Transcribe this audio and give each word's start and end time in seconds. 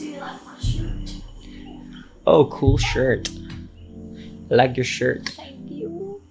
Do 0.00 0.06
you 0.06 0.18
like 0.18 0.40
my 0.46 0.58
shirt? 0.58 1.12
Oh, 2.26 2.46
cool 2.46 2.78
shirt. 2.78 3.28
I 4.50 4.54
like 4.54 4.74
your 4.74 4.84
shirt. 4.84 5.28
Thank 5.36 5.68
you. 5.68 6.22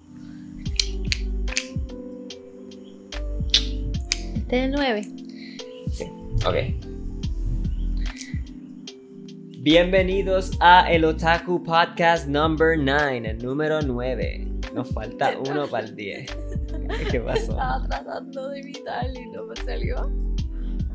Este 4.34 4.58
es 4.58 4.64
el 4.64 4.72
9. 4.72 5.02
Sí, 5.92 6.10
ok. 6.44 6.56
Bienvenidos 9.62 10.50
a 10.58 10.90
el 10.90 11.04
Otaku 11.04 11.62
Podcast 11.62 12.26
number 12.26 12.76
9, 12.76 13.30
el 13.30 13.38
número 13.38 13.80
9. 13.82 14.48
Nos 14.74 14.90
falta 14.90 15.38
uno 15.48 15.68
para 15.68 15.86
el 15.86 15.94
10. 15.94 16.26
¿Qué 17.08 17.20
pasó? 17.20 17.52
Estaba 17.52 17.86
tratando 17.86 18.48
de 18.48 18.62
imitarlo 18.62 19.20
y 19.20 19.26
no 19.28 19.46
me 19.46 19.54
salió. 19.54 20.29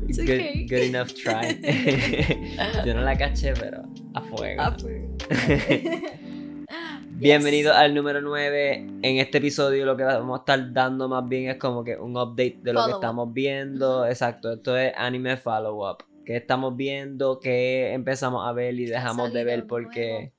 It's 0.08 0.18
Good, 0.18 0.30
okay. 0.30 0.66
good 0.66 0.82
enough 0.82 1.12
try. 1.14 1.50
Yo 2.86 2.94
no 2.94 3.00
la 3.00 3.18
caché, 3.18 3.54
pero 3.54 3.82
a 4.14 4.20
fuego. 4.22 4.62
Pues. 4.80 5.02
Bienvenido 7.10 7.74
al 7.74 7.92
número 7.92 8.20
9. 8.20 8.86
En 9.02 9.16
este 9.18 9.38
episodio 9.38 9.84
lo 9.84 9.96
que 9.96 10.04
vamos 10.04 10.38
a 10.38 10.42
estar 10.42 10.72
dando 10.72 11.08
más 11.08 11.28
bien 11.28 11.50
es 11.50 11.56
como 11.56 11.82
que 11.82 11.96
un 11.96 12.16
update 12.16 12.60
de 12.62 12.72
lo 12.72 12.84
que 12.86 12.92
up. 12.92 12.98
estamos 12.98 13.32
viendo. 13.32 14.06
Exacto, 14.06 14.52
esto 14.52 14.76
es 14.76 14.92
anime 14.96 15.36
follow 15.38 15.90
up. 15.90 16.04
Que 16.24 16.36
estamos 16.36 16.76
viendo, 16.76 17.40
que 17.40 17.92
empezamos 17.92 18.46
a 18.46 18.52
ver 18.52 18.78
y 18.78 18.86
dejamos 18.86 19.32
de 19.32 19.42
ver 19.42 19.66
porque 19.66 20.32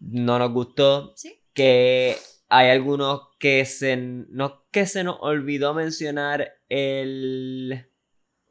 no 0.00 0.40
nos 0.40 0.50
gustó. 0.50 1.12
Sí. 1.14 1.38
Que 1.54 2.16
hay 2.48 2.70
algunos 2.70 3.28
que 3.38 3.64
se, 3.64 3.96
no 3.96 4.64
que 4.72 4.86
se 4.86 5.04
nos 5.04 5.18
olvidó 5.20 5.72
mencionar 5.72 6.54
el 6.68 7.86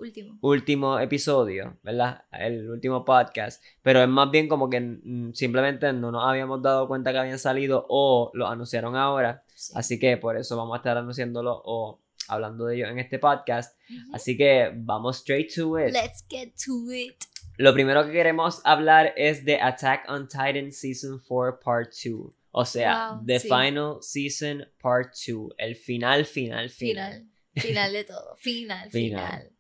Último. 0.02 0.38
último 0.42 1.00
episodio, 1.00 1.78
¿verdad? 1.84 2.24
El 2.32 2.70
último 2.70 3.06
podcast. 3.06 3.64
Pero 3.82 4.02
es 4.02 4.10
más 4.10 4.32
bien 4.32 4.48
como 4.48 4.70
que 4.70 4.82
mm, 4.82 5.34
simplemente 5.34 5.94
no 5.94 6.12
nos 6.12 6.28
habíamos 6.28 6.62
dado 6.62 6.88
cuenta 6.88 7.12
que 7.12 7.20
habían 7.20 7.40
salido 7.40 7.86
o 7.88 8.32
lo 8.34 8.48
anunciaron 8.48 8.96
ahora. 8.96 9.44
Sí. 9.54 9.74
Así 9.76 10.00
que 10.00 10.18
por 10.18 10.36
eso 10.38 10.58
vamos 10.58 10.74
a 10.74 10.78
estar 10.78 10.98
anunciándolo 10.98 11.62
o 11.64 12.02
hablando 12.28 12.66
de 12.66 12.76
ello 12.78 12.88
en 12.88 13.00
este 13.00 13.20
podcast. 13.20 13.80
Así 14.14 14.36
que 14.36 14.72
vamos 14.76 15.18
straight 15.20 15.54
to 15.54 15.80
it. 15.80 15.94
Let's 15.94 16.26
get 16.30 16.54
to 16.66 16.92
it. 16.92 17.16
Lo 17.58 17.74
primero 17.74 18.06
que 18.06 18.12
queremos 18.12 18.62
hablar 18.64 19.14
es 19.18 19.46
de 19.46 19.62
Attack 19.62 20.10
on 20.10 20.28
Titan 20.28 20.72
Season 20.72 21.22
4 21.28 21.60
Part 21.60 21.92
2. 22.04 22.34
O 22.54 22.66
sea, 22.66 23.12
Wow, 23.12 23.26
The 23.26 23.40
sí. 23.40 23.48
Final 23.48 23.98
Season 24.02 24.66
Part 24.82 25.14
2. 25.28 25.54
El 25.58 25.76
final, 25.76 26.26
final, 26.26 26.70
final. 26.70 27.14
Final. 27.14 27.28
Final 27.56 27.94
de 27.94 28.04
todo. 28.06 28.36
Final, 28.38 28.90
Final. 28.92 29.20
final. 29.28 29.51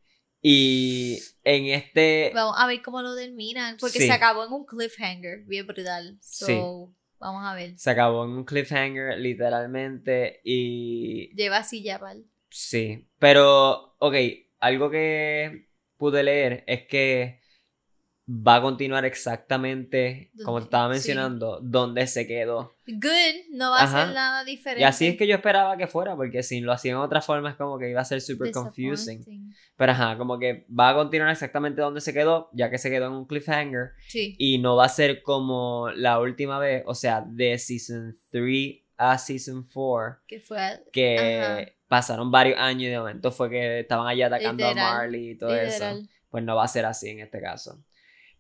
Y 0.42 1.20
en 1.44 1.66
este... 1.66 2.32
Vamos 2.34 2.56
a 2.58 2.66
ver 2.68 2.82
cómo 2.82 3.02
lo 3.02 3.16
terminan. 3.16 3.78
Porque 3.80 4.00
Sí. 4.00 4.06
se 4.08 4.12
acabó 4.12 4.46
en 4.46 4.52
un 4.54 4.66
cliffhanger. 4.66 5.44
Bien 5.46 5.68
brutal. 5.68 6.18
So, 6.22 6.46
Sí. 6.48 6.54
vamos 7.20 7.44
a 7.46 7.54
ver. 7.54 7.78
Se 7.78 7.90
acabó 7.92 8.24
en 8.26 8.32
un 8.32 8.46
cliffhanger, 8.46 9.18
literalmente. 9.20 10.42
Y 10.44 11.34
Lleva 11.36 11.58
así 11.58 11.84
ya, 11.84 11.98
Val. 12.00 12.26
sí. 12.50 13.08
Pero, 13.20 13.96
ok, 14.00 14.16
algo 14.60 14.90
que 14.90 15.68
pude 15.98 16.24
leer 16.24 16.64
es 16.68 16.88
que 16.88 17.41
va 18.30 18.58
a 18.58 18.62
continuar 18.62 19.04
exactamente, 19.06 20.32
como 20.46 20.60
te 20.60 20.66
estaba 20.66 20.88
sí. 20.88 20.98
mencionando, 20.98 21.60
donde 21.62 22.08
se 22.08 22.28
quedó. 22.28 22.76
Good. 22.88 23.52
No 23.52 23.72
va 23.72 23.82
a 23.82 23.88
ser 23.88 24.14
nada 24.14 24.44
diferente. 24.44 24.82
Y 24.82 24.84
así 24.84 25.08
es 25.08 25.18
que 25.18 25.28
yo 25.28 25.36
esperaba 25.36 25.76
que 25.78 25.88
fuera, 25.88 26.16
porque 26.16 26.44
si 26.44 26.62
lo 26.62 26.72
hacían 26.72 26.98
de 26.98 27.04
otra 27.04 27.22
forma 27.22 27.50
es 27.50 27.56
como 27.56 27.78
que 27.78 27.90
iba 27.90 28.02
a 28.02 28.06
ser 28.06 28.22
super 28.22 28.52
confusing. 28.52 29.54
Pero 29.76 29.92
ajá, 29.92 30.18
como 30.18 30.40
que 30.40 30.66
va 30.68 30.90
a 30.90 30.96
continuar 30.96 31.32
exactamente 31.32 31.82
donde 31.82 32.02
se 32.02 32.14
quedó, 32.14 32.50
ya 32.54 32.70
que 32.70 32.78
se 32.78 32.90
quedó 32.90 33.08
en 33.08 33.14
un 33.14 33.26
cliffhanger. 33.26 33.92
Sí. 34.08 34.36
Y 34.38 34.60
no 34.60 34.76
va 34.76 34.86
a 34.86 34.90
ser 34.90 35.24
como 35.24 35.90
la 35.96 36.20
última 36.20 36.60
vez, 36.60 36.84
o 36.86 36.96
sea, 36.96 37.26
de 37.28 37.58
Season 37.58 38.18
3 38.30 38.82
a 38.98 39.18
Season 39.18 39.68
4, 39.74 40.22
Que 40.28 40.40
fue 40.40 40.84
que 40.94 41.42
Ajá. 41.42 41.66
pasaron 41.88 42.30
varios 42.30 42.60
años 42.60 42.84
y 42.84 42.88
de 42.88 43.00
momento 43.00 43.32
fue 43.32 43.50
que 43.50 43.80
estaban 43.80 44.08
allá 44.08 44.28
atacando 44.28 44.64
Literal, 44.64 44.88
a 44.88 44.94
Marley 44.94 45.30
y 45.32 45.38
todo 45.38 45.56
eso. 45.56 46.02
Pues 46.30 46.44
no 46.44 46.56
va 46.56 46.64
a 46.64 46.68
ser 46.68 46.86
así 46.86 47.10
en 47.10 47.20
este 47.20 47.42
caso. 47.42 47.84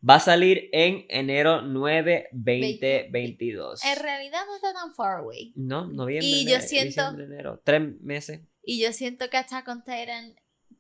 Va 0.07 0.16
a 0.16 0.19
salir 0.19 0.69
en 0.72 1.06
enero 1.09 1.62
9, 1.62 2.29
2022. 2.31 3.84
En 3.85 4.00
realidad 4.00 4.41
no 4.47 4.56
está 4.56 4.73
tan 4.73 4.94
far 4.94 5.19
away. 5.19 5.53
No, 5.56 5.85
noviembre. 5.88 6.28
Y 6.28 6.44
yo 6.45 6.56
enero, 6.56 6.67
siento- 6.67 7.19
enero. 7.19 7.62
Tres 7.63 7.81
meses. 8.01 8.41
Y 8.63 8.81
yo 8.81 8.91
siento 8.94 9.29
que 9.29 9.38
Attack 9.38 9.67
on 9.67 9.84
Titan 9.84 10.35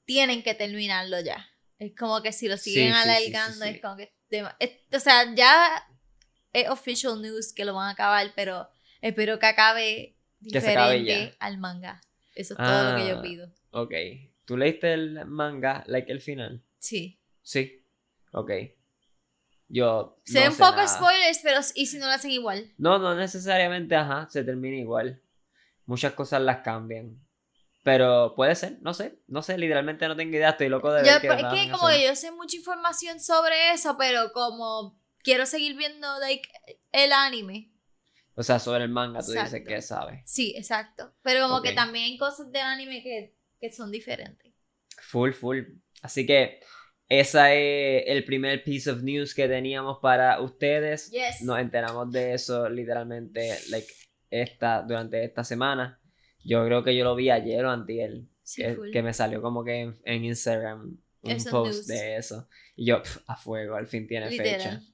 tienen 0.05 0.43
que 0.43 0.53
terminarlo 0.55 1.19
ya. 1.21 1.47
Es 1.77 1.93
como 1.97 2.21
que 2.21 2.31
si 2.31 2.47
lo 2.47 2.57
siguen 2.57 2.93
Sí, 2.93 2.99
alargando, 2.99 3.63
sí, 3.65 3.69
sí. 3.71 3.75
es 3.75 3.81
como 3.81 3.97
que. 3.97 4.11
es- 4.59 4.71
o 4.95 4.99
sea, 4.99 5.33
ya 5.35 5.67
es 6.53 6.69
official 6.69 7.21
news 7.21 7.53
que 7.53 7.65
lo 7.65 7.73
van 7.73 7.87
a 7.89 7.91
acabar, 7.91 8.31
pero 8.35 8.67
espero 9.01 9.39
que 9.39 9.45
acabe 9.47 10.17
Que 10.51 10.61
se 10.61 10.71
acabe 10.71 10.99
diferente 10.99 11.35
al 11.39 11.57
manga. 11.59 12.01
Eso 12.35 12.53
es 12.53 12.57
todo 12.57 12.91
lo 12.91 12.97
que 12.97 13.07
yo 13.09 13.17
Ah. 13.17 13.21
pido. 13.21 13.53
Ok. 13.71 13.93
¿Tú 14.45 14.57
leíste 14.57 14.93
el 14.93 15.25
manga, 15.25 15.83
like 15.87 16.11
el 16.11 16.21
final? 16.21 16.63
Sí. 16.79 17.19
Sí. 17.41 17.83
Ok. 18.31 18.51
Yo. 19.73 20.17
Se 20.25 20.35
no 20.39 20.41
ven 20.41 20.51
sé 20.51 20.57
pocos 20.59 20.75
nada. 20.75 20.87
spoilers, 20.87 21.39
pero 21.43 21.59
¿y 21.75 21.85
si 21.85 21.97
no 21.97 22.05
lo 22.07 22.11
hacen 22.11 22.31
igual? 22.31 22.73
No, 22.77 22.99
no 22.99 23.15
necesariamente, 23.15 23.95
ajá, 23.95 24.27
se 24.29 24.43
termina 24.43 24.77
igual. 24.77 25.21
Muchas 25.85 26.13
cosas 26.13 26.41
las 26.41 26.57
cambian. 26.57 27.17
Pero 27.83 28.33
puede 28.35 28.53
ser, 28.55 28.77
no 28.81 28.93
sé, 28.93 29.19
no 29.27 29.41
sé, 29.41 29.57
literalmente 29.57 30.07
no 30.07 30.15
tengo 30.15 30.35
idea, 30.35 30.51
estoy 30.51 30.69
loco 30.69 30.91
de 30.93 30.99
Yo, 31.01 31.13
ver 31.19 31.39
es 31.39 31.45
que 31.47 31.71
como 31.71 31.87
que 31.87 32.05
yo 32.05 32.15
sé 32.15 32.31
mucha 32.31 32.55
información 32.55 33.19
sobre 33.19 33.71
eso, 33.71 33.97
pero 33.97 34.31
como 34.33 34.99
quiero 35.23 35.47
seguir 35.47 35.75
viendo 35.75 36.07
like, 36.19 36.47
el 36.91 37.11
anime. 37.11 37.71
O 38.35 38.43
sea, 38.43 38.59
sobre 38.59 38.83
el 38.83 38.89
manga 38.89 39.19
tú 39.21 39.31
dices 39.31 39.47
Exacto. 39.53 39.67
que 39.69 39.81
sabes. 39.81 40.21
Sí, 40.25 40.53
exacto. 40.55 41.13
Pero 41.23 41.47
como 41.47 41.61
que 41.61 41.69
Ok. 41.69 41.75
también 41.75 42.05
hay 42.05 42.17
cosas 42.17 42.51
del 42.51 42.61
anime 42.61 43.01
que, 43.01 43.35
que 43.59 43.71
son 43.71 43.91
diferentes. 43.91 44.53
Full, 45.01 45.31
full. 45.33 45.59
Así 46.03 46.25
que 46.25 46.59
esa 47.11 47.53
es 47.53 48.05
el 48.07 48.23
primer 48.23 48.63
piece 48.63 48.89
of 48.89 49.03
news 49.03 49.35
que 49.35 49.45
teníamos 49.49 49.97
para 50.01 50.39
ustedes. 50.39 51.11
Yes. 51.11 51.41
Nos 51.41 51.59
enteramos 51.59 52.09
de 52.09 52.33
eso 52.33 52.69
literalmente 52.69 53.53
like, 53.69 53.91
esta, 54.29 54.81
durante 54.81 55.21
esta 55.21 55.43
semana. 55.43 55.99
Yo 56.45 56.65
creo 56.65 56.85
que 56.85 56.95
yo 56.95 57.03
lo 57.03 57.13
vi 57.13 57.29
ayer 57.29 57.65
o 57.65 57.69
antier. 57.69 58.21
Sí, 58.43 58.63
que, 58.93 59.03
me 59.03 59.13
salió 59.13 59.41
como 59.41 59.65
que 59.65 59.81
en, 59.81 59.99
en 60.05 60.23
Instagram 60.23 60.97
un 61.23 61.31
Esos 61.31 61.51
post 61.51 61.73
news. 61.73 61.87
de 61.87 62.15
eso. 62.15 62.47
Y 62.77 62.85
yo, 62.85 63.01
pf, 63.01 63.19
a 63.27 63.35
fuego, 63.35 63.75
al 63.75 63.87
fin 63.87 64.07
tiene 64.07 64.29
fecha. 64.29 64.43
Literal. 64.43 64.79
¿Qué 64.79 64.90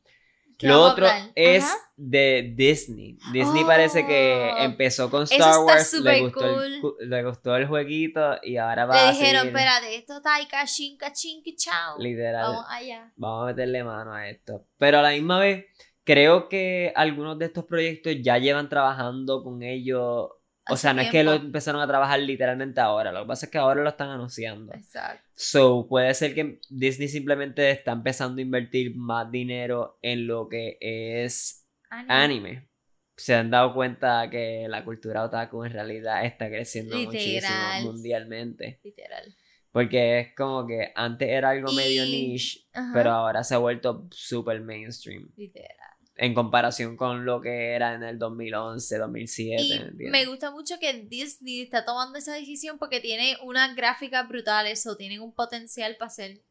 Lo 0.62 0.82
otro 0.82 1.08
es 1.36 1.64
Ajá. 1.64 1.78
de 1.96 2.54
Disney. 2.56 3.18
Disney 3.32 3.64
parece 3.64 4.06
que 4.08 4.50
Oh, 4.54 4.58
empezó 4.64 5.10
con 5.12 5.24
Star 5.24 5.38
está 5.40 5.60
Wars, 5.62 5.94
le 5.94 6.22
gustó, 6.22 6.46
el, 6.64 6.80
cool. 6.82 6.82
cu- 6.82 6.96
le 7.06 7.24
gustó 7.24 7.56
el 7.56 7.68
jueguito 7.68 8.38
y 8.42 8.58
ahora 8.58 8.86
va 8.86 8.96
Le 8.96 9.00
a 9.02 9.12
dijeron, 9.12 9.42
seguir 9.44 9.56
espérate, 9.56 9.96
esto 9.96 10.22
taika, 10.22 10.66
chinka, 10.66 11.14
chinki, 11.14 11.56
chao. 11.56 11.98
literal. 12.00 12.44
Vamos 12.52 12.66
allá. 12.70 13.12
Vamos 13.16 13.44
a 13.44 13.46
meterle 13.48 13.84
mano 13.84 14.14
a 14.14 14.28
esto. 14.30 14.66
Pero 14.78 15.00
a 15.00 15.02
la 15.04 15.12
misma 15.12 15.40
vez, 15.40 15.66
creo 16.04 16.50
que 16.50 16.92
algunos 16.96 17.38
de 17.38 17.46
estos 17.46 17.66
proyectos 17.66 18.14
ya 18.22 18.38
llevan 18.40 18.68
trabajando 18.70 19.44
con 19.44 19.62
ellos. 19.62 20.30
O 20.70 20.78
sea, 20.78 20.94
no 20.94 21.02
es 21.02 21.10
que 21.12 21.24
lo 21.24 21.34
empezaron 21.34 21.82
a 21.82 21.88
trabajar 21.88 22.20
literalmente 22.20 22.80
ahora. 22.82 23.12
Lo 23.12 23.22
que 23.22 23.28
pasa 23.28 23.46
es 23.46 23.52
que 23.52 23.58
ahora 23.58 23.82
lo 23.84 23.90
están 23.90 24.10
anunciando. 24.10 24.74
Exacto. 24.74 25.24
So, 25.36 25.88
puede 25.88 26.14
ser 26.14 26.34
que 26.36 26.60
Disney 26.70 27.08
simplemente 27.08 27.70
está 27.72 27.92
empezando 27.92 28.40
a 28.40 28.42
invertir 28.42 28.96
más 28.96 29.30
dinero 29.32 29.98
en 30.02 30.28
lo 30.28 30.48
que 30.50 30.78
es 30.82 31.68
anime. 31.90 32.68
Se 33.16 33.34
han 33.34 33.50
dado 33.50 33.74
cuenta 33.74 34.30
que 34.30 34.68
la 34.70 34.84
cultura 34.86 35.24
otaku 35.24 35.64
en 35.64 35.72
realidad 35.74 36.24
está 36.26 36.48
creciendo 36.50 36.96
Literal. 36.96 37.14
muchísimo 37.16 37.92
mundialmente. 37.94 38.80
Literal. 38.84 39.36
Porque 39.72 40.20
es 40.20 40.36
como 40.36 40.66
que 40.68 40.92
antes 40.96 41.28
era 41.30 41.50
algo 41.52 41.72
medio 41.74 42.06
Y- 42.06 42.12
niche, 42.32 42.62
Ajá. 42.74 42.92
pero 42.94 43.12
ahora 43.12 43.44
se 43.44 43.56
ha 43.56 43.58
vuelto 43.60 44.08
super 44.12 44.60
mainstream. 44.62 45.30
Literal. 45.36 45.87
En 46.18 46.34
comparación 46.34 46.98
con 46.98 47.26
lo 47.26 47.42
que 47.42 47.74
era 47.74 47.94
en 47.94 48.04
el 48.04 48.18
2011, 48.18 48.98
2007. 48.98 49.62
Y 49.62 49.74
¿entiendes? 49.74 50.12
me 50.12 50.26
gusta 50.26 50.52
mucho 50.52 50.80
que 50.80 50.92
Disney 51.04 51.62
está 51.62 51.86
tomando 51.86 52.18
esa 52.18 52.34
decisión 52.34 52.80
porque 52.80 53.00
tiene 53.00 53.38
unas 53.44 53.76
gráficas 53.76 54.28
brutales 54.28 54.86
o 54.88 54.98
tienen 54.98 55.22
un 55.22 55.34
potencial 55.34 55.96
para 55.98 56.08
hacer 56.08 56.42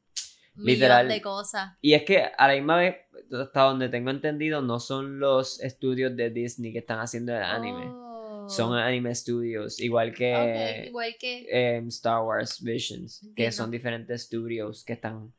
Literal. 0.57 1.09
de 1.09 1.21
cosas. 1.21 1.77
Y 1.81 1.95
es 1.95 2.05
que 2.05 2.31
a 2.37 2.49
la 2.49 2.55
misma 2.55 2.77
vez, 2.77 2.97
hasta 3.33 3.63
donde 3.63 3.89
tengo 3.89 4.11
entendido, 4.11 4.63
no 4.63 4.81
son 4.81 5.19
los 5.19 5.61
estudios 5.61 6.17
de 6.17 6.31
Disney 6.31 6.73
que 6.73 6.79
están 6.79 7.01
haciendo 7.01 7.37
el 7.37 7.43
anime. 7.43 7.87
Oh. 7.87 8.49
Son 8.49 8.75
anime 8.75 9.15
studios, 9.15 9.81
igual 9.81 10.15
que 10.15 10.85
igual 10.87 11.17
que 11.19 11.47
em, 11.51 11.89
Star 11.89 12.23
Wars 12.23 12.63
Visions, 12.63 13.29
que 13.35 13.51
son 13.51 13.71
diferentes 13.71 14.23
studios 14.23 14.85
que 14.85 14.93
están... 14.93 15.33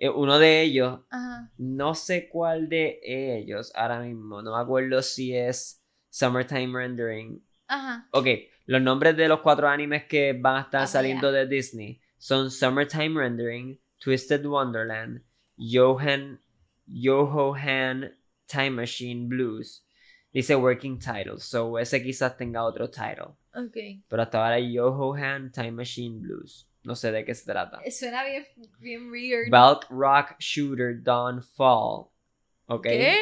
eh, 0.00 0.08
uno 0.08 0.38
de 0.38 0.62
ellos, 0.62 1.00
Ajá. 1.10 1.52
no 1.58 1.94
sé 1.94 2.30
cuál 2.30 2.70
de 2.70 3.00
ellos 3.04 3.70
ahora 3.74 4.00
mismo, 4.00 4.40
no 4.40 4.56
me 4.56 4.62
acuerdo 4.62 5.02
si 5.02 5.36
es 5.36 5.84
Summertime 6.08 6.72
Rendering. 6.72 7.44
Ajá. 7.68 8.08
Ok, 8.12 8.26
los 8.64 8.80
nombres 8.80 9.14
de 9.18 9.28
los 9.28 9.40
cuatro 9.40 9.68
animes 9.68 10.04
que 10.06 10.32
van 10.32 10.56
a 10.56 10.60
estar 10.62 10.88
saliendo 10.88 11.30
de 11.30 11.46
Disney 11.46 12.00
son 12.16 12.50
Summertime 12.50 13.20
Rendering, 13.20 13.78
Twisted 13.98 14.44
Wonderland, 14.46 15.22
Johan, 15.58 16.40
Yoho 16.86 17.54
Han 17.54 18.10
Time 18.46 18.70
Machine 18.70 19.28
Blues. 19.28 19.86
Dice 20.32 20.54
Working 20.54 20.98
Title, 20.98 21.38
so 21.38 21.78
ese 21.78 22.02
quizás 22.02 22.36
tenga 22.38 22.64
otro 22.64 22.88
title. 22.88 23.36
Ok. 23.52 23.76
Pero 24.08 24.22
hasta 24.22 24.42
ahora 24.42 24.58
Yoho 24.60 25.14
Han 25.14 25.50
Time 25.52 25.72
Machine 25.72 26.20
Blues. 26.20 26.69
No 26.82 26.96
sé 26.96 27.12
de 27.12 27.24
qué 27.24 27.34
se 27.34 27.44
trata. 27.44 27.80
Suena 27.90 28.24
bien, 28.24 28.46
bien 28.78 29.10
weird. 29.10 29.50
Bulk 29.50 29.86
Rock 29.90 30.36
Shooter 30.38 31.02
Dawn 31.02 31.42
Fall. 31.42 32.06
Ok. 32.66 32.82
¿Qué? 32.82 33.18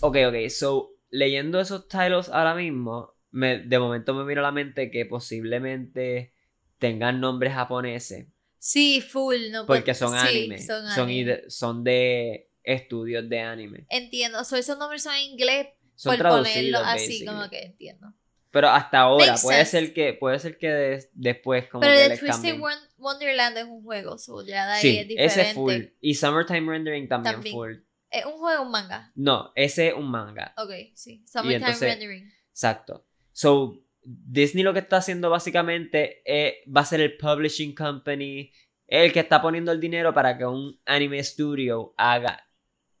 Ok, 0.00 0.16
ok. 0.28 0.48
So, 0.48 0.96
leyendo 1.10 1.60
esos 1.60 1.86
titles 1.88 2.28
ahora 2.28 2.54
mismo, 2.54 3.14
me, 3.30 3.58
de 3.58 3.78
momento 3.78 4.14
me 4.14 4.24
vino 4.24 4.40
a 4.40 4.44
la 4.44 4.52
mente 4.52 4.90
que 4.90 5.06
posiblemente 5.06 6.34
tengan 6.78 7.20
nombres 7.20 7.52
japoneses. 7.54 8.26
Sí, 8.58 9.00
full. 9.00 9.50
No 9.50 9.66
Porque 9.66 9.94
son 9.94 10.12
sí, 10.18 10.26
anime. 10.26 10.58
Son 10.58 10.86
anime. 10.86 11.44
de 11.82 12.50
estudios 12.62 13.28
de 13.28 13.40
anime. 13.40 13.86
Entiendo. 13.88 14.44
So, 14.44 14.56
esos 14.56 14.76
nombres 14.76 15.02
son 15.02 15.14
en 15.14 15.22
inglés 15.22 15.68
Son 15.94 16.16
por 16.16 16.28
ponerlo 16.28 16.78
así, 16.78 17.06
basically. 17.06 17.26
como 17.26 17.48
que 17.48 17.62
entiendo. 17.62 18.14
Pero 18.52 18.68
hasta 18.68 18.98
ahora, 19.00 19.26
Makes 19.28 19.42
puede 19.42 19.64
sense. 19.64 19.70
ser 19.86 19.94
que, 19.94 20.12
puede 20.14 20.38
ser 20.40 20.58
que 20.58 20.68
des- 20.68 21.10
después 21.12 21.68
como 21.68 21.82
Pero 21.82 21.94
que 21.94 22.02
The 22.02 22.08
les 22.08 22.18
Twisted 22.20 22.50
cambien. 22.58 22.78
Wonderland 22.98 23.56
es 23.58 23.64
un 23.64 23.82
juego, 23.82 24.18
so 24.18 24.44
ya 24.44 24.66
de 24.66 24.72
ahí 24.72 24.80
Sí, 24.82 24.98
es 24.98 25.08
diferente. 25.08 25.40
ese 25.42 25.54
full. 25.54 25.74
Y 26.00 26.14
Summertime 26.14 26.70
Rendering 26.72 27.08
también, 27.08 27.34
También. 27.34 27.54
full. 27.54 27.72
¿Es 28.10 28.24
un 28.24 28.32
juego 28.38 28.62
un 28.64 28.70
manga? 28.72 29.12
No, 29.14 29.52
ese 29.54 29.88
es 29.88 29.94
un 29.94 30.10
manga. 30.10 30.52
Ok, 30.56 30.70
sí. 30.94 31.22
Summertime 31.26 31.56
entonces- 31.56 31.88
Rendering. 31.92 32.32
Exacto. 32.50 33.06
So, 33.32 33.78
Disney 34.02 34.64
lo 34.64 34.72
que 34.72 34.80
está 34.80 34.96
haciendo 34.96 35.30
básicamente 35.30 36.22
es, 36.24 36.54
va 36.74 36.80
a 36.80 36.84
ser 36.86 37.00
el 37.00 37.16
publishing 37.16 37.74
company, 37.74 38.50
el 38.88 39.12
que 39.12 39.20
está 39.20 39.40
poniendo 39.40 39.70
el 39.70 39.78
dinero 39.78 40.12
para 40.12 40.36
que 40.36 40.44
un 40.44 40.80
anime 40.86 41.22
studio 41.22 41.94
haga 41.96 42.44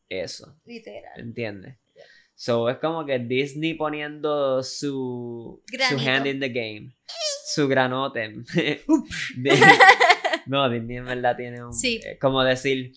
eso. 0.08 0.60
Literal. 0.64 1.18
¿Entiendes? 1.18 1.76
So, 2.42 2.70
es 2.70 2.78
como 2.78 3.04
que 3.04 3.18
Disney 3.18 3.74
poniendo 3.74 4.62
su, 4.62 5.62
su 5.90 5.98
hand 6.08 6.26
in 6.26 6.40
the 6.40 6.48
game. 6.48 6.96
Su 7.44 7.68
granote. 7.68 8.36
No, 10.46 10.68
Disney 10.70 10.96
en 10.96 11.04
verdad 11.04 11.36
tiene 11.36 11.62
un... 11.62 11.74
Sí. 11.74 12.00
eh, 12.04 12.16
como 12.18 12.42
decir... 12.42 12.92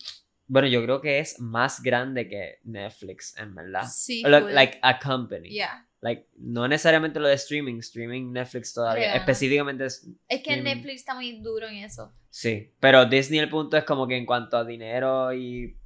Bueno, 0.46 0.66
yo 0.68 0.82
creo 0.82 1.00
que 1.02 1.18
es 1.18 1.38
más 1.40 1.82
grande 1.82 2.26
que 2.28 2.58
Netflix, 2.64 3.36
en 3.38 3.54
verdad. 3.54 3.84
Sí, 3.90 4.22
like 4.22 4.78
a 4.82 4.98
company. 4.98 5.50
Yeah. 5.50 5.86
Like, 6.00 6.26
no 6.38 6.66
necesariamente 6.66 7.20
lo 7.20 7.28
de 7.28 7.34
streaming, 7.34 7.78
streaming 7.80 8.32
Netflix 8.32 8.72
todavía. 8.72 9.04
Yeah. 9.08 9.16
Específicamente 9.16 9.84
es- 9.86 10.06
Es 10.28 10.42
que 10.42 10.50
Streaming. 10.50 10.64
Netflix 10.76 10.94
está 11.00 11.14
muy 11.14 11.40
duro 11.40 11.66
en 11.68 11.76
eso. 11.84 12.14
sí. 12.30 12.70
Pero 12.80 13.04
Disney 13.06 13.40
el 13.40 13.48
punto 13.50 13.76
es 13.76 13.84
como 13.84 14.06
que 14.08 14.16
en 14.16 14.24
cuanto 14.26 14.56
a 14.56 14.64
dinero 14.64 15.32
y 15.34 15.76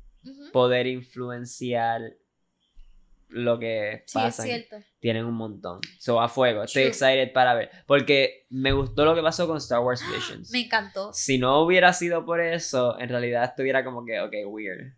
poder 0.52 0.86
influenciar 0.86 2.00
lo 3.28 3.58
que 3.58 4.04
Sí, 4.06 4.18
es 4.18 4.24
pasa, 4.24 4.42
cierto. 4.42 4.76
tienen 5.00 5.24
un 5.26 5.34
montón. 5.34 5.80
So 5.98 6.20
a 6.20 6.28
fuego. 6.28 6.62
Estoy 6.64 6.82
True. 6.84 6.88
excited 6.90 7.32
para 7.32 7.54
ver. 7.54 7.70
Porque 7.86 8.46
me 8.50 8.72
gustó 8.72 9.04
lo 9.04 9.14
que 9.14 9.22
pasó 9.22 9.46
con 9.46 9.58
Star 9.58 9.80
Wars 9.80 10.02
Visions. 10.12 10.50
Me 10.50 10.60
encantó. 10.60 11.12
Si 11.12 11.38
no 11.38 11.60
hubiera 11.60 11.92
sido 11.92 12.24
por 12.24 12.40
eso, 12.40 12.98
en 12.98 13.08
realidad 13.10 13.44
estuviera 13.44 13.84
como 13.84 14.04
que, 14.04 14.20
ok, 14.20 14.32
weird. 14.46 14.94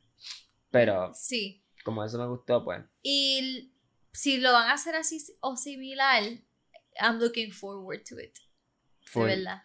Pero 0.71 1.11
Sí. 1.15 1.65
como 1.85 2.05
eso 2.05 2.19
me 2.19 2.27
gustó, 2.29 2.65
pues. 2.65 2.83
Y 3.03 3.73
si 4.13 4.39
lo 4.39 4.53
van 4.53 4.69
a 4.69 4.75
hacer 4.75 4.95
así 4.95 5.19
o 5.41 5.57
similar, 5.57 6.23
I'm 7.01 7.19
looking 7.19 7.51
forward 7.53 8.03
to 8.09 8.19
it. 8.21 8.37
Full. 9.07 9.27
De 9.29 9.37
verdad. 9.37 9.63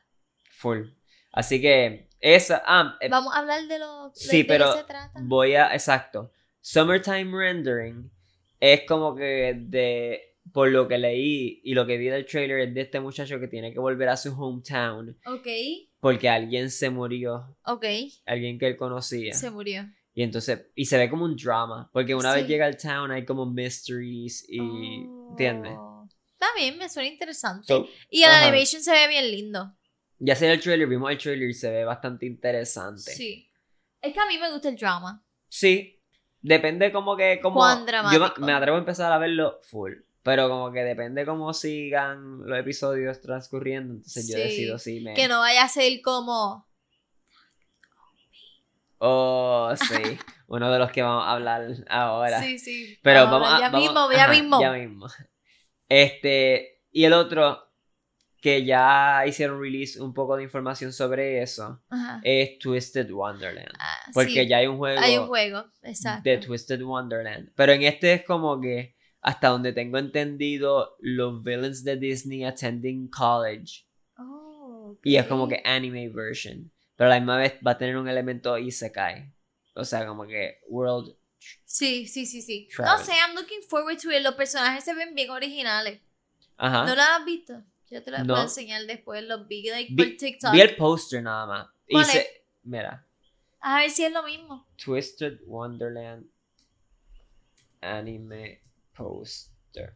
Full. 0.52 0.88
Así 1.32 1.62
que 1.62 2.10
esa. 2.20 2.64
Ah, 2.66 2.98
eh, 3.02 3.10
Vamos 3.10 3.36
a 3.36 3.40
hablar 3.40 3.68
de 3.68 3.78
lo 3.78 4.10
de- 4.10 4.16
Sí, 4.16 4.44
pero 4.44 4.74
se 4.74 4.84
trata. 4.86 5.20
voy 5.22 5.54
a. 5.56 5.74
Exacto. 5.74 6.32
Summertime 6.62 7.32
Rendering 7.38 8.10
es 8.60 8.82
como 8.88 9.16
que 9.16 9.56
de. 9.58 10.22
Por 10.54 10.70
lo 10.70 10.88
que 10.88 11.00
leí 11.00 11.60
y 11.64 11.74
lo 11.74 11.88
que 11.88 11.98
vi 11.98 12.06
del 12.06 12.26
trailer 12.28 12.60
es 12.60 12.74
de 12.74 12.82
este 12.82 13.00
muchacho 13.00 13.40
que 13.40 13.48
tiene 13.48 13.74
que 13.74 13.80
volver 13.80 14.10
a 14.10 14.16
su 14.16 14.32
hometown 14.32 15.18
Ok, 15.26 15.48
porque 16.00 16.30
alguien 16.30 16.70
se 16.70 16.92
murió, 16.92 17.58
ok. 17.66 17.84
alguien 18.28 18.60
que 18.60 18.68
él 18.68 18.78
conocía. 18.78 19.34
Se 19.34 19.50
murió. 19.50 19.86
Y 20.14 20.22
entonces, 20.22 20.68
y 20.76 20.86
se 20.86 21.00
ve 21.00 21.10
como 21.10 21.26
un 21.26 21.36
drama, 21.36 21.90
porque 21.92 22.14
una 22.14 22.32
vez 22.32 22.44
Sí. 22.44 22.48
llega 22.50 22.68
al 22.68 22.78
town 22.78 23.10
hay 23.12 23.26
como 23.26 23.48
mysteries 23.48 24.46
y, 24.48 24.60
¿entiendes? 25.32 25.74
Oh. 25.78 26.08
Está 26.34 26.46
bien, 26.56 26.78
me 26.78 26.88
suena 26.90 27.10
interesante. 27.10 27.66
So, 27.68 27.88
y 28.12 28.22
el 28.22 28.30
ajá. 28.30 28.48
animation 28.48 28.84
se 28.84 28.92
ve 28.92 29.08
bien 29.08 29.32
lindo. 29.32 29.76
ya 30.20 30.36
sea 30.36 30.54
el 30.54 30.60
trailer, 30.62 30.88
vimos 30.88 31.10
el 31.12 31.18
trailer 31.18 31.50
y 31.50 31.54
se 31.56 31.72
ve 31.72 31.84
bastante 31.86 32.28
interesante. 32.28 33.02
Sí. 33.12 33.50
Es 34.00 34.14
que 34.14 34.20
a 34.20 34.28
mí 34.28 34.38
me 34.38 34.52
gusta 34.52 34.70
el 34.70 34.76
drama. 34.78 35.26
Sí, 35.50 35.95
depende 36.48 36.92
como 36.92 37.16
que 37.18 37.40
como 37.42 37.56
Cuán 37.60 37.80
yo 37.80 37.86
me, 37.86 37.92
dramático. 37.92 38.52
atrevo 38.52 38.78
a 38.78 38.80
empezar 38.80 39.12
a 39.12 39.18
verlo 39.18 39.60
full, 39.64 39.94
pero 40.24 40.48
como 40.50 40.72
que 40.72 40.80
depende 40.84 41.26
cómo 41.26 41.54
sigan 41.54 42.46
los 42.46 42.58
episodios 42.60 43.22
transcurriendo, 43.22 43.94
entonces 43.96 44.28
yo 44.28 44.38
decido 44.38 44.78
si 44.80 45.02
me 45.02 45.14
Que 45.14 45.28
no 45.28 45.40
vaya 45.40 45.64
a 45.64 45.68
ser 45.70 46.02
como. 46.04 46.68
Oh, 48.98 49.74
sí, 49.76 50.18
uno 50.48 50.72
de 50.72 50.80
los 50.80 50.92
que 50.92 51.02
vamos 51.02 51.26
a 51.26 51.32
hablar 51.32 51.68
ahora. 51.90 52.42
Sí, 52.42 52.58
sí. 52.60 52.98
Pero 53.02 53.26
Vamos 53.26 53.42
vamos 53.42 53.50
a 53.50 53.56
a 53.58 53.60
Ya 53.60 53.70
vamos- 53.70 53.82
mismo, 53.82 54.12
ya 54.12 54.24
ajá, 54.24 54.32
mismo. 54.34 54.62
Ya 54.62 54.72
mismo. 54.72 55.08
Este, 55.90 56.82
y 56.92 57.04
el 57.06 57.14
otro 57.14 57.65
que 58.46 58.64
ya 58.64 59.24
hicieron 59.26 59.60
release 59.60 60.00
un 60.00 60.14
poco 60.14 60.38
de 60.38 60.44
información 60.44 60.94
sobre 60.94 61.42
eso 61.42 61.82
Ajá. 61.90 62.22
es 62.24 62.60
Twisted 62.60 63.10
Wonderland. 63.10 63.72
Ah, 63.80 64.12
Porque 64.14 64.44
sí, 64.44 64.48
ya 64.48 64.58
hay 64.58 64.68
un 64.68 64.78
juego, 64.78 65.02
hay 65.02 65.18
un 65.18 65.26
juego. 65.26 65.66
Exacto. 65.82 66.30
de 66.30 66.38
Twisted 66.38 66.80
Wonderland. 66.84 67.52
Pero 67.56 67.72
en 67.72 67.82
este 67.82 68.14
es 68.14 68.24
como 68.24 68.62
que, 68.62 68.96
hasta 69.22 69.48
donde 69.48 69.74
tengo 69.74 69.98
entendido, 69.98 70.96
los 71.00 71.44
villains 71.44 71.84
de 71.84 71.98
Disney 71.98 72.44
attending 72.44 73.10
college. 73.10 73.88
Oh, 74.20 74.96
Y 75.04 75.16
es 75.16 75.26
como 75.26 75.48
que 75.48 75.64
anime 75.66 76.08
version. 76.10 76.72
Pero 76.96 77.08
a 77.10 77.14
la 77.16 77.20
misma 77.20 77.38
vez 77.38 77.56
va 77.66 77.72
a 77.72 77.78
tener 77.80 77.98
un 77.98 78.08
elemento 78.08 78.60
isekai. 78.60 79.34
O 79.74 79.84
sea, 79.84 80.06
como 80.06 80.28
que 80.28 80.60
world. 80.70 81.16
Sí, 81.64 82.06
sí, 82.06 82.28
sí, 82.28 82.44
sí. 82.44 82.70
No 82.78 83.00
sé, 83.00 83.14
I'm 83.14 83.34
looking 83.34 83.64
forward 83.68 83.98
to 84.04 84.12
it. 84.12 84.22
Los 84.22 84.36
personajes 84.36 84.84
se 84.84 84.94
ven 84.94 85.16
bien 85.16 85.32
originales. 85.32 86.00
Ajá. 86.58 86.86
¿No 86.86 86.96
los 86.96 87.06
has 87.06 87.26
visto? 87.26 87.64
Yo 87.92 88.04
te 88.04 88.16
¿Ah? 88.16 88.24
No. 88.24 88.34
puedo 88.34 88.44
enseñar 88.44 88.86
después. 88.86 89.24
Los 89.24 89.48
vi 89.48 89.70
Vi- 89.90 89.96
por 89.96 90.18
TikTok. 90.18 90.52
Vi 90.52 90.62
el 90.62 90.76
poster 90.76 91.22
nada 91.24 91.46
más. 91.46 91.68
Y 91.88 91.94
¿Cuál 91.94 92.06
se-? 92.06 92.46
Mira. 92.64 93.06
A 93.62 93.80
ver 93.80 93.90
si 93.92 94.04
es 94.04 94.12
lo 94.12 94.24
mismo. 94.24 94.68
Twisted 94.84 95.40
Wonderland 95.46 96.28
anime 97.82 98.62
poster. 98.96 99.96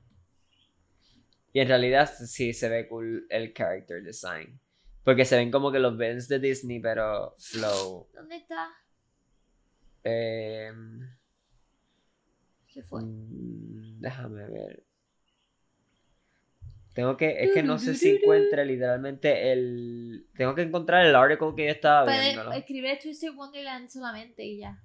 Y 1.51 1.59
en 1.59 1.67
realidad 1.67 2.11
sí 2.25 2.53
se 2.53 2.69
ve 2.69 2.87
cool 2.87 3.25
el 3.29 3.53
character 3.53 4.03
design. 4.03 4.59
Porque 5.03 5.25
se 5.25 5.35
ven 5.37 5.49
como 5.49 5.71
que 5.71 5.79
los 5.79 5.97
villains 5.97 6.27
de 6.27 6.37
Disney, 6.39 6.79
pero 6.79 7.35
flow. 7.39 8.07
¿Dónde 8.13 8.35
está? 8.35 8.69
Em, 10.03 11.09
¿Qué 12.67 12.83
fue? 12.83 13.01
mm, 13.01 13.99
déjame 14.01 14.47
ver. 14.47 14.83
Tengo 16.99 17.15
que, 17.15 17.41
es 17.45 17.53
que 17.53 17.63
no 17.63 17.79
sé 17.79 17.95
si 17.95 18.09
encuentre 18.21 18.65
literalmente 18.65 19.53
el. 19.53 20.27
Tengo 20.35 20.53
que 20.53 20.63
encontrar 20.63 21.05
el 21.05 21.15
article 21.15 21.55
que 21.55 21.63
yo 21.67 21.71
estaba 21.71 22.03
viendo. 22.11 22.43
Puedes 22.43 22.59
escribir 22.59 22.99
Twisted 23.01 23.33
Wonderland 23.35 23.87
solamente 23.89 24.43
y 24.43 24.59
ya. 24.59 24.83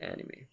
Anime. 0.00 0.48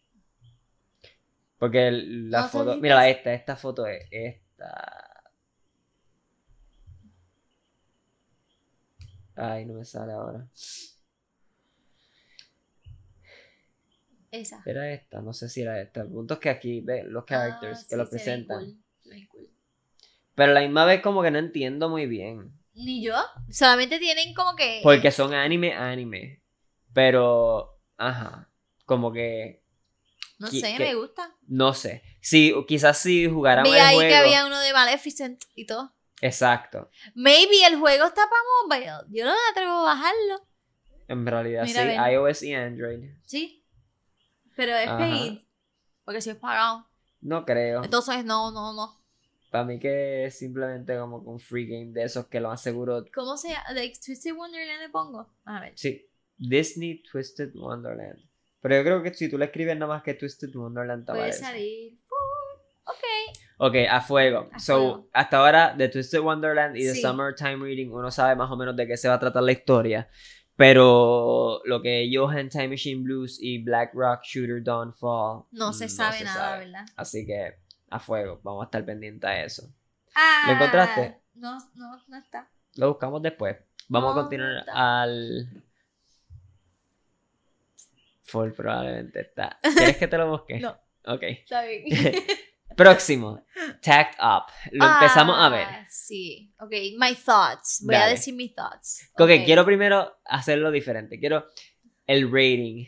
Porque 1.58 1.88
el- 1.88 2.30
la 2.30 2.42
No 2.44 2.50
foto. 2.50 2.78
Mira, 2.78 3.10
esta, 3.10 3.34
esta 3.34 3.56
foto 3.56 3.88
es 3.88 4.06
esta. 4.12 5.24
Ay, 9.36 9.66
no 9.66 9.74
me 9.74 9.86
sale 9.86 10.14
ahora. 10.14 10.46
Esa. 14.30 14.62
Era 14.68 14.92
esta, 14.92 15.20
no 15.20 15.34
sé 15.34 15.50
si 15.50 15.64
era 15.64 15.82
esta. 15.82 16.02
El 16.02 16.10
punto 16.10 16.36
es 16.36 16.40
que 16.42 16.50
aquí 16.52 16.82
ve 16.82 17.06
los 17.06 17.26
characters 17.26 17.80
Ah, 17.80 17.86
que 17.90 17.96
sí, 17.96 17.98
lo 17.98 18.06
se 18.06 18.12
ven 18.12 18.46
presentan. 18.46 18.84
Cool. 19.30 19.50
Pero 20.36 20.52
a 20.52 20.54
la 20.56 20.62
misma 20.62 20.86
vez 20.86 21.02
como 21.02 21.22
que 21.24 21.32
no 21.32 21.40
entiendo 21.40 21.90
muy 21.90 22.06
bien. 22.06 22.52
Ni 22.74 23.04
yo. 23.04 23.16
Solamente 23.50 23.98
tienen 24.00 24.34
como 24.34 24.56
que. 24.56 24.82
Porque 24.84 25.12
son 25.12 25.34
anime, 25.34 25.74
anime. 25.74 26.44
Pero, 26.94 27.80
ajá. 27.98 28.50
Como 28.86 29.12
que, 29.12 29.64
No 30.40 30.48
sé, 30.48 30.76
que- 30.78 30.84
me 30.84 30.96
gusta. 30.96 31.36
no 31.48 31.74
sé. 31.74 32.04
Si, 32.22 32.54
quizás 32.68 33.00
si 33.00 33.28
jugáramos 33.28 33.72
Vi 33.72 33.78
el 33.78 33.84
ahí 33.84 33.96
juego. 33.96 34.10
que 34.10 34.16
había 34.16 34.46
uno 34.46 34.60
de 34.60 34.74
Maleficent 34.74 35.44
y 35.56 35.66
todo. 35.66 35.94
Exacto. 36.22 36.90
Maybe 37.16 37.66
el 37.66 37.78
juego 37.78 38.06
está 38.06 38.22
para 38.30 38.42
mobile. 38.86 39.16
Yo 39.18 39.26
no 39.26 39.32
me 39.32 39.38
atrevo 39.52 39.74
a 39.80 39.84
bajarlo. 39.94 40.48
En 41.08 41.26
realidad 41.26 41.64
Mira, 41.66 42.06
sí, 42.06 42.14
iOS 42.14 42.44
y 42.44 42.54
Android. 42.54 43.10
Sí. 43.26 43.64
Pero 44.56 44.76
es 44.76 44.88
paid. 44.90 45.40
Porque 46.04 46.22
si 46.22 46.30
es 46.32 46.36
pagado. 46.36 46.87
No 47.22 47.46
creo. 47.46 47.84
Entonces, 47.84 48.24
no, 48.26 48.52
no, 48.52 48.74
no. 48.74 49.02
Para 49.52 49.64
mí 49.64 49.80
que 49.80 50.26
es 50.26 50.38
simplemente 50.38 50.98
como 50.98 51.18
un 51.18 51.40
free 51.40 51.66
game 51.68 51.92
de 51.94 52.04
esos 52.04 52.28
que 52.28 52.40
lo 52.40 52.50
más 52.50 52.62
seguro. 52.62 53.06
¿Cómo 53.14 53.38
se 53.38 53.50
llama? 53.50 53.74
Like, 53.74 53.98
Twisted 54.06 54.34
Wonderland 54.34 54.82
le 54.82 54.90
pongo. 54.90 55.28
A 55.46 55.62
ver. 55.62 55.74
Sí. 55.76 56.06
Disney 56.38 57.02
Twisted 57.02 57.56
Wonderland. 57.56 58.20
Pero 58.62 58.76
yo 58.76 58.84
creo 58.84 59.04
que 59.04 59.14
si 59.14 59.30
tú 59.30 59.38
le 59.38 59.46
escribes 59.46 59.76
nada 59.78 59.94
más 59.94 60.04
que 60.04 60.14
Twisted 60.14 60.54
Wonderland 60.54 61.06
te 61.06 61.14
Puede 61.14 61.34
salir. 61.34 61.94
Uh, 62.10 62.90
ok. 62.90 63.38
Ok, 63.60 63.76
a 63.90 64.02
fuego. 64.02 64.50
A 64.52 64.60
so, 64.60 64.76
fuego. 64.76 65.10
hasta 65.14 65.38
ahora, 65.38 65.74
de 65.76 65.90
Twisted 65.90 66.20
Wonderland 66.20 66.76
y 66.76 66.84
de 66.84 66.94
Sí. 66.94 67.02
Summertime 67.02 67.56
Reading, 67.58 67.90
uno 67.92 68.12
sabe 68.12 68.36
más 68.36 68.52
o 68.52 68.58
menos 68.58 68.76
de 68.76 68.86
qué 68.86 68.98
se 68.98 69.08
va 69.08 69.16
a 69.16 69.20
tratar 69.20 69.44
la 69.44 69.52
historia. 69.54 70.10
Pero 70.58 71.62
lo 71.66 71.82
que 71.82 72.10
Johan 72.12 72.50
Time 72.50 72.70
Machine 72.70 73.04
Blues 73.04 73.38
y 73.40 73.60
Black 73.64 73.92
Rock 73.94 74.24
Shooter 74.24 74.62
Dawnfall. 74.64 75.44
No 75.52 75.72
se 75.72 75.88
sabe 75.88 76.18
se 76.18 76.24
nada, 76.26 76.36
sabe. 76.52 76.66
¿verdad? 76.66 76.86
Así 76.96 77.26
que, 77.26 77.54
a 77.90 78.00
fuego, 78.00 78.42
vamos 78.44 78.64
a 78.64 78.66
estar 78.66 78.84
pendientes 78.84 79.30
a 79.30 79.44
eso. 79.44 79.72
Ah, 80.16 80.44
¿Lo 80.48 80.54
encontraste? 80.54 81.18
No, 81.36 81.58
no, 81.76 82.04
no 82.08 82.18
está. 82.18 82.50
Lo 82.76 82.90
buscamos 82.90 83.22
después. 83.22 83.56
Vamos 83.88 84.16
No, 84.16 84.20
a 84.20 84.24
continuar 84.24 84.66
no 84.66 84.74
al. 84.74 85.64
Full 88.24 88.52
probablemente 88.52 89.22
está. 89.22 89.58
¿Quieres 89.62 89.98
que 89.98 90.08
te 90.08 90.18
lo 90.18 90.30
busque? 90.30 90.60
No. 90.60 90.72
Ok. 91.06 91.22
Está 91.24 91.64
bien. 91.64 91.86
Próximo. 92.78 93.44
Tacked 93.82 94.20
Up. 94.22 94.44
Lo 94.72 94.86
empezamos 94.86 95.36
a 95.38 95.50
ver. 95.50 95.68
Ah, 95.68 95.86
Sí. 95.90 96.54
Ok, 96.60 96.72
my 96.98 97.16
thoughts. 97.16 97.82
Voy 97.84 97.96
a 97.96 98.06
decir 98.06 98.36
mis 98.36 98.54
thoughts. 98.54 99.10
Ok, 99.18 99.30
quiero 99.46 99.66
primero 99.66 100.20
hacerlo 100.24 100.70
diferente. 100.72 101.20
Quiero 101.20 101.48
el 102.06 102.32
rating. 102.32 102.86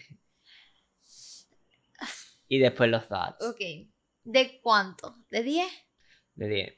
Y 2.48 2.60
después 2.60 2.89
los 2.89 3.08
thoughts. 3.08 3.43
Ok. 3.43 3.60
¿De 4.24 4.62
cuánto? 4.62 5.17
¿De 5.31 5.41
10? 5.43 5.67
De 6.36 6.48
10. 6.48 6.74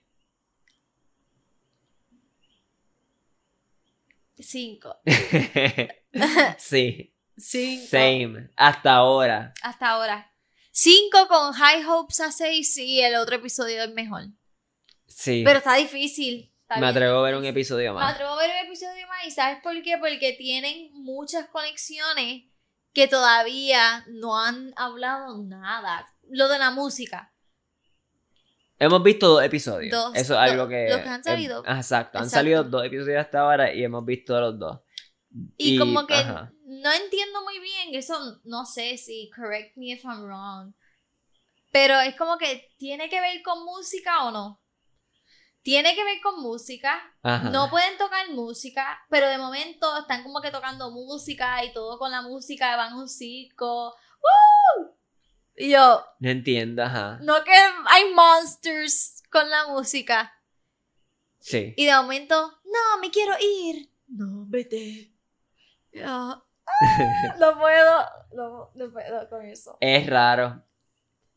5. 4.40 5.02
sí. 6.58 7.14
5. 7.38 7.88
Same. 7.88 8.50
Hasta 8.56 8.96
ahora. 8.96 9.54
Hasta 9.62 9.90
ahora. 9.90 10.32
5 10.84 11.28
con 11.28 11.54
High 11.54 11.86
Hopes 11.86 12.22
a 12.22 12.32
6 12.32 12.78
y 12.78 13.02
el 13.02 13.14
otro 13.16 13.36
episodio 13.36 13.84
es 13.84 13.94
mejor. 13.94 14.24
Sí. 15.06 15.44
Pero 15.46 15.60
está 15.60 15.76
difícil. 15.76 16.52
está 16.64 16.80
Me 16.80 16.88
atrevo 16.88 17.20
a 17.20 17.22
ver 17.22 17.36
un 17.36 17.46
episodio 17.46 17.94
Me 17.94 18.00
más. 18.00 18.16
atrevo 18.16 18.32
a 18.32 18.38
ver 18.38 18.50
un 18.50 18.68
episodio 18.68 19.08
más. 19.08 19.28
¿Y 19.28 19.30
sabes 19.30 19.60
por 19.62 19.80
qué? 19.84 20.00
Porque 20.00 20.34
tienen 20.34 20.90
muchas 20.94 21.46
conexiones 21.50 22.46
que 22.94 23.08
todavía 23.08 24.04
no 24.08 24.40
han 24.40 24.74
hablado 24.76 25.38
nada. 25.44 26.12
Lo 26.28 26.48
de 26.48 26.58
la 26.58 26.72
música. 26.72 27.32
Hemos 28.80 29.04
visto 29.04 29.28
dos 29.28 29.44
episodios. 29.44 29.92
Dos. 29.92 30.16
Eso 30.16 30.34
es 30.34 30.40
algo 30.40 30.68
que. 30.68 30.90
los 30.90 31.02
que 31.02 31.10
han 31.10 31.24
salido. 31.24 31.64
eh, 31.64 31.74
exacto. 31.74 32.18
Han 32.18 32.28
salido 32.28 32.64
dos 32.64 32.84
episodios 32.84 33.20
hasta 33.20 33.42
ahora 33.42 33.72
y 33.72 33.84
hemos 33.84 34.04
visto 34.04 34.40
los 34.42 34.58
dos. 34.58 34.80
Y, 35.58 35.78
como 35.78 36.08
que 36.08 36.16
ajá. 36.16 36.52
No 36.82 36.92
entiendo 36.92 37.42
muy 37.44 37.60
bien, 37.60 37.94
eso 37.96 38.40
no 38.44 38.66
sé 38.66 38.98
si, 38.98 39.30
correct 39.36 39.76
me 39.78 39.92
if 39.92 40.04
I'm 40.04 40.24
wrong, 40.26 40.74
pero 41.72 42.00
es 42.00 42.16
como 42.16 42.38
que 42.38 42.74
tiene 42.78 43.10
que 43.10 43.22
ver 43.22 43.42
con 43.44 43.64
música 43.66 44.26
o 44.26 44.32
no. 44.32 44.58
Tiene 45.64 45.94
que 45.94 46.04
ver 46.04 46.20
con 46.24 46.42
música, 46.42 47.00
Ajá. 47.22 47.52
no 47.52 47.70
pueden 47.70 47.96
tocar 48.00 48.28
música, 48.32 49.00
pero 49.12 49.30
de 49.30 49.38
momento 49.38 49.96
están 50.00 50.24
como 50.24 50.42
que 50.42 50.50
tocando 50.50 50.90
música 50.90 51.64
y 51.64 51.72
todo 51.72 52.00
con 52.00 52.10
la 52.10 52.24
música, 52.24 52.76
van 52.76 52.94
a 52.94 52.98
un 52.98 53.08
circo. 53.08 53.96
¡Woo! 54.24 54.98
Y 55.56 55.70
yo, 55.70 56.04
No 56.20 56.30
entiendo, 56.32 56.82
ajá. 56.82 57.20
no 57.22 57.44
que 57.44 57.54
hay 57.54 58.12
monsters 58.14 59.22
con 59.30 59.48
la 59.52 59.68
música. 59.68 60.34
Sí. 61.40 61.76
Y 61.78 61.86
de 61.86 61.94
momento, 61.96 62.60
no, 62.66 63.00
me 63.00 63.12
quiero 63.12 63.34
ir. 63.40 63.92
No, 64.08 64.46
vete. 64.48 65.12
No 67.40 67.60
puedo, 67.60 68.00
no, 68.34 68.72
no 68.74 68.92
puedo 68.92 69.30
con 69.30 69.46
eso. 69.46 69.78
Es 69.80 70.08
raro. 70.08 70.64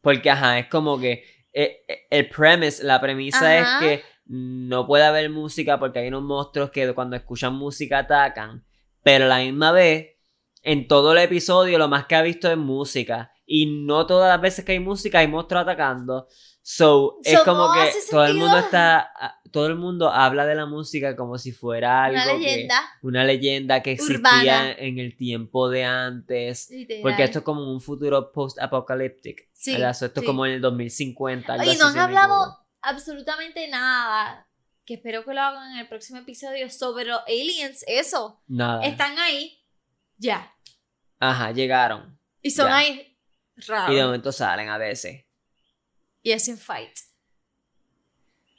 Porque, 0.01 0.31
ajá, 0.31 0.59
es 0.59 0.69
como 0.69 0.99
que 0.99 1.25
eh, 1.53 1.85
eh, 1.89 2.07
el 2.11 2.29
premise, 2.29 2.85
la 2.85 3.01
premisa 3.01 3.59
Ajá. 3.59 3.79
es 3.79 3.81
que 3.81 4.05
no 4.27 4.87
puede 4.87 5.05
haber 5.05 5.31
música 5.31 5.79
porque 5.79 6.01
hay 6.01 6.09
unos 6.09 6.23
monstruos 6.23 6.71
que 6.71 6.93
cuando 6.95 7.17
escuchan 7.17 7.55
música 7.55 7.99
atacan. 7.99 8.65
Pero 9.03 9.27
a 9.27 9.29
la 9.29 9.39
misma 9.39 9.71
vez, 9.73 10.17
en 10.63 10.89
todo 10.89 11.13
el 11.13 11.19
episodio, 11.19 11.79
lo 11.79 11.89
más 11.89 12.07
que 12.07 12.17
ha 12.17 12.23
visto 12.23 12.51
es 12.51 12.57
música. 12.57 13.33
Y 13.47 13.85
no 13.85 14.07
todas 14.07 14.31
las 14.31 14.41
veces 14.41 14.65
que 14.65 14.73
hay 14.73 14.81
música 14.81 15.19
hay 15.19 15.29
monstruos 15.29 15.63
atacando. 15.63 16.27
So, 16.67 17.19
es 17.25 17.39
como 17.41 17.67
no 17.69 17.75
que 17.75 17.91
todo 18.11 18.25
el 18.25 18.35
mundo 18.35 18.57
está. 18.59 19.11
ah, 19.21 19.39
Todo 19.53 19.67
el 19.67 19.77
mundo 19.77 20.11
habla 20.11 20.47
de 20.47 20.55
la 20.55 20.65
música 20.65 21.15
como 21.15 21.37
si 21.37 21.53
fuera 21.53 22.05
algo. 22.05 22.17
Una 22.23 22.33
que- 22.33 22.39
leyenda. 22.39 22.81
una 23.03 23.25
leyenda 23.25 23.83
que 23.83 23.93
existía 23.93 24.17
Urbana. 24.19 24.73
en 24.73 24.99
el 24.99 25.15
tiempo 25.17 25.69
de 25.69 25.85
antes. 25.85 26.71
literal. 26.71 27.03
Porque 27.03 27.23
esto 27.25 27.41
es 27.41 27.45
como 27.45 27.71
un 27.71 27.81
futuro 27.83 28.33
post-apocalíptico. 28.33 29.43
Sí, 29.53 29.73
¿verdad? 29.73 29.93
So, 29.95 30.07
esto 30.07 30.21
es 30.21 30.23
sí. 30.23 30.27
como 30.27 30.47
en 30.47 30.53
el 30.53 30.61
2050. 30.63 31.53
algo 31.53 31.65
Y 31.67 31.69
así 31.69 31.79
no 31.79 31.87
han 31.89 31.99
hablado 31.99 32.59
absolutamente 32.81 33.69
nada. 33.69 34.49
Que 34.87 34.95
espero 34.95 35.23
que 35.25 35.35
lo 35.35 35.41
hagan 35.43 35.73
en 35.73 35.79
el 35.81 35.89
próximo 35.89 36.19
episodio 36.21 36.69
sobre 36.71 37.05
los 37.05 37.21
aliens. 37.27 37.85
Eso. 37.87 38.43
Nada. 38.49 38.83
Están 38.85 39.19
ahí. 39.19 39.59
Ya. 40.17 40.51
Ajá, 41.21 41.53
llegaron. 41.53 42.19
Y 42.43 42.51
son 42.51 42.69
Ya. 42.69 42.77
ahí 42.79 43.19
raros. 43.69 43.93
Y 43.95 43.97
de 43.97 44.05
momento 44.05 44.33
salen 44.33 44.69
a 44.71 44.79
veces. 44.79 45.24
Y 46.25 46.33
hacen 46.33 46.59
fight. 46.59 46.91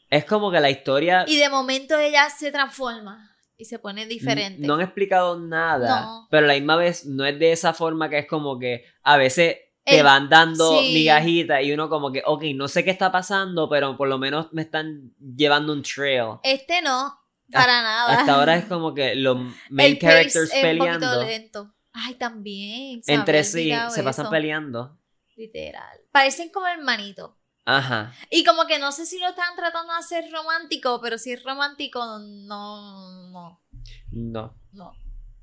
Es 0.10 0.24
como 0.24 0.52
que 0.52 0.60
la 0.60 0.70
historia. 0.70 1.26
Y 1.28 1.38
de 1.38 1.50
momento 1.50 1.98
ella 2.00 2.30
se 2.30 2.52
transforma. 2.52 3.32
Y 3.58 3.66
se 3.66 3.80
pone 3.80 4.06
diferente. 4.06 4.66
No 4.66 4.76
han 4.76 4.82
explicado 4.82 5.40
nada. 5.40 6.02
No. 6.02 6.28
Pero 6.30 6.46
a 6.46 6.48
la 6.50 6.54
misma 6.56 6.76
vez 6.76 7.06
no 7.06 7.26
es 7.26 7.40
de 7.40 7.52
esa 7.54 7.74
forma 7.74 8.10
que 8.10 8.20
es 8.20 8.28
como 8.28 8.60
que 8.60 8.86
a 9.02 9.18
veces 9.18 9.58
te 9.84 9.98
El- 10.00 10.04
van 10.04 10.30
dando 10.30 10.80
sí. 10.80 10.94
migajitas 10.94 11.64
y 11.64 11.72
uno 11.72 11.90
como 11.90 12.12
que, 12.12 12.22
ok, 12.26 12.44
no 12.54 12.68
sé 12.68 12.84
qué 12.84 12.92
está 12.92 13.12
pasando, 13.12 13.70
pero 13.70 13.96
por 13.98 14.08
lo 14.10 14.18
menos 14.18 14.52
me 14.52 14.62
están 14.62 15.14
llevando 15.20 15.74
un 15.74 15.82
trail. 15.84 16.38
Este 16.44 16.82
no. 16.82 17.18
Para 17.52 17.82
nada. 17.82 18.20
Hasta 18.20 18.36
ahora 18.36 18.58
es 18.58 18.66
como 18.70 18.94
que 18.94 19.16
los 19.16 19.38
main 19.70 19.94
el 19.94 20.00
characters 20.00 20.52
es 20.52 20.56
un 20.56 20.62
peleando 20.62 21.24
lento. 21.24 21.74
Ay, 21.94 22.16
también. 22.16 23.02
entre 23.08 23.44
sí, 23.44 23.72
se 23.90 24.04
pasan 24.04 24.30
peleando. 24.30 25.00
Literal. 25.38 26.00
Parecen 26.12 26.50
como 26.50 26.68
hermanitos. 26.68 27.32
Ajá. 27.66 28.14
Y 28.30 28.44
como 28.44 28.68
que 28.68 28.78
no 28.80 28.92
sé 28.92 29.06
si 29.08 29.18
lo 29.20 29.28
están 29.30 29.56
tratando 29.56 29.92
de 29.94 30.00
hacer 30.00 30.32
romántico, 30.32 31.00
pero 31.02 31.18
si 31.18 31.34
es 31.34 31.44
romántico, 31.44 32.00
no, 32.20 33.30
no, 33.32 33.62
No. 34.12 34.56
no. 34.72 34.94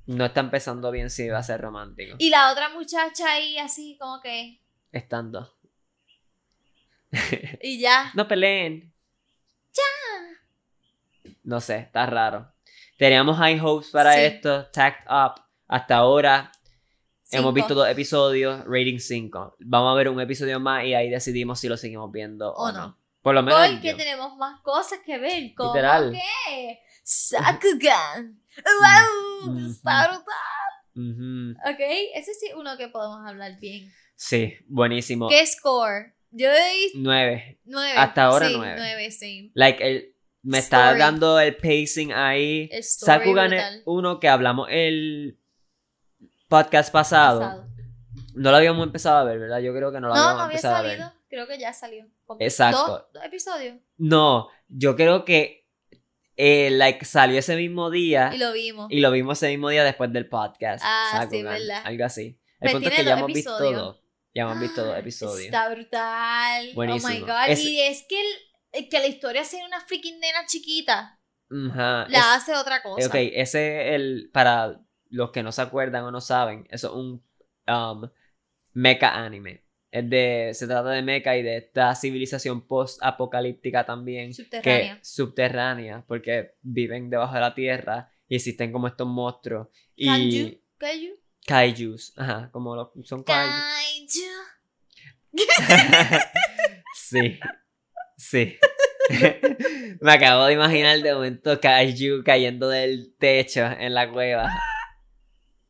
No 0.05 0.25
está 0.25 0.41
empezando 0.41 0.91
bien 0.91 1.09
si 1.09 1.29
va 1.29 1.37
a 1.39 1.43
ser 1.43 1.61
romántico. 1.61 2.15
Y 2.19 2.29
la 2.29 2.51
otra 2.51 2.67
muchacha 2.69 3.31
ahí 3.31 3.57
así 3.57 3.97
como 3.99 4.19
que, 4.21 4.61
Estando. 4.91 5.53
y 7.61 7.79
ya. 7.79 8.11
No 8.15 8.27
peleen. 8.27 8.91
No 11.43 11.59
sé, 11.61 11.77
está 11.79 12.05
raro. 12.05 12.53
Teníamos 12.97 13.37
high 13.37 13.59
hopes 13.59 13.89
para 13.91 14.13
Sí. 14.13 14.19
esto, 14.21 14.65
tacked 14.67 15.05
up. 15.09 15.41
Hasta 15.67 15.97
ahora 15.97 16.51
hemos 17.33 17.53
visto 17.53 17.73
dos 17.73 17.87
episodios, 17.87 18.63
rating 18.65 18.99
5. 18.99 19.57
Vamos 19.59 19.91
a 19.91 19.95
ver 19.95 20.09
un 20.09 20.19
episodio 20.19 20.59
más 20.59 20.85
y 20.85 20.93
ahí 20.93 21.09
decidimos 21.09 21.59
si 21.59 21.67
lo 21.67 21.77
seguimos 21.77 22.11
viendo 22.11 22.53
o, 22.53 22.69
O 22.69 22.71
no. 22.71 22.79
no. 22.87 22.97
Por 23.21 23.33
lo 23.35 23.41
menos. 23.41 23.67
Porque 23.69 23.89
yo. 23.91 23.97
tenemos 23.97 24.35
más 24.37 24.59
cosas 24.61 24.99
que 25.05 25.17
ver. 25.17 25.53
Como 25.55 25.73
Literal. 25.73 26.11
que 26.11 26.79
Sakugan. 27.03 28.41
¡Wow! 29.45 29.55
Ok, 30.95 31.79
ese 32.13 32.33
sí 32.33 32.47
es 32.49 32.55
uno 32.55 32.77
que 32.77 32.87
podemos 32.89 33.25
hablar 33.25 33.59
bien. 33.59 33.91
Sí, 34.15 34.55
buenísimo. 34.67 35.29
¿Qué 35.29 35.45
score? 35.47 36.13
Yo 36.31 36.49
di 36.51 36.91
9. 36.95 37.59
nueve. 37.65 37.97
Hasta 37.97 38.23
ahora 38.25 38.47
sí, 38.47 38.53
nueve. 38.57 38.75
nueve, 38.77 39.11
sí. 39.11 39.51
Like, 39.53 39.87
el, 39.87 40.15
me 40.41 40.59
está 40.59 40.95
dando 40.95 41.39
el 41.39 41.55
pacing 41.55 42.11
ahí. 42.11 42.69
El 42.71 42.79
story 42.79 43.23
Sakugan 43.23 43.53
es 43.53 43.81
uno 43.85 44.19
que 44.19 44.27
hablamos 44.27 44.67
el 44.69 45.39
podcast 46.61 46.91
pasado. 46.91 47.39
Pasado. 47.39 47.67
No 48.35 48.51
lo 48.51 48.57
habíamos 48.57 48.85
empezado 48.85 49.17
a 49.17 49.23
ver, 49.23 49.39
¿verdad? 49.39 49.59
Yo 49.59 49.73
creo 49.73 49.91
que 49.91 49.99
no 49.99 50.07
lo 50.09 50.13
No, 50.15 50.19
habíamos 50.21 50.37
no 50.37 50.43
había 50.43 50.55
empezado 50.55 50.75
a 50.75 50.81
ver. 50.81 50.97
salido. 50.99 51.13
Creo 51.29 51.47
que 51.47 51.57
ya 51.59 51.73
salió. 51.73 52.05
Exacto. 52.39 53.07
Dos, 53.13 53.23
episodios. 53.23 53.77
No, 53.97 54.49
yo 54.67 54.95
creo 54.95 55.25
que 55.25 55.67
eh, 56.35 56.69
like, 56.71 57.05
salió 57.05 57.37
ese 57.39 57.55
mismo 57.55 57.89
día 57.91 58.31
Y 58.33 58.37
lo 58.39 58.51
vimos. 58.53 58.87
y 58.89 58.99
lo 59.01 59.11
vimos 59.11 59.37
ese 59.37 59.49
mismo 59.49 59.69
día 59.69 59.83
después 59.83 60.11
del 60.13 60.27
podcast. 60.29 60.83
Ah, 60.85 61.27
sí, 61.29 61.43
verdad. 61.43 61.81
Algo 61.85 62.05
así. 62.05 62.39
El 62.59 62.71
Pues 62.71 62.73
punto 62.73 62.89
es 62.89 62.95
tiene 62.95 63.03
que 63.03 63.09
ya 63.09 63.15
dos 63.15 63.19
hemos 63.19 63.33
visto 63.33 63.49
episodios. 63.51 63.81
dos. 63.81 63.99
Ya 64.35 64.41
hemos 64.43 64.59
visto 64.59 64.83
dos 64.85 64.95
Ah, 64.95 64.99
episodios. 64.99 65.45
Está 65.45 65.69
brutal. 65.69 66.69
Oh 66.71 66.75
Buenísimo. 66.75 67.13
my 67.13 67.19
god. 67.21 67.49
Es- 67.49 67.63
Y 67.63 67.79
es 67.81 68.05
que, 68.09 68.19
el- 68.71 68.89
que 68.89 68.99
la 68.99 69.07
historia 69.07 69.43
sea 69.43 69.63
una 69.65 69.79
freaking 69.81 70.19
nena 70.19 70.45
chiquita. 70.47 71.19
La 71.49 72.07
es- 72.09 72.17
hace 72.25 72.55
otra 72.55 72.81
cosa. 72.81 73.05
Ok, 73.07 73.13
ese 73.15 73.89
es 73.89 73.95
el. 73.95 74.29
Para 74.33 74.79
los 75.13 75.31
que 75.31 75.43
no 75.43 75.51
se 75.51 75.61
acuerdan 75.61 76.03
o 76.03 76.11
no 76.11 76.21
saben, 76.21 76.67
eso 76.69 76.87
es 76.87 76.93
un 76.93 77.23
um, 77.67 78.09
mecha 78.73 79.23
anime. 79.23 79.63
Es 79.91 80.09
de, 80.09 80.51
se 80.53 80.65
trata 80.65 80.89
de 80.89 81.03
mecha 81.03 81.37
y 81.37 81.43
de 81.43 81.57
esta 81.57 81.93
civilización 81.93 82.65
post-apocalíptica 82.65 83.85
también. 83.85 84.33
Subterránea. 84.33 84.95
Que, 84.95 85.05
subterránea, 85.05 86.03
porque 86.07 86.55
viven 86.63 87.11
debajo 87.11 87.35
de 87.35 87.41
la 87.41 87.53
tierra 87.53 88.11
y 88.27 88.37
existen 88.37 88.71
como 88.71 88.87
estos 88.87 89.07
monstruos. 89.07 89.67
Y. 89.95 90.59
Kaiju. 90.79 91.15
Kaijus. 91.45 92.13
Ajá, 92.17 92.49
como 92.51 92.75
los, 92.75 92.89
son 93.03 93.23
kaijus. 93.23 93.53
Kaiju. 93.53 94.23
sí. 96.95 97.39
Sí. 98.17 98.57
Me 100.01 100.13
acabo 100.13 100.45
de 100.45 100.53
imaginar 100.53 100.99
de 100.99 101.13
momento 101.13 101.59
Kaiju 101.59 102.23
cayendo 102.23 102.69
del 102.69 103.13
techo 103.19 103.65
en 103.65 103.93
la 103.93 104.09
cueva. 104.11 104.49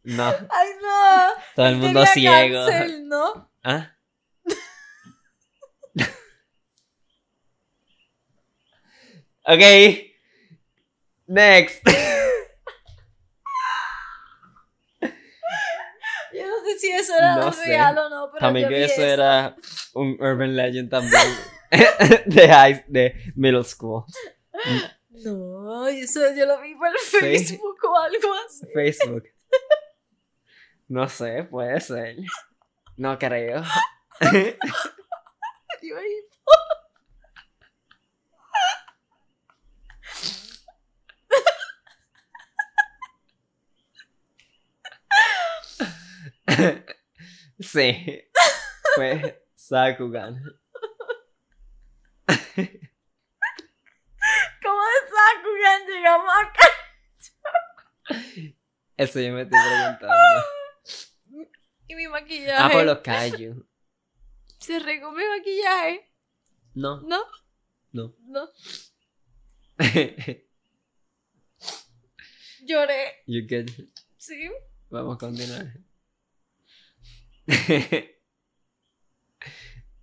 No, 0.05 0.25
Ay, 0.27 0.69
no. 0.81 1.29
todo 1.55 1.67
el 1.67 1.77
mundo 1.77 2.05
ciego. 2.05 2.65
cáncer, 2.65 3.01
¿no? 3.03 3.49
¿Ah? 3.63 3.95
ok. 9.45 9.61
Next. 11.27 11.81
Yo 16.33 16.47
no 16.47 16.65
sé 16.65 16.79
si 16.79 16.89
eso 16.89 17.15
era 17.15 17.35
No 17.35 17.51
real 17.51 17.97
o 17.97 18.09
no, 18.09 18.31
pero 18.31 18.39
También 18.39 18.65
yo 18.65 18.69
que 18.69 18.75
vi 18.79 18.83
eso 18.85 19.03
era 19.03 19.55
un 19.93 20.17
urban 20.19 20.55
legend 20.55 20.89
también. 20.89 21.21
de 22.25 22.47
high, 22.47 22.83
de 22.87 23.13
middle 23.35 23.63
school. 23.63 24.03
No, 25.11 25.87
eso 25.87 26.21
yo 26.35 26.47
lo 26.47 26.59
vi 26.61 26.73
por 26.73 26.89
Facebook 26.99 27.77
o 27.83 27.95
algo 27.97 28.33
así. 28.47 28.65
Facebook. 28.73 29.23
No 30.93 31.09
sé, 31.09 31.43
puede 31.45 31.81
ser. 31.81 32.17
No 32.97 33.17
creo. 33.17 33.63
Sí. 47.59 48.23
Fue 48.95 49.43
Sakugan. 49.55 50.35
¿Cómo 52.27 52.43
de 54.85 54.99
Sakugan 55.09 55.87
llegamos 55.87 56.33
acá? 56.43 56.67
Eso 58.97 59.19
yo 59.19 59.33
me 59.33 59.41
estoy 59.41 59.59
preguntando. 59.59 60.62
Mi 61.95 62.07
maquillaje. 62.07 62.63
Ah, 62.63 62.69
por 62.71 62.85
los 62.85 62.99
kaiju. 62.99 63.65
Se 64.59 64.79
regó 64.79 65.11
mi 65.11 65.23
maquillaje. 65.23 66.09
No, 66.73 67.01
¿No? 67.01 67.19
no. 67.91 68.15
No. 68.25 68.49
Lloré. 72.65 73.23
You 73.27 73.41
good. 73.47 73.69
Sí. 74.17 74.49
Vamos 74.89 75.15
a 75.15 75.19
continuar. 75.19 75.73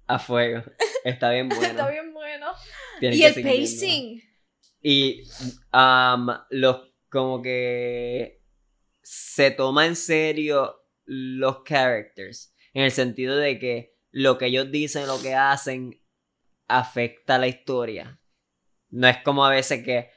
a 0.06 0.18
fuego. 0.18 0.62
Está 1.04 1.30
bien 1.30 1.49
bueno. 1.49 1.64
Está 1.64 1.88
bien 1.88 2.12
bueno. 2.12 2.52
Y 3.00 3.23
el 3.23 3.42
pacing. 3.42 4.23
Y 4.82 5.23
um, 5.73 6.28
los 6.50 6.90
como 7.09 7.40
que 7.42 8.42
se 9.02 9.50
toma 9.50 9.87
en 9.87 9.97
serio 9.97 10.79
los 11.12 11.64
characters. 11.64 12.54
En 12.72 12.84
el 12.84 12.92
sentido 12.92 13.36
de 13.36 13.58
que 13.58 13.96
lo 14.12 14.38
que 14.38 14.46
ellos 14.46 14.70
dicen, 14.70 15.08
lo 15.08 15.20
que 15.20 15.34
hacen, 15.34 16.00
afecta 16.68 17.36
la 17.36 17.48
historia. 17.48 18.20
No 18.90 19.08
es 19.08 19.18
como 19.18 19.44
a 19.44 19.50
veces 19.50 19.84
que 19.84 20.10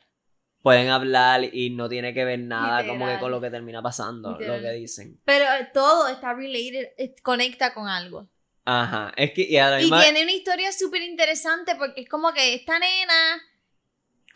pueden 0.61 0.89
hablar 0.89 1.43
y 1.51 1.71
no 1.71 1.89
tiene 1.89 2.13
que 2.13 2.23
ver 2.25 2.39
nada 2.39 2.85
como 2.85 3.07
que 3.07 3.17
con 3.17 3.31
lo 3.31 3.41
que 3.41 3.49
termina 3.49 3.81
pasando, 3.81 4.37
lo 4.39 4.61
que 4.61 4.71
dicen. 4.71 5.19
Pero 5.25 5.45
eh, 5.45 5.69
todo 5.73 6.07
está 6.07 6.33
related, 6.33 6.91
eh, 6.97 7.15
conecta 7.23 7.73
con 7.73 7.87
algo. 7.87 8.29
Ajá, 8.63 9.11
es 9.17 9.31
que 9.31 9.41
y 9.41 9.57
a 9.57 9.71
la 9.71 9.81
Y 9.81 9.89
tiene 9.89 10.21
una 10.21 10.31
historia 10.31 10.71
súper 10.71 11.01
interesante 11.01 11.75
porque 11.75 12.01
es 12.01 12.09
como 12.09 12.31
que 12.33 12.53
esta 12.53 12.77
nena 12.77 13.41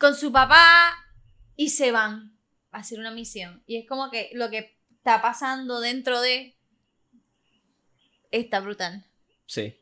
con 0.00 0.14
su 0.16 0.32
papá 0.32 0.92
y 1.54 1.70
se 1.70 1.92
van 1.92 2.36
a 2.72 2.78
hacer 2.78 2.98
una 2.98 3.12
misión. 3.12 3.62
Y 3.66 3.78
es 3.78 3.88
como 3.88 4.10
que 4.10 4.30
lo 4.34 4.50
que 4.50 4.77
está 5.08 5.22
pasando 5.22 5.80
dentro 5.80 6.20
de 6.20 6.54
está 8.30 8.60
brutal. 8.60 9.04
Sí. 9.46 9.74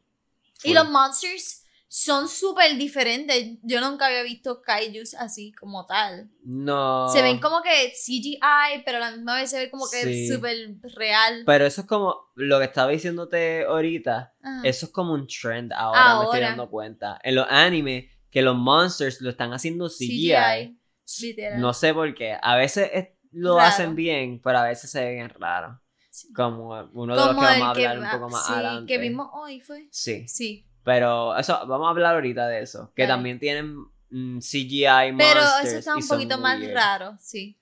Y 0.63 0.73
los 0.73 0.89
monsters 0.89 1.65
son 1.89 2.29
súper 2.29 2.77
diferentes. 2.77 3.59
Yo 3.63 3.81
nunca 3.81 4.07
había 4.07 4.23
visto 4.23 4.63
kaijus 4.63 5.15
así 5.15 5.53
como 5.53 5.87
tal. 5.87 6.31
No. 6.45 7.09
Se 7.09 7.23
ven 7.23 7.41
como 7.41 7.61
que 7.63 7.93
CGI, 7.93 8.83
pero 8.85 8.99
a 8.99 9.01
la 9.01 9.11
misma 9.11 9.35
vez 9.37 9.51
se 9.51 9.59
ve 9.59 9.71
como 9.71 9.89
que 9.91 10.03
Sí. 10.03 10.29
súper 10.29 10.77
real. 10.95 11.43
Pero 11.45 11.67
eso 11.67 11.81
es 11.83 11.87
como 11.87 12.31
lo 12.37 12.59
que 12.59 12.65
estaba 12.67 12.91
diciéndote 12.93 13.65
ahorita. 13.65 14.35
Ajá. 14.43 14.61
Eso 14.65 14.87
es 14.87 14.93
como 14.93 15.13
un 15.15 15.27
trend 15.27 15.73
ahora, 15.73 16.19
me 16.19 16.25
estoy 16.25 16.41
dando 16.41 16.71
cuenta. 16.71 17.19
En 17.23 17.35
los 17.35 17.47
animes, 17.51 18.07
que 18.31 18.43
los 18.43 18.57
monsters 18.57 19.21
lo 19.21 19.31
están 19.31 19.53
haciendo 19.53 19.89
CGI. 19.89 20.77
literal. 21.21 21.61
No 21.61 21.73
sé 21.73 21.95
por 21.95 22.13
qué. 22.15 22.37
A 22.43 22.57
veces 22.57 22.91
es- 22.93 23.09
lo 23.37 23.57
Raro. 23.57 23.69
hacen 23.69 23.95
bien, 23.95 24.41
pero 24.43 24.59
a 24.59 24.65
veces 24.65 24.91
se 24.91 25.05
ve 25.05 25.15
bien 25.15 25.29
raro. 25.31 25.81
Sí. 26.11 26.33
Como 26.33 26.69
uno 26.95 27.15
de 27.15 27.21
los 27.21 27.29
que 27.29 27.35
vamos 27.35 27.63
a 27.63 27.71
hablar 27.71 27.99
un 27.99 28.11
poco 28.11 28.29
más 28.31 28.47
sí, 28.47 28.53
adelante. 28.55 28.93
que 28.93 28.99
vimos 28.99 29.29
hoy 29.35 29.61
fue. 29.61 29.87
Sí. 29.91 30.27
Sí. 30.27 30.67
Pero 30.83 31.37
eso, 31.37 31.67
vamos 31.67 31.87
a 31.87 31.91
hablar 31.91 32.15
ahorita 32.15 32.47
de 32.49 32.63
eso. 32.63 32.93
Que 32.95 33.07
también 33.07 33.39
tienen 33.39 33.77
mm, 34.11 34.39
CGI 34.39 34.85
Pero 35.19 35.41
monsters. 35.41 35.65
eso 35.69 35.79
está 35.79 35.97
un 35.97 36.07
poquito 36.09 36.39
más 36.39 36.59
weird. 36.61 36.75
raro, 36.75 37.17
sí. 37.21 37.59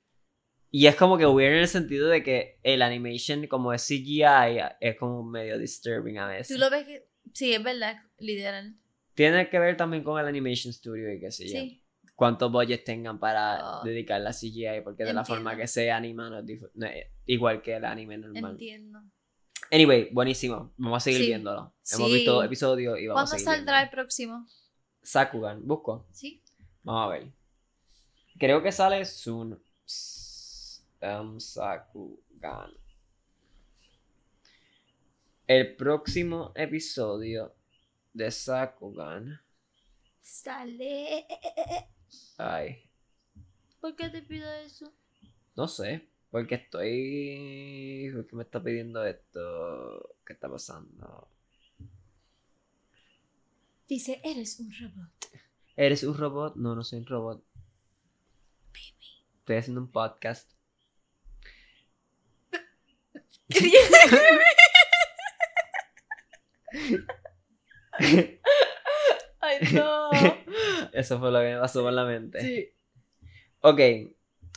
Y 0.70 0.86
es 0.86 0.94
como 0.96 1.16
que 1.18 1.26
weird 1.26 1.54
en 1.54 1.60
el 1.60 1.68
sentido 1.68 2.08
de 2.08 2.22
que 2.22 2.58
el 2.62 2.82
animation, 2.82 3.46
como 3.46 3.72
es 3.72 3.82
CGI, 3.86 4.58
es 4.80 4.96
como 4.98 5.22
medio 5.24 5.58
disturbing 5.58 6.18
a 6.18 6.26
veces. 6.28 6.54
Tú 6.54 6.60
lo 6.60 6.70
ves 6.70 6.86
que. 6.86 7.08
Sí, 7.32 7.52
es 7.52 7.62
verdad, 7.62 7.96
literal. 8.18 8.76
Tiene 9.14 9.48
que 9.48 9.58
ver 9.58 9.76
también 9.76 10.02
con 10.04 10.20
el 10.20 10.26
Animation 10.26 10.72
Studio 10.72 11.12
y 11.12 11.20
qué 11.20 11.30
sé 11.30 11.44
yo. 11.46 11.58
Sí. 11.60 11.83
Cuántos 12.14 12.50
budgets 12.52 12.84
tengan 12.84 13.18
para 13.18 13.80
Oh. 13.80 13.84
dedicarle 13.84 14.28
a 14.28 14.32
CGI, 14.32 14.82
porque 14.84 15.04
de 15.04 15.12
la 15.12 15.24
forma 15.24 15.56
que 15.56 15.66
se 15.66 15.90
anima 15.90 16.30
no 16.30 16.38
es, 16.38 16.44
dif- 16.44 16.70
no 16.74 16.86
es 16.86 17.06
igual 17.26 17.60
que 17.60 17.74
el 17.76 17.84
anime 17.84 18.18
normal. 18.18 18.52
Entiendo. 18.52 19.02
Anyway, 19.72 20.10
buenísimo. 20.12 20.72
Vamos 20.76 20.98
a 20.98 21.00
seguir 21.04 21.20
Sí. 21.22 21.26
viéndolo. 21.28 21.74
Hemos 21.92 22.12
visto 22.12 22.42
episodios 22.44 22.98
y 23.00 23.06
vamos 23.08 23.20
a 23.20 23.24
¿Cuándo 23.24 23.30
seguir 23.38 23.44
saldrá 23.44 23.82
el 23.82 23.90
próximo? 23.90 24.46
Sakugan, 25.02 25.66
busco. 25.66 26.06
Sí. 26.12 26.40
Vamos 26.84 27.06
a 27.06 27.08
ver. 27.18 27.32
Creo 28.38 28.62
que 28.62 28.70
sale 28.70 29.04
soon. 29.04 29.60
Um, 31.02 31.38
Sakugan. 31.40 32.72
El 35.46 35.76
próximo 35.76 36.52
episodio 36.54 37.54
de 38.12 38.30
Sakugan. 38.30 39.40
Sale. 40.20 41.26
Ay, 42.38 42.90
¿Por 43.80 43.94
qué 43.96 44.08
te 44.08 44.22
pido 44.22 44.50
eso? 44.54 44.92
no 45.56 45.68
sé. 45.68 46.08
Porque 46.30 46.56
estoy. 46.56 48.10
¿Por 48.12 48.26
qué 48.26 48.34
me 48.34 48.42
está 48.42 48.60
pidiendo 48.60 49.04
esto? 49.04 50.16
¿Qué 50.26 50.32
está 50.32 50.48
pasando? 50.48 51.28
Dice, 53.86 54.20
eres 54.24 54.58
un 54.58 54.72
robot. 54.72 55.12
¿Eres 55.76 56.02
un 56.02 56.18
robot? 56.18 56.56
No, 56.56 56.74
no 56.74 56.82
soy 56.82 56.98
un 56.98 57.06
robot. 57.06 57.44
Estoy 59.38 59.56
haciendo 59.56 59.80
un 59.80 59.92
podcast. 59.92 60.50
Ay, 69.60 69.72
no. 69.72 70.10
Eso 70.92 71.18
fue 71.18 71.30
lo 71.30 71.40
que 71.40 71.54
me 71.54 71.58
pasó 71.60 71.82
por 71.82 71.92
la 71.92 72.04
mente. 72.04 72.40
Sí. 72.40 72.68
Ok, 73.60 73.80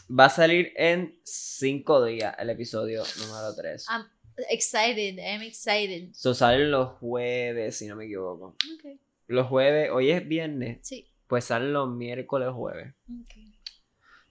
va 0.09 0.25
a 0.25 0.29
salir 0.29 0.73
en 0.75 1.19
5 1.23 2.05
días 2.05 2.35
el 2.39 2.49
episodio 2.49 3.03
número 3.19 3.55
3. 3.55 3.85
I'm 3.89 4.05
excited. 4.49 5.17
I'm 5.17 5.41
excited. 5.41 6.13
So 6.13 6.33
salen 6.33 6.71
los 6.71 6.93
jueves, 6.99 7.77
si 7.77 7.87
no 7.87 7.95
me 7.95 8.05
equivoco. 8.05 8.55
Ok. 8.75 8.99
Los 9.27 9.47
jueves, 9.47 9.89
hoy 9.91 10.11
es 10.11 10.27
viernes, 10.27 10.79
Sí. 10.81 11.09
pues 11.27 11.45
salen 11.45 11.73
los 11.73 11.89
miércoles 11.89 12.49
jueves. 12.53 12.93
Ok. 13.09 13.35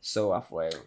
So 0.00 0.34
a 0.34 0.42
fuego. 0.42 0.78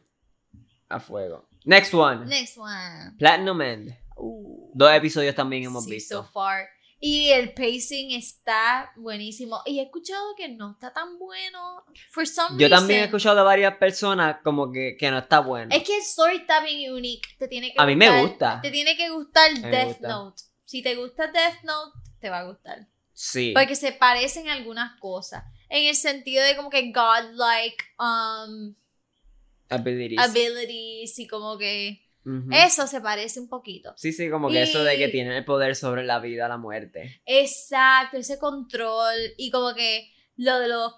A 0.87 0.99
fuego. 0.99 1.47
Next 1.65 1.93
one. 1.93 2.25
Next 2.25 2.57
one. 2.57 3.15
Platinum 3.17 3.61
End. 3.61 3.95
Uh. 4.15 4.71
Dos 4.73 4.91
episodios 4.93 5.35
también 5.35 5.63
hemos 5.65 5.85
sí, 5.85 5.91
visto. 5.91 6.23
so 6.23 6.23
far. 6.31 6.67
Y 7.01 7.29
el 7.29 7.53
pacing 7.53 8.11
está 8.11 8.91
buenísimo. 8.97 9.61
Y 9.65 9.79
he 9.79 9.83
escuchado 9.83 10.35
que 10.35 10.49
no 10.49 10.71
está 10.71 10.91
tan 10.91 11.17
bueno. 11.17 11.85
For 12.11 12.27
some 12.27 12.59
Yo 12.59 12.69
también 12.69 13.01
he 13.01 13.03
escuchado 13.05 13.37
de 13.37 13.43
varias 13.43 13.77
personas 13.77 14.37
como 14.43 14.69
que, 14.71 14.97
que 14.99 15.09
no 15.09 15.19
está 15.19 15.39
bueno. 15.39 15.73
Es 15.73 15.83
que 15.83 15.95
el 15.95 16.01
story 16.01 16.37
está 16.37 16.61
bien 16.61 16.93
unique. 16.93 17.29
Te 17.37 17.47
tiene 17.47 17.71
que 17.71 17.81
A 17.81 17.85
mí 17.85 17.95
me 17.95 18.21
gusta. 18.21 18.59
Te 18.61 18.69
tiene 18.69 18.97
que 18.97 19.09
gustar 19.09 19.49
Death 19.61 19.87
gusta. 19.87 20.07
Note. 20.09 20.43
Si 20.65 20.81
te 20.83 20.95
gusta 20.95 21.27
Death 21.27 21.63
Note, 21.63 21.97
te 22.19 22.29
va 22.29 22.39
a 22.39 22.43
gustar. 22.43 22.87
Sí. 23.13 23.53
Porque 23.55 23.77
se 23.77 23.93
parecen 23.93 24.49
algunas 24.49 24.99
cosas. 24.99 25.45
En 25.69 25.87
el 25.87 25.95
sentido 25.95 26.43
de 26.43 26.57
como 26.57 26.69
que 26.69 26.91
godlike 26.91 27.83
um, 27.97 28.75
Abilities. 29.69 30.19
abilities 30.19 31.19
y 31.19 31.27
como 31.27 31.57
que 31.57 32.08
Eso 32.51 32.87
se 32.87 33.01
parece 33.01 33.39
un 33.39 33.47
poquito. 33.49 33.93
Sí, 33.97 34.13
sí, 34.13 34.29
como 34.29 34.49
que 34.49 34.61
eso 34.63 34.83
de 34.83 34.97
que 34.97 35.07
tienen 35.09 35.33
el 35.33 35.45
poder 35.45 35.75
sobre 35.75 36.03
la 36.03 36.19
vida, 36.19 36.47
la 36.47 36.57
muerte. 36.57 37.21
Exacto, 37.25 38.17
ese 38.17 38.37
control 38.39 39.15
y 39.37 39.51
como 39.51 39.73
que 39.73 40.11
lo 40.37 40.59
de 40.59 40.67
los, 40.67 40.93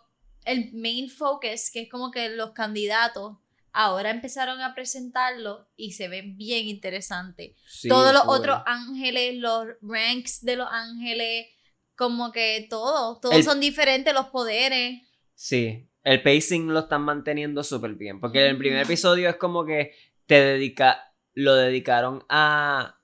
el 0.45 0.71
main 0.73 1.09
focus, 1.09 1.69
que 1.71 1.81
es 1.83 1.89
como 1.89 2.11
que 2.11 2.29
los 2.29 2.51
candidatos, 2.51 3.37
ahora 3.73 4.09
empezaron 4.09 4.61
a 4.61 4.73
presentarlo 4.75 5.67
y 5.75 5.93
se 5.93 6.07
ven 6.07 6.37
bien 6.37 6.67
interesantes. 6.67 7.55
Sí, 7.67 7.87
Todos 7.87 8.13
los 8.13 8.23
otros 8.27 8.59
ángeles, 8.65 9.35
los 9.35 9.67
ranks 9.81 10.43
de 10.43 10.55
los 10.57 10.67
ángeles, 10.69 11.47
como 11.95 12.31
que 12.31 12.67
todo, 12.69 13.19
todos 13.19 13.35
El- 13.35 13.43
son 13.43 13.59
diferentes 13.59 14.13
los 14.13 14.27
poderes. 14.27 15.01
Sí, 15.35 15.87
el 16.03 16.21
pacing 16.21 16.67
lo 16.73 16.79
están 16.79 17.03
manteniendo 17.03 17.63
súper 17.63 17.93
bien. 17.95 18.19
Porque 18.19 18.41
en 18.41 18.47
el 18.51 18.57
primer 18.57 18.83
episodio 18.83 19.29
es 19.29 19.35
como 19.37 19.65
que 19.65 19.93
te 20.25 20.35
dedica, 20.41 21.10
lo 21.33 21.55
dedicaron 21.55 22.23
a 22.29 22.99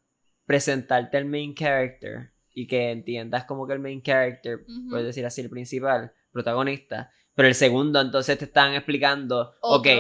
presentarte 0.46 1.18
el 1.18 1.26
main 1.26 1.54
character 1.56 2.32
y 2.54 2.68
que 2.68 2.92
entiendas 2.92 3.46
como 3.46 3.68
que 3.68 3.74
el 3.74 3.80
main 3.80 4.02
character, 4.02 4.62
Ujú. 4.68 4.90
puedes 4.90 5.06
decir 5.08 5.26
así, 5.26 5.42
el 5.42 5.50
principal, 5.50 6.12
protagonista. 6.32 7.12
Pero 7.36 7.48
el 7.48 7.56
segundo 7.56 8.02
entonces 8.02 8.38
te 8.38 8.46
están 8.46 8.74
explicando, 8.74 9.56
Otro. 9.62 9.92
ok, 9.92 9.98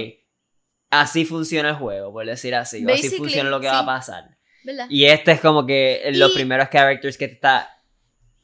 así 0.89 1.23
funciona 1.25 1.69
el 1.69 1.75
juego, 1.75 2.11
por 2.11 2.25
decir 2.25 2.55
así, 2.55 2.85
o 2.85 2.91
así 2.93 3.09
funciona 3.09 3.49
lo 3.49 3.59
que 3.59 3.67
va 3.67 3.79
a 3.79 3.85
pasar. 3.85 4.37
¿Verdad? 4.63 4.87
Y 4.89 5.05
este 5.05 5.31
es 5.33 5.39
como 5.41 5.65
que 5.65 6.09
los 6.15 6.31
Y- 6.31 6.33
primeros 6.35 6.67
characters 6.69 7.17
que 7.17 7.27
te 7.27 7.35
está 7.35 7.69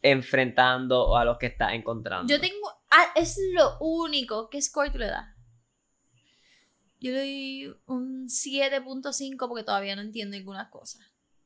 enfrentando 0.01 1.01
o 1.07 1.17
a 1.17 1.25
los 1.25 1.37
que 1.37 1.47
está 1.47 1.73
encontrando. 1.73 2.31
Yo 2.33 2.39
tengo. 2.39 2.69
Ah, 2.91 3.07
es 3.15 3.39
lo 3.53 3.77
único. 3.79 4.49
¿Qué 4.49 4.61
score 4.61 4.93
le 4.95 5.07
das? 5.07 5.25
Yo 7.03 7.11
le 7.11 7.17
doy 7.19 7.75
un 7.85 8.29
7.5 8.29 9.35
porque 9.49 9.65
todavía 9.65 9.93
no 9.97 10.01
entiendo 10.01 10.37
algunas 10.37 10.69
cosas. 10.69 11.01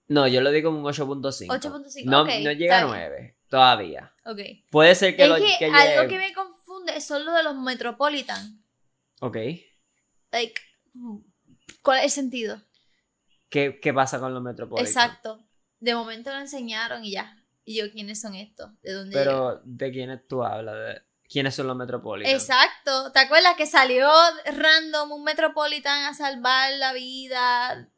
No, 0.07 0.27
yo 0.27 0.39
lo 0.41 0.51
digo 0.51 0.69
como 0.69 0.87
un 0.87 0.93
8.5. 0.93 1.47
8.5, 1.47 2.05
No, 2.05 2.21
ok, 2.21 2.29
no 2.43 2.51
llega 2.51 2.75
a 2.75 2.81
está 2.81 2.95
bien. 2.95 3.09
9 3.09 3.37
todavía. 3.49 4.13
Ok. 4.25 4.39
Puede 4.69 4.93
ser 4.93 5.15
que 5.15 5.23
es 5.23 5.29
lo 5.29 5.35
que, 5.37 5.55
que 5.57 5.65
algo 5.65 6.07
que 6.07 6.19
me 6.19 6.31
confunde 6.31 7.01
son 7.01 7.25
lo 7.25 7.33
de 7.33 7.41
los 7.41 7.55
Metropolitan. 7.55 8.63
Ok. 9.19 9.37
Like, 10.31 10.61
¿cuál 11.81 11.99
es 11.99 12.05
el 12.05 12.11
sentido? 12.11 12.61
¿Qué, 13.49 13.79
qué 13.81 13.93
pasa 13.95 14.19
con 14.19 14.35
los 14.35 14.43
Metropolitan? 14.43 14.85
Exacto. 14.85 15.43
De 15.79 15.95
momento 15.95 16.29
lo 16.29 16.37
enseñaron 16.37 17.03
y 17.03 17.13
ya. 17.13 17.43
Y 17.63 17.77
yo, 17.77 17.91
¿quiénes 17.91 18.21
son 18.21 18.35
estos? 18.35 18.79
¿De 18.81 18.93
dónde 18.93 19.17
llegan? 19.17 19.25
Pero, 19.25 19.61
¿de 19.65 19.91
quiénes 19.91 20.27
tú 20.27 20.43
hablas? 20.43 21.01
¿De 21.27 21.33
¿Quiénes 21.33 21.55
son 21.55 21.67
los 21.67 21.75
Metropolitan? 21.75 22.33
Exacto. 22.33 23.11
¿Te 23.11 23.19
acuerdas 23.19 23.55
que 23.57 23.65
salió 23.65 24.09
random 24.45 25.11
un 25.11 25.23
Metropolitan 25.23 26.05
a 26.05 26.13
salvar 26.13 26.71
la 26.73 26.93
vida? 26.93 27.89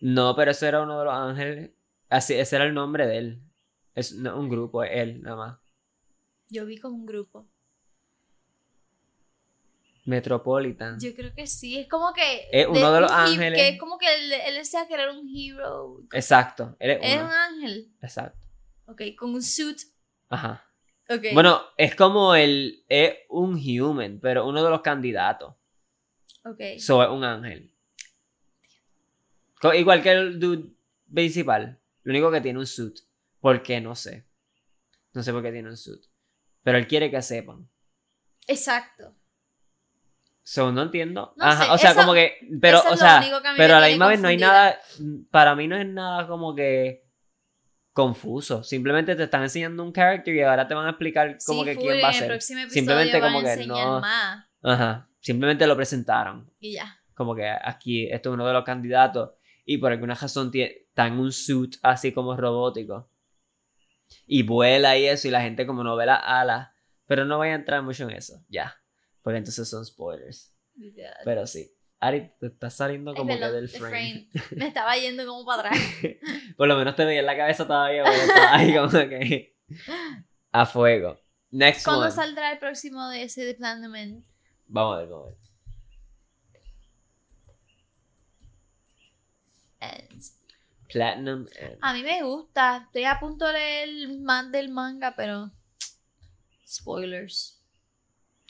No, 0.00 0.34
pero 0.34 0.50
ese 0.50 0.68
era 0.68 0.82
uno 0.82 0.98
de 0.98 1.04
los 1.04 1.14
ángeles. 1.14 1.70
Así, 2.08 2.34
ese 2.34 2.56
era 2.56 2.64
el 2.64 2.74
nombre 2.74 3.06
de 3.06 3.18
él. 3.18 3.42
Es 3.94 4.12
no, 4.14 4.38
un 4.38 4.48
grupo, 4.48 4.82
es 4.82 4.90
él, 4.92 5.22
nada 5.22 5.36
más. 5.36 5.58
Yo 6.48 6.66
vi 6.66 6.78
como 6.78 6.96
un 6.96 7.06
grupo. 7.06 7.46
Metropolitan. 10.04 10.98
Yo 10.98 11.14
creo 11.14 11.34
que 11.34 11.46
sí. 11.46 11.78
Es 11.78 11.88
como 11.88 12.12
que. 12.14 12.48
Es 12.50 12.66
uno 12.66 12.92
de 12.92 13.00
los 13.02 13.12
ángeles. 13.12 13.60
Que 13.60 13.68
es 13.68 13.78
como 13.78 13.98
que 13.98 14.06
él, 14.14 14.32
él 14.32 14.54
decía 14.54 14.88
que 14.88 14.94
era 14.94 15.12
un 15.12 15.28
hero. 15.28 16.00
Exacto, 16.12 16.76
él 16.78 16.92
es 16.92 16.98
Es 17.02 17.22
un 17.22 17.30
ángel. 17.30 17.92
Exacto. 18.00 18.46
Ok, 18.86 19.02
con 19.16 19.34
un 19.34 19.42
suit. 19.42 19.78
Ajá. 20.30 20.67
Ok. 21.08 21.24
Bueno, 21.32 21.62
es 21.76 21.94
como 21.94 22.34
el. 22.34 22.84
Es 22.88 23.14
un 23.30 23.54
human, 23.54 24.18
pero 24.20 24.46
uno 24.46 24.62
de 24.62 24.70
los 24.70 24.82
candidatos. 24.82 25.54
Ok. 26.44 26.60
So 26.78 27.02
es 27.02 27.08
un 27.08 27.24
ángel. 27.24 27.72
Igual 29.74 30.02
que 30.02 30.12
el 30.12 30.38
dude 30.38 30.70
principal. 31.12 31.78
Lo 32.04 32.12
único 32.12 32.30
que 32.30 32.40
tiene 32.40 32.58
un 32.58 32.66
suit. 32.66 32.98
¿Por 33.40 33.62
qué? 33.62 33.80
No 33.80 33.94
sé. 33.94 34.24
No 35.14 35.22
sé 35.22 35.32
por 35.32 35.42
qué 35.42 35.50
tiene 35.52 35.68
un 35.68 35.76
suit. 35.76 36.02
Pero 36.62 36.78
él 36.78 36.86
quiere 36.86 37.10
que 37.10 37.20
sepan. 37.22 37.68
Exacto. 38.46 39.14
So, 40.42 40.72
no 40.72 40.82
entiendo. 40.82 41.34
No 41.36 41.44
Ajá, 41.44 41.64
sé, 41.64 41.70
o 41.70 41.78
sea, 41.78 41.90
eso- 41.90 42.00
como 42.00 42.14
que. 42.14 42.38
Pero, 42.60 42.80
o 42.90 42.96
sea. 42.96 43.22
Pero 43.56 43.76
a 43.76 43.80
la 43.80 43.88
misma 43.88 44.08
vez 44.08 44.20
no 44.20 44.28
hay 44.28 44.36
nada. 44.36 44.80
Para 45.30 45.54
mí 45.54 45.66
no 45.68 45.76
es 45.76 45.86
nada 45.86 46.26
como 46.26 46.54
que. 46.54 47.04
Confuso. 47.98 48.62
Simplemente 48.62 49.16
te 49.16 49.24
están 49.24 49.42
enseñando 49.42 49.82
un 49.82 49.92
character 49.92 50.32
y 50.32 50.40
ahora 50.40 50.68
te 50.68 50.74
van 50.74 50.86
a 50.86 50.90
explicar 50.90 51.36
como 51.44 51.64
Sí, 51.64 51.70
que 51.70 51.76
quién 51.76 51.96
va 52.00 52.10
a 52.10 52.12
ser. 52.12 52.40
Simplemente 52.40 53.20
como 53.20 53.42
que 53.42 53.66
no- 53.66 54.00
más. 54.00 54.44
Ajá. 54.62 55.10
Simplemente 55.18 55.66
lo 55.66 55.74
presentaron. 55.74 56.48
Y 56.60 56.74
ya. 56.74 56.96
como 57.12 57.34
que 57.34 57.48
aquí 57.48 58.06
esto 58.08 58.28
es 58.30 58.34
uno 58.34 58.46
de 58.46 58.52
los 58.52 58.62
candidatos 58.64 59.30
y 59.64 59.78
por 59.78 59.90
alguna 59.90 60.14
razón 60.14 60.52
está 60.54 61.08
en 61.08 61.14
un 61.14 61.32
suit 61.32 61.74
así 61.82 62.12
como 62.12 62.36
robótico 62.36 63.10
y 64.28 64.44
vuela 64.44 64.96
y 64.96 65.06
eso 65.06 65.26
y 65.26 65.32
la 65.32 65.40
gente 65.42 65.66
como 65.66 65.82
no 65.82 65.96
ve 65.96 66.06
las 66.06 66.20
alas 66.22 66.68
pero 67.06 67.24
no 67.24 67.38
voy 67.38 67.48
a 67.48 67.54
entrar 67.54 67.82
mucho 67.82 68.04
en 68.04 68.10
eso 68.16 68.44
ya 68.48 68.76
porque 69.22 69.38
entonces 69.38 69.68
son 69.68 69.84
spoilers 69.84 70.54
pero 71.24 71.44
sí 71.48 71.68
Ari 72.00 72.30
te 72.38 72.46
estás 72.46 72.74
saliendo 72.76 73.14
como 73.14 73.36
que 73.36 73.50
del 73.50 73.68
frame. 73.68 74.28
Me 74.56 74.68
estaba 74.68 74.96
yendo 74.96 75.26
como 75.26 75.44
para 75.44 75.68
atrás. 75.68 75.78
por 76.56 76.68
lo 76.68 76.76
menos 76.76 76.94
te 76.94 77.04
veía 77.04 77.20
en 77.20 77.26
la 77.26 77.36
cabeza 77.36 77.66
todavía 77.66 78.04
porque 78.04 78.20
estaba 78.20 78.54
ahí 78.56 78.74
como 78.74 78.90
que 78.90 79.56
a 80.52 80.64
fuego 80.64 81.20
next 81.50 81.84
¿Cuándo 81.84 82.04
one 82.04 82.12
saldrá 82.12 82.52
el 82.52 82.58
próximo 82.58 83.08
de 83.08 83.22
ese 83.24 83.44
de 83.44 83.54
Platinum? 83.54 84.22
vamos 84.66 84.96
a 84.96 84.98
ver 85.00 85.08
vamos 85.08 85.26
a 85.26 85.30
ver? 85.30 85.38
Platinum 90.88 91.46
End. 91.58 91.78
A 91.82 91.92
mí 91.92 92.02
me 92.02 92.22
gusta. 92.22 92.84
Estoy 92.86 93.04
a 93.04 93.20
punto 93.20 93.46
de 93.46 93.52
leer 93.52 94.18
más 94.20 94.50
del 94.50 94.70
manga, 94.70 95.14
pero. 95.14 95.50
Spoilers. 96.66 97.62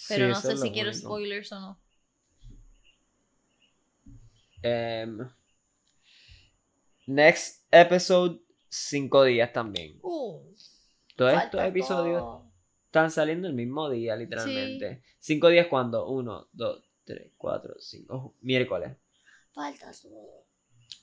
Pero 0.09 0.27
Sí, 0.27 0.33
no 0.33 0.41
sé 0.41 0.57
si 0.57 0.71
quiero 0.71 0.91
único. 0.91 1.07
spoilers 1.09 1.53
o 1.53 1.61
no. 1.61 1.81
Em, 4.63 5.19
next 7.07 7.67
episode, 7.71 8.41
cinco 8.69 9.25
días 9.25 9.53
también. 9.53 9.99
Uh, 10.03 10.43
Todos 11.17 11.43
estos 11.43 11.63
episodios 11.63 12.21
todo. 12.21 12.53
están 12.87 13.11
saliendo 13.11 13.49
el 13.49 13.55
mismo 13.55 13.89
día, 13.91 14.17
literalmente. 14.17 15.03
Cinco 15.19 15.49
días 15.49 15.67
cuando? 15.69 16.09
Uno, 16.09 16.49
dos, 16.53 16.85
tres, 17.05 17.33
cuatro, 17.37 17.75
cinco. 17.79 18.35
Miércoles. 18.41 18.97
Falta. 19.53 19.91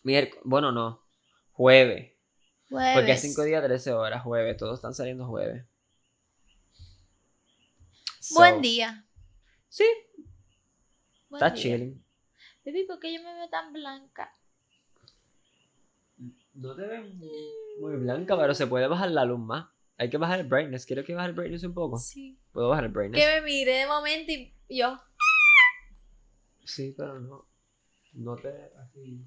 Miércoles. 0.04 0.42
Bueno, 0.46 0.72
no. 0.72 1.02
Jueves. 1.52 2.12
Porque 2.70 2.94
Jueves. 2.94 3.22
cinco 3.22 3.44
días, 3.44 3.64
13 3.64 3.94
horas. 3.94 4.24
Jueves. 4.24 4.58
Todos 4.58 4.76
están 4.80 4.94
saliendo 4.94 5.28
jueves. 5.28 5.66
Buen 8.34 8.62
día. 8.62 9.06
Sí, 9.70 9.86
Buen 11.30 11.44
está 11.44 11.54
día. 11.54 11.62
chilling. 11.62 12.05
Baby, 12.66 12.86
¿por 12.86 13.00
qué 13.00 13.14
yo 13.14 13.22
me 13.22 13.34
veo 13.36 13.48
tan 13.50 13.72
blanca? 13.72 14.36
No 16.56 16.76
te 16.76 16.82
ves 16.88 17.14
muy 17.80 17.96
blanca, 17.98 18.36
pero 18.38 18.56
se 18.56 18.66
puede 18.66 18.88
bajar 18.88 19.12
la 19.12 19.24
luz 19.26 19.40
más. 19.40 19.68
Hay 19.98 20.10
que 20.10 20.18
bajar 20.18 20.40
el 20.40 20.48
brightness. 20.48 20.86
Quiero 20.86 21.04
que 21.04 21.14
baje 21.14 21.30
el 21.30 21.36
brightness 21.36 21.64
un 21.64 21.74
poco. 21.74 21.98
Sí. 22.00 22.40
¿Puedo 22.52 22.70
bajar 22.70 22.86
el 22.86 22.92
brightness? 22.92 23.24
Que 23.24 23.40
me 23.40 23.42
miré 23.46 23.74
de 23.74 23.88
momento 23.88 24.32
y 24.32 24.54
yo. 24.70 25.00
Sí, 26.64 26.94
pero 26.98 27.20
no. 27.20 27.48
No 28.14 28.36
te 28.36 28.52
ves 28.52 28.72
así. 28.78 29.24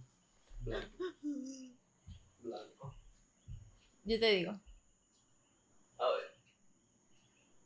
Blanco. 0.60 1.04
Blanco. 2.40 2.94
Yo 4.04 4.18
te 4.18 4.30
digo. 4.30 4.50
A 5.98 6.10
ver. 6.10 6.34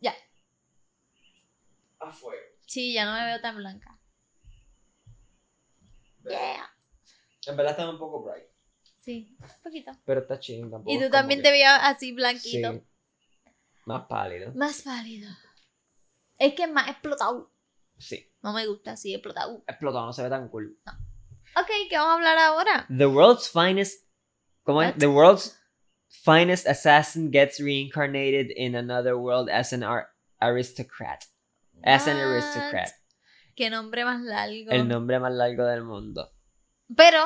Ya. 0.01 0.15
A 2.01 2.13
fuego. 2.13 2.43
Sí, 2.67 2.93
ya 2.93 3.07
no 3.07 3.13
me 3.13 3.25
veo 3.25 3.41
tan 3.41 3.57
blanca. 3.57 3.99
Yeah. 6.29 6.69
En 7.47 7.57
verdad 7.57 7.73
está 7.73 7.89
un 7.91 7.99
poco 7.99 8.23
bright. 8.23 8.47
Sí, 8.99 9.37
un 9.41 9.49
poquito. 9.63 9.93
Pero 10.05 10.21
está 10.21 10.39
chilling 10.39 10.71
tampoco. 10.71 10.95
Y 10.97 11.01
tú 11.01 11.11
también 11.11 11.41
que- 11.41 11.45
te 11.45 11.51
veías 11.51 11.81
así 11.83 12.13
blanquito. 12.13 12.73
Sí. 12.73 12.83
Más 13.87 14.07
pálido. 14.09 14.53
Más 14.55 14.83
pálido. 14.83 15.29
Es 16.39 16.55
que 16.55 16.67
más 16.69 16.89
explotado. 16.89 17.53
Sí. 17.99 18.33
No 18.43 18.53
me 18.53 18.67
gusta 18.67 18.93
así 18.93 19.13
explotado. 19.15 19.65
Explotado, 19.67 20.07
no 20.07 20.13
se 20.13 20.23
ve 20.23 20.29
tan 20.31 20.49
cool. 20.49 20.79
Ok, 21.57 21.69
¿qué 21.91 21.97
vamos 21.97 22.13
a 22.13 22.15
hablar 22.15 22.39
ahora? 22.39 22.87
The 22.97 23.07
world's 23.07 23.49
finest. 23.51 24.09
¿Cómo 24.63 24.83
es? 24.83 24.97
The 24.97 25.09
world's 25.09 25.59
finest 26.09 26.67
assassin 26.69 27.31
gets 27.33 27.59
reincarnated 27.59 28.51
in 28.57 28.77
another 28.77 29.15
world 29.17 29.51
as 29.51 29.73
an 29.73 29.83
ar- 29.83 30.09
aristocrat. 30.41 31.25
As 31.85 32.07
an 32.07 32.17
aristocrat. 32.17 32.91
Qué 33.55 33.71
nombre 33.71 34.05
más 34.05 34.21
largo. 34.23 34.71
El 34.71 34.89
nombre 34.89 35.19
más 35.21 35.33
largo 35.33 35.65
del 35.67 35.83
mundo. 35.85 36.33
Pero 36.97 37.21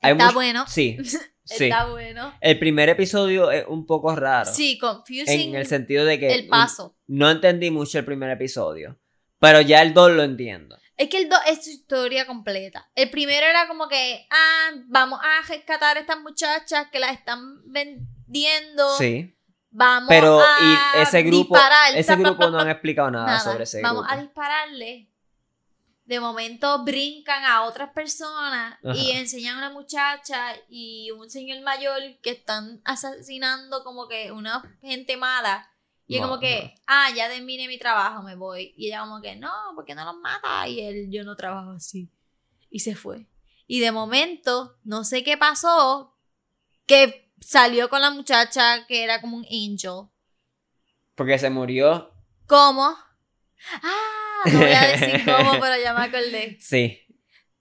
Hay 0.00 0.12
está 0.12 0.24
mucho- 0.26 0.34
bueno. 0.34 0.64
Sí. 0.68 0.98
Sí. 1.44 1.64
Está 1.64 1.86
bueno. 1.86 2.32
El 2.40 2.56
primer 2.60 2.88
episodio 2.88 3.50
es 3.50 3.64
un 3.66 3.84
poco 3.84 4.14
raro. 4.14 4.48
Sí, 4.54 4.78
confusing 4.78 5.50
En 5.50 5.54
el 5.56 5.66
sentido 5.66 6.04
de 6.04 6.16
que 6.20 6.32
el 6.32 6.46
paso. 6.46 6.96
no 7.08 7.28
entendí 7.32 7.68
mucho 7.72 7.98
el 7.98 8.04
primer 8.04 8.30
episodio. 8.30 8.96
Pero 9.40 9.60
ya 9.60 9.82
el 9.82 9.92
2 9.92 10.12
lo 10.12 10.22
entiendo. 10.22 10.78
Es 10.96 11.08
que 11.08 11.18
el 11.18 11.28
2 11.28 11.38
es 11.48 11.64
su 11.64 11.70
historia 11.70 12.28
completa. 12.28 12.88
El 12.94 13.10
primero 13.10 13.44
era 13.44 13.66
como 13.66 13.88
que, 13.88 14.24
ah, 14.30 14.70
vamos 14.86 15.18
a 15.20 15.44
rescatar 15.48 15.96
a 15.96 16.00
estas 16.00 16.20
muchachas 16.20 16.86
que 16.92 17.00
las 17.00 17.10
están 17.12 17.60
vendiendo. 17.66 18.96
Sí. 18.96 19.36
Vamos 19.70 20.08
Pero 20.08 20.38
a 20.38 20.98
y 20.98 21.02
ese 21.02 21.22
grupo, 21.24 21.54
disparar, 21.56 21.96
ese 21.96 22.12
pa, 22.12 22.18
grupo 22.20 22.38
pa, 22.38 22.46
no 22.50 22.56
pa, 22.58 22.62
han 22.62 22.70
explicado 22.70 23.10
nada, 23.10 23.26
nada. 23.26 23.40
sobre 23.40 23.64
ese 23.64 23.82
Vamos 23.82 24.04
grupo. 24.06 24.14
a 24.16 24.22
dispararle. 24.22 25.08
De 26.04 26.18
momento 26.18 26.84
brincan 26.84 27.44
a 27.44 27.62
otras 27.62 27.90
personas 27.90 28.76
y 28.82 29.12
enseñan 29.12 29.56
a 29.56 29.58
una 29.58 29.70
muchacha 29.70 30.54
y 30.68 31.10
un 31.12 31.30
señor 31.30 31.62
mayor 31.62 32.00
que 32.20 32.30
están 32.30 32.80
asesinando 32.84 33.84
como 33.84 34.08
que 34.08 34.32
una 34.32 34.62
gente 34.82 35.16
mala. 35.16 35.68
Y 36.08 36.16
es 36.16 36.22
como 36.22 36.38
que, 36.38 36.74
ah, 36.86 37.08
ya 37.14 37.28
terminé 37.28 37.68
mi 37.68 37.78
trabajo, 37.78 38.22
me 38.22 38.34
voy. 38.34 38.74
Y 38.76 38.88
ella 38.88 39.00
como 39.00 39.22
que, 39.22 39.36
no, 39.36 39.50
¿por 39.74 39.84
qué 39.84 39.94
no 39.94 40.04
los 40.04 40.16
mata? 40.16 40.68
Y 40.68 40.80
él, 40.80 41.10
yo 41.10 41.24
no 41.24 41.36
trabajo 41.36 41.70
así. 41.70 42.10
Y 42.68 42.80
se 42.80 42.94
fue. 42.94 43.26
Y 43.66 43.80
de 43.80 43.92
momento, 43.92 44.76
no 44.84 45.04
sé 45.04 45.24
qué 45.24 45.38
pasó, 45.38 46.14
que 46.86 47.32
salió 47.40 47.88
con 47.88 48.02
la 48.02 48.10
muchacha 48.10 48.86
que 48.86 49.04
era 49.04 49.20
como 49.20 49.36
un 49.36 49.46
angel. 49.46 50.10
Porque 51.14 51.38
se 51.38 51.48
murió. 51.48 52.12
¿Cómo? 52.46 52.94
Ah, 53.82 54.31
no 54.50 54.58
voy 54.58 54.70
a 54.70 54.88
decir 54.88 55.24
cómo, 55.24 55.52
pero 55.60 55.82
ya 55.82 55.94
me 55.94 56.04
acordé. 56.04 56.56
Sí. 56.60 57.00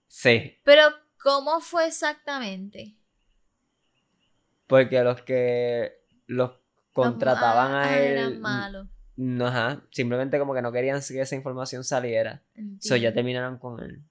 Sí. 0.07 0.57
Pero, 0.63 0.83
¿cómo 1.21 1.59
fue 1.61 1.87
exactamente? 1.87 2.95
Porque 4.67 5.01
los 5.03 5.21
que 5.21 5.93
los 6.27 6.51
contrataban 6.93 7.71
Los- 7.73 7.85
a 7.85 7.89
ah, 7.89 7.99
él. 7.99 8.11
Eran 8.13 8.39
malos. 8.41 8.87
no, 9.15 9.47
Ajá. 9.47 9.81
Simplemente 9.91 10.39
como 10.39 10.53
que 10.53 10.61
no 10.61 10.71
querían 10.71 11.01
que 11.05 11.21
esa 11.21 11.35
información 11.35 11.83
saliera. 11.83 12.41
So 12.79 12.95
ya 12.95 13.09
Entiendo. 13.09 13.13
terminaron 13.15 13.57
con 13.59 13.81
él. 13.83 14.01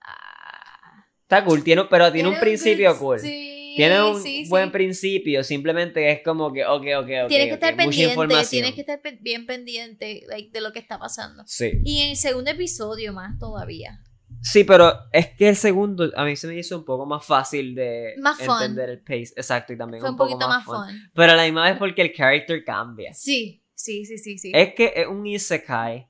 Ah. 0.00 1.06
Está 1.22 1.44
cool, 1.44 1.62
tiene, 1.62 1.84
pero 1.90 2.10
tiene 2.12 2.28
un 2.28 2.34
good- 2.34 2.40
principio 2.40 2.98
cool. 2.98 3.18
Sí, 3.20 3.51
Tiene 3.76 4.02
un 4.02 4.22
sí, 4.22 4.44
sí. 4.44 4.50
buen 4.50 4.70
principio, 4.72 5.42
simplemente 5.44 6.10
es 6.10 6.22
como 6.22 6.52
que, 6.52 6.64
ok, 6.64 6.86
ok, 6.98 7.10
ok. 7.24 7.28
Tienes 7.28 7.48
que 7.48 7.54
estar 7.54 7.76
pendiente, 7.76 8.44
tienes 8.50 8.74
que 8.74 8.80
estar 8.80 9.00
bien 9.20 9.46
pendiente 9.46 10.24
like, 10.28 10.50
de 10.50 10.60
lo 10.60 10.72
que 10.72 10.78
está 10.78 10.98
pasando. 10.98 11.42
Sí. 11.46 11.80
Y 11.84 12.00
en 12.02 12.10
el 12.10 12.16
segundo 12.16 12.50
episodio 12.50 13.12
más 13.12 13.38
todavía. 13.38 13.98
Sí, 14.40 14.64
pero 14.64 14.92
es 15.12 15.28
que 15.36 15.50
el 15.50 15.56
segundo 15.56 16.10
a 16.16 16.24
mí 16.24 16.34
se 16.36 16.48
me 16.48 16.56
hizo 16.56 16.76
un 16.76 16.84
poco 16.84 17.06
más 17.06 17.24
fácil 17.24 17.74
de 17.74 18.14
Más 18.18 18.38
fun. 18.38 18.56
entender 18.60 18.90
el 18.90 19.00
pace. 19.00 19.32
Exacto, 19.36 19.72
y 19.72 19.78
también 19.78 20.00
Fue 20.00 20.10
un, 20.10 20.14
un 20.14 20.18
poco 20.18 20.30
poquito 20.30 20.48
más 20.48 20.64
fun. 20.64 21.10
Pero 21.14 21.32
a 21.32 21.36
la 21.36 21.44
misma 21.44 21.70
vez 21.70 21.78
porque 21.78 22.02
el 22.02 22.12
character 22.12 22.64
cambia. 22.64 23.12
Sí, 23.14 23.62
sí, 23.74 24.04
sí, 24.04 24.18
sí, 24.18 24.38
sí. 24.38 24.52
Es 24.54 24.74
que 24.74 24.92
es 24.96 25.06
un 25.06 25.24
isekai, 25.26 26.08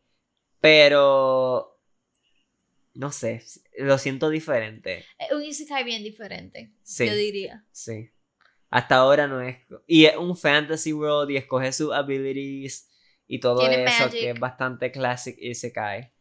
pero 0.61 1.79
no 2.95 3.11
sé, 3.11 3.43
lo 3.79 3.99
siento 3.99 4.29
diferente. 4.31 5.05
Es 5.19 5.33
un 5.33 5.43
isekai 5.43 5.85
bien 5.85 6.03
diferente, 6.03 6.73
Sí. 6.83 7.07
yo 7.07 7.15
diría. 7.15 7.65
Sí. 7.73 8.11
Hasta 8.71 8.97
ahora 8.97 9.27
no 9.27 9.41
es. 9.43 9.59
Y 9.87 10.07
es 10.07 10.17
un 10.17 10.37
fantasy 10.37 10.93
world 10.93 11.31
y 11.31 11.37
escoge 11.37 11.73
sus 11.73 11.93
abilities 11.93 12.89
y 13.27 13.39
todo 13.41 13.61
Tiene 13.61 13.85
eso 13.85 14.05
magic. 14.05 14.21
que 14.21 14.31
es 14.31 14.41
bastante 14.41 14.91
classic 14.91 15.37
isekai. 15.39 16.13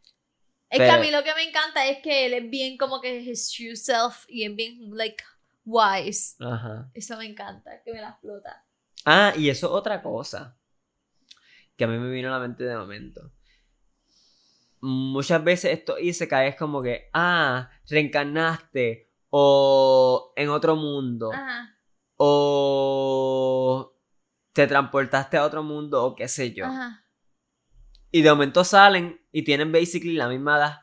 Es 0.69 0.79
que 0.79 0.89
a 0.89 0.99
mí 0.99 1.11
lo 1.11 1.21
que 1.23 1.33
me 1.35 1.43
encanta 1.43 1.85
es 1.87 1.97
que 2.01 2.25
él 2.25 2.33
es 2.33 2.49
bien 2.49 2.77
como 2.77 3.01
que 3.01 3.19
his 3.19 3.51
true 3.51 3.75
self 3.75 4.23
y 4.29 4.45
es 4.45 4.55
bien, 4.55 4.79
like, 4.95 5.21
wise. 5.65 6.35
Ajá. 6.39 6.89
Eso 6.93 7.17
me 7.17 7.25
encanta, 7.25 7.81
que 7.83 7.91
me 7.91 7.99
la 8.01 8.09
explota. 8.11 8.65
Ah, 9.03 9.33
y 9.37 9.49
eso 9.49 9.67
es 9.67 9.73
otra 9.73 10.01
cosa 10.01 10.57
que 11.75 11.83
a 11.83 11.87
mí 11.87 11.97
me 11.97 12.09
vino 12.11 12.29
a 12.29 12.31
la 12.31 12.39
mente 12.47 12.63
de 12.63 12.75
momento. 12.77 13.33
Muchas 14.81 15.43
veces 15.43 15.71
esto 15.77 15.97
isekai 15.99 16.49
es 16.49 16.55
como 16.55 16.81
que, 16.81 17.09
ah, 17.13 17.69
reencarnaste 17.87 19.11
o 19.29 20.33
en 20.35 20.49
otro 20.49 20.75
mundo 20.75 21.31
Ajá, 21.31 21.75
o 22.17 23.93
te 24.53 24.67
transportaste 24.67 25.37
a 25.37 25.45
otro 25.45 25.63
mundo 25.63 26.03
o 26.03 26.15
qué 26.15 26.27
sé 26.27 26.53
yo. 26.53 26.65
ajá. 26.65 27.05
Y 28.11 28.21
de 28.23 28.29
momento 28.29 28.63
salen 28.63 29.21
y 29.31 29.43
tienen 29.43 29.71
basically 29.71 30.13
la 30.13 30.27
misma 30.27 30.57
edad. 30.57 30.77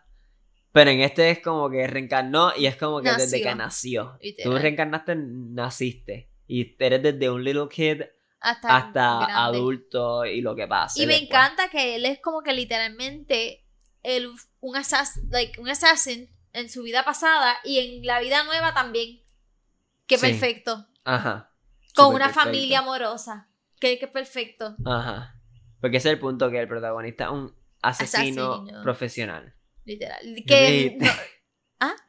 Pero 0.73 0.91
en 0.91 1.01
este 1.01 1.31
es 1.31 1.41
como 1.41 1.69
que 1.69 1.87
reencarnó 1.87 2.53
y 2.57 2.67
es 2.67 2.77
como 2.77 3.03
que 3.03 3.11
desde 3.13 3.43
que 3.43 3.55
nació. 3.55 4.19
Tú 4.43 4.53
reencarnaste, 4.57 5.15
naciste. 5.17 6.31
Y 6.47 6.77
eres 6.79 7.03
desde 7.03 7.29
un 7.29 7.45
little 7.45 7.69
kid 7.69 8.03
Hasta, 8.41 9.45
adulto 9.45 10.25
y 10.25 10.41
lo 10.41 10.55
que 10.55 10.67
pasa. 10.67 11.03
Y 11.03 11.07
me 11.07 11.15
después. 11.15 11.31
encanta 11.31 11.69
que 11.69 11.97
él 11.97 12.07
es 12.07 12.21
como 12.21 12.43
que 12.43 12.55
literalmente 12.55 13.68
el, 14.03 14.31
un, 14.61 14.77
assas, 14.77 15.19
like, 15.31 15.61
un 15.61 15.69
assassin 15.69 16.29
en 16.53 16.69
su 16.71 16.83
vida 16.83 17.05
pasada 17.05 17.57
y 17.65 17.79
en 17.79 18.07
la 18.07 18.21
vida 18.21 18.45
nueva 18.45 18.75
también. 18.75 19.23
Qué 20.07 20.17
Sí. 20.19 20.27
perfecto. 20.27 20.87
Ajá. 21.05 21.53
Con 21.95 22.15
una 22.15 22.27
perfecto. 22.27 22.45
familia 22.47 22.79
amorosa. 22.81 23.49
Qué, 23.81 23.99
qué 23.99 24.09
perfecto. 24.09 24.77
Ajá. 24.85 25.35
Porque 25.81 25.99
ese 25.99 26.09
es 26.09 26.15
el 26.15 26.19
punto 26.21 26.51
que 26.51 26.59
el 26.61 26.69
protagonista 26.69 27.25
es 27.25 27.31
un 27.31 27.55
asesino, 27.83 28.55
Asesino. 28.55 28.83
profesional. 28.83 29.55
Literal. 29.85 30.21
Que, 30.47 30.97
no- 31.01 31.11
¿Ah? 31.81 31.95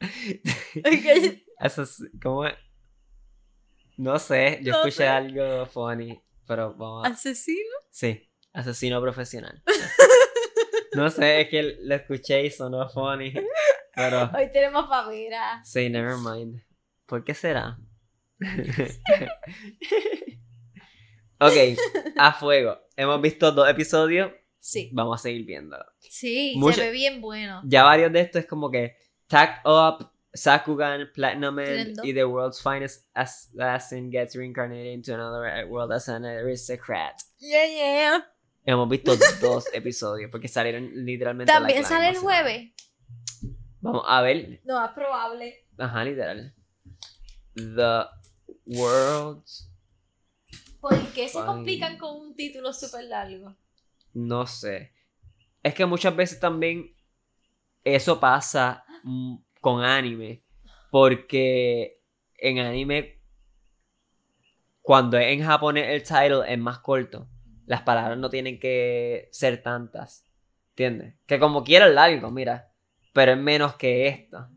Ok. 0.78 1.38
Ases- 1.60 2.10
¿Cómo 2.22 2.46
es? 2.46 2.54
No 3.96 4.18
sé, 4.18 4.60
yo 4.62 4.72
No 4.72 4.78
escuché 4.78 4.96
sé. 5.04 5.08
algo 5.08 5.66
funny, 5.66 6.20
pero 6.46 6.74
vamos 6.74 7.04
a... 7.06 7.10
¿Asesino? 7.10 7.68
Sí, 7.90 8.30
asesino 8.52 9.00
profesional. 9.02 9.62
no 10.94 11.10
sé, 11.10 11.42
es 11.42 11.48
que 11.48 11.76
lo 11.80 11.94
escuché 11.94 12.44
y 12.44 12.50
sonó 12.50 12.88
funny, 12.88 13.32
pero... 13.94 14.30
Hoy 14.36 14.50
tenemos 14.52 14.88
favera. 14.88 15.60
Sí, 15.64 15.88
never 15.90 16.16
mind. 16.16 16.62
¿Por 17.06 17.24
qué 17.24 17.34
será? 17.34 17.78
ok, 21.40 21.52
a 22.16 22.32
fuego. 22.32 22.78
Hemos 22.96 23.20
visto 23.20 23.50
dos 23.52 23.68
episodios, 23.68 24.32
Sí. 24.58 24.90
vamos 24.92 25.20
a 25.20 25.22
seguir 25.22 25.44
viéndolo. 25.46 25.84
Sí, 26.00 26.54
Mucho- 26.58 26.76
se 26.78 26.86
ve 26.86 26.90
bien 26.92 27.20
bueno. 27.20 27.62
Ya 27.64 27.82
varios 27.84 28.12
de 28.12 28.20
estos 28.20 28.40
es 28.42 28.46
como 28.46 28.70
que 28.70 28.96
Tack 29.26 29.62
Up, 29.64 30.10
Sakugan, 30.32 31.08
Platinum 31.14 31.56
dos. 31.56 32.04
y 32.04 32.12
The 32.14 32.24
World's 32.24 32.62
Finest 32.62 33.08
Assassin 33.14 34.10
gets 34.12 34.34
reincarnated 34.36 34.92
into 34.92 35.14
another 35.14 35.66
world 35.66 35.92
as 35.92 36.08
an 36.08 36.24
aristocrat. 36.24 37.14
Yeah, 37.38 37.66
yeah. 37.66 38.26
Hemos 38.70 38.88
visto 38.88 39.12
dos 39.40 39.64
episodios 39.72 40.30
porque 40.30 40.46
salieron 40.46 40.90
literalmente. 41.04 41.52
También 41.52 41.84
sale 41.84 42.06
el 42.08 42.14
misma 42.14 42.30
semana. 42.30 42.42
jueves. 42.44 42.72
Vamos 43.80 44.04
a 44.06 44.22
ver. 44.22 44.60
No, 44.64 44.84
es 44.84 44.92
probable. 44.92 45.66
Ajá, 45.76 46.04
literal. 46.04 46.54
The 47.54 48.04
World's. 48.66 49.68
¿Por 50.80 50.96
qué 51.12 51.28
se 51.28 51.44
complican 51.44 51.98
con 51.98 52.16
un 52.16 52.36
título 52.36 52.72
súper 52.72 53.04
largo? 53.04 53.56
No 54.14 54.46
sé. 54.46 54.92
Es 55.64 55.74
que 55.74 55.84
muchas 55.84 56.14
veces 56.14 56.38
también 56.38 56.94
eso 57.82 58.20
pasa 58.20 58.84
con 59.60 59.82
anime. 59.82 60.44
Porque 60.92 62.00
en 62.38 62.60
anime, 62.60 63.20
cuando 64.80 65.18
es 65.18 65.26
en 65.26 65.44
japonés 65.44 65.88
el 65.88 66.02
title 66.04 66.44
es 66.46 66.58
más 66.58 66.78
corto. 66.78 67.28
Las 67.70 67.82
palabras 67.82 68.18
no 68.18 68.28
tienen 68.30 68.58
que 68.58 69.28
ser 69.30 69.62
tantas. 69.62 70.24
¿Entiendes? 70.70 71.14
Que 71.24 71.38
como 71.38 71.62
quiera 71.62 71.86
es 71.86 71.94
largo, 71.94 72.28
mira. 72.28 72.72
Pero 73.12 73.30
es 73.30 73.38
menos 73.38 73.76
que 73.76 74.08
esto. 74.08 74.48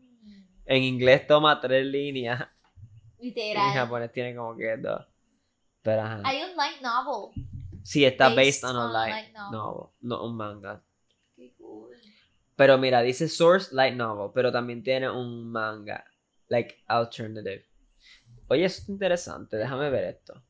En 0.64 0.82
inglés 0.82 1.24
toma 1.24 1.60
tres 1.60 1.86
líneas. 1.86 2.40
En 3.20 3.26
Literal. 3.26 3.72
japonés 3.72 4.10
tiene 4.10 4.34
como 4.34 4.56
que 4.56 4.76
dos. 4.78 5.06
Pero 5.82 6.02
ajá. 6.02 6.22
Hay 6.24 6.42
un 6.42 6.56
light 6.56 6.80
novel. 6.82 7.30
Sí, 7.84 8.04
está 8.04 8.30
based 8.30 8.62
based 8.62 8.64
on 8.64 8.76
a 8.78 8.92
light, 8.92 9.12
light 9.12 9.32
novel. 9.32 9.52
novel, 9.52 9.90
no 10.00 10.24
un 10.24 10.36
manga. 10.36 10.82
Qué 11.36 11.54
cool. 11.56 11.94
Pero 12.56 12.78
mira, 12.78 13.00
dice 13.02 13.28
source 13.28 13.72
light 13.72 13.94
novel, 13.94 14.32
pero 14.34 14.50
también 14.50 14.82
tiene 14.82 15.08
un 15.08 15.52
manga, 15.52 16.04
like 16.48 16.82
alternative. 16.88 17.64
Oye, 18.48 18.64
eso 18.64 18.82
es 18.82 18.88
interesante, 18.88 19.56
déjame 19.56 19.88
ver 19.88 20.02
esto. 20.02 20.42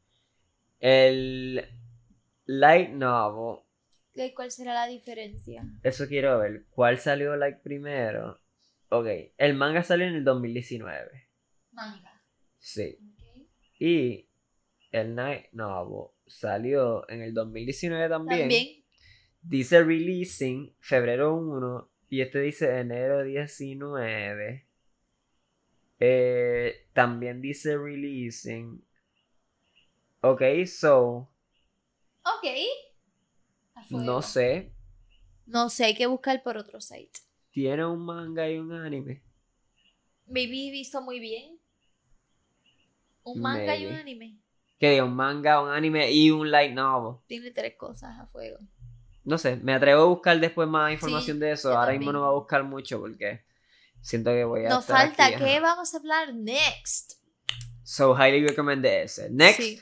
El 0.81 1.84
light 2.47 2.91
novel, 2.91 3.63
¿Qué- 4.15 4.33
¿Cuál 4.35 4.51
será 4.53 4.75
la 4.75 4.87
diferencia? 4.87 5.65
eso 5.83 6.07
quiero 6.07 6.39
ver, 6.39 6.67
¿cuál 6.71 6.99
salió 6.99 7.37
like 7.37 7.59
primero? 7.63 8.41
Ok, 8.91 9.07
el 9.39 9.55
manga 9.55 9.83
salió 9.83 10.07
en 10.07 10.15
el 10.15 10.25
2019, 10.25 11.29
Manga. 11.73 12.23
sí. 12.59 12.99
Ok. 13.01 13.49
Y 13.81 14.29
el 14.93 15.17
light 15.17 15.47
novel 15.53 16.11
salió 16.27 17.09
en 17.11 17.23
el 17.23 17.35
2019 17.35 18.09
también. 18.09 18.41
También. 18.41 18.85
Dice 19.43 19.83
releasing 19.83 20.75
febrero 20.81 21.35
1 21.35 21.91
y 22.09 22.21
este 22.21 22.39
dice 22.41 22.79
enero 22.79 23.23
19. 23.25 24.67
Eh, 25.99 26.87
también 26.93 27.41
dice 27.41 27.77
releasing. 27.77 28.83
Ok, 30.21 30.43
so, 30.67 31.29
Ok. 32.25 32.49
No 33.91 34.23
sé. 34.23 34.73
No 35.47 35.69
sé, 35.69 35.85
hay 35.85 35.95
que 35.95 36.07
buscar 36.07 36.43
por 36.43 36.57
otro 36.57 36.81
site. 36.81 37.21
tiene 37.51 37.85
un 37.87 38.05
manga 38.05 38.49
y 38.51 38.59
un 38.59 38.73
anime. 38.73 39.23
Maybe 40.27 40.69
he 40.69 40.71
visto 40.71 41.01
muy 41.03 41.21
bien. 41.21 41.59
Un 43.25 43.41
manga 43.41 43.77
y 43.77 43.87
un 43.87 43.95
anime. 43.95 44.39
Que 44.79 44.91
diga, 44.91 45.05
un 45.05 45.15
manga, 45.15 45.61
un 45.63 45.71
anime 45.71 46.11
y 46.13 46.31
un 46.31 46.51
light 46.51 46.73
novel. 46.75 47.21
Tiene 47.27 47.51
tres 47.51 47.75
cosas 47.77 48.19
a 48.19 48.27
fuego. 48.27 48.59
No 49.23 49.39
sé, 49.39 49.57
me 49.57 49.73
atrevo 49.73 50.03
a 50.03 50.07
buscar 50.07 50.39
después 50.41 50.69
más 50.69 50.93
información 50.93 51.39
de 51.39 51.53
eso. 51.53 51.77
Ahora 51.77 51.93
mismo 51.93 52.13
no 52.13 52.21
voy 52.21 52.29
a 52.29 52.33
buscar 52.33 52.65
mucho 52.65 53.01
porque 53.01 53.45
siento 54.03 54.31
que 54.31 54.45
voy 54.45 54.67
a 54.67 54.71
Nos 54.71 54.81
estar 54.81 55.07
falta, 55.09 55.27
aquí, 55.27 55.37
¿qué 55.37 55.57
ajá. 55.57 55.61
vamos 55.61 55.95
a 55.95 55.99
hablar 55.99 56.35
next? 56.35 57.15
So, 57.83 58.15
highly 58.15 58.47
recommend 58.47 58.85
ese. 58.85 59.31
Next, 59.31 59.61
Sí. 59.61 59.81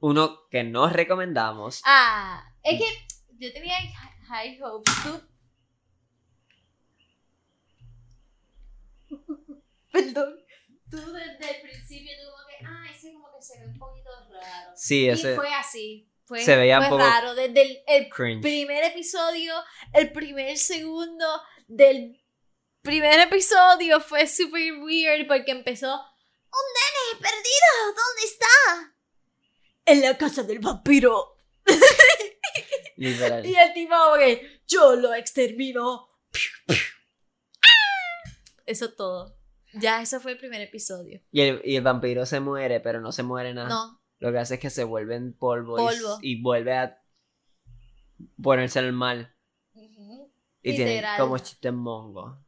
Uno 0.00 0.46
que 0.50 0.62
nos 0.64 0.92
recomendamos. 0.92 1.82
Ah, 1.84 2.44
es 2.62 2.78
que 2.80 3.06
yo 3.38 3.52
tenía 3.52 3.78
hi- 3.80 3.92
high 4.28 4.60
hopes. 4.62 4.94
Tú. 5.02 5.20
Perdón. 9.92 10.36
Tú 10.90 10.98
desde 11.12 11.56
el 11.56 11.62
principio 11.62 12.12
tú 12.22 12.30
como 12.30 12.46
que, 12.46 12.64
ah, 12.64 12.86
ese 12.94 13.12
como 13.12 13.28
que 13.34 13.42
se 13.42 13.58
ve 13.58 13.66
un 13.66 13.78
poquito 13.78 14.10
raro. 14.30 14.70
Sí, 14.76 15.04
Y 15.04 15.08
ese 15.08 15.34
fue 15.34 15.52
así. 15.54 16.08
Fue, 16.26 16.40
se 16.40 16.56
veía 16.56 16.78
un 16.78 16.84
fue 16.86 16.90
poco 16.90 17.02
raro. 17.08 17.34
Desde 17.34 17.62
el, 17.62 17.78
el 17.86 18.08
primer 18.40 18.84
episodio, 18.84 19.54
el 19.92 20.12
primer 20.12 20.56
segundo 20.58 21.24
del 21.68 22.20
primer 22.82 23.18
episodio 23.20 24.00
fue 24.00 24.26
super 24.26 24.72
weird 24.80 25.26
porque 25.26 25.52
empezó 25.52 25.92
un 25.94 26.66
nene 26.74 27.20
perdido, 27.20 27.86
¿dónde 27.86 28.22
está? 28.24 28.95
En 29.86 30.02
la 30.02 30.18
casa 30.18 30.42
del 30.42 30.58
vampiro. 30.58 31.38
Literal. 32.96 33.46
Y 33.46 33.54
el 33.54 33.72
tipo 33.72 33.94
como 33.94 34.16
que 34.16 34.62
yo 34.66 34.96
lo 34.96 35.14
extermino. 35.14 36.08
Eso 38.66 38.86
es 38.86 38.96
todo. 38.96 39.36
Ya, 39.74 40.02
eso 40.02 40.20
fue 40.20 40.32
el 40.32 40.38
primer 40.38 40.60
episodio. 40.60 41.20
Y 41.30 41.40
el, 41.42 41.60
y 41.64 41.76
el 41.76 41.82
vampiro 41.82 42.26
se 42.26 42.40
muere, 42.40 42.80
pero 42.80 43.00
no 43.00 43.12
se 43.12 43.22
muere 43.22 43.54
nada. 43.54 43.68
No, 43.68 44.00
Lo 44.18 44.32
que 44.32 44.38
hace 44.38 44.54
es 44.54 44.60
que 44.60 44.70
se 44.70 44.84
vuelve 44.84 45.16
en 45.16 45.34
polvo, 45.34 45.78
y- 45.78 45.84
Polvo. 45.84 46.18
Y, 46.22 46.42
vuelve 46.42 46.72
a 46.74 47.02
ponerse 48.42 48.78
en 48.80 48.86
el 48.86 48.92
mal. 48.92 49.34
Y 50.62 50.74
tiene 50.74 50.94
Literal. 50.96 51.20
como 51.20 51.38
chistes 51.38 51.72
mongo. 51.72 52.44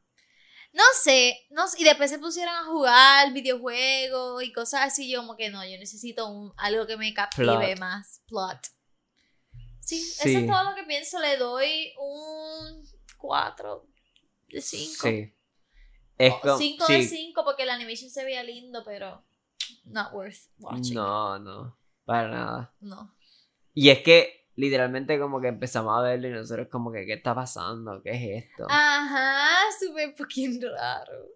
No 0.79 0.85
sé, 1.03 1.37
no 1.51 1.67
sé, 1.67 1.81
y 1.81 1.85
después 1.85 2.09
se 2.09 2.21
pusieron 2.21 2.55
a 2.55 2.63
jugar 2.65 3.33
videojuegos 3.33 4.45
y 4.45 4.53
cosas 4.53 4.83
así, 4.83 5.11
yo 5.11 5.19
como 5.23 5.37
que 5.37 5.51
no, 5.51 5.65
yo 5.65 5.77
necesito 5.77 6.29
un, 6.29 6.53
algo 6.57 6.87
que 6.87 6.97
me 6.97 7.13
captive 7.13 7.47
Plot. 7.47 7.79
más, 7.81 8.23
plot. 8.29 8.61
Sí, 9.81 9.99
Sí. 10.01 10.29
eso 10.31 10.39
es 10.39 10.47
todo 10.47 10.63
lo 10.71 10.77
que 10.77 10.85
pienso, 10.85 11.19
le 11.19 11.37
doy 11.37 11.93
un 11.99 12.85
4 13.17 13.89
de 14.51 14.61
5. 14.61 15.09
Sí. 15.09 15.35
Es 16.17 16.35
como. 16.35 16.59
5 16.59 16.87
de 16.87 17.03
sí. 17.03 17.09
5 17.09 17.45
porque 17.45 17.65
la 17.67 17.75
animation 17.75 18.09
se 18.09 18.23
veía 18.25 18.45
lindo, 18.45 18.85
pero 18.85 19.25
not 19.85 20.13
worth 20.13 20.47
watching. 20.59 20.95
No, 20.95 21.41
no. 21.41 21.77
Para 22.05 22.29
nada. 22.29 22.75
No. 22.81 23.17
Y 23.75 23.91
es 23.91 24.03
que 24.03 24.38
literalmente 24.59 25.19
como 25.21 25.41
que 25.41 25.47
empezamos 25.47 25.97
a 25.97 26.03
verlo 26.03 26.27
y 26.29 26.33
nosotros 26.33 26.67
como 26.69 26.91
que, 26.91 27.07
¿qué 27.07 27.13
está 27.15 27.33
pasando? 27.33 28.03
¿Qué 28.03 28.11
es 28.11 28.45
esto? 28.45 28.67
Ajá, 28.69 29.57
súper 29.79 30.15
fucking 30.17 30.61
raro. 30.61 31.29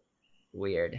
Weird. 0.53 0.95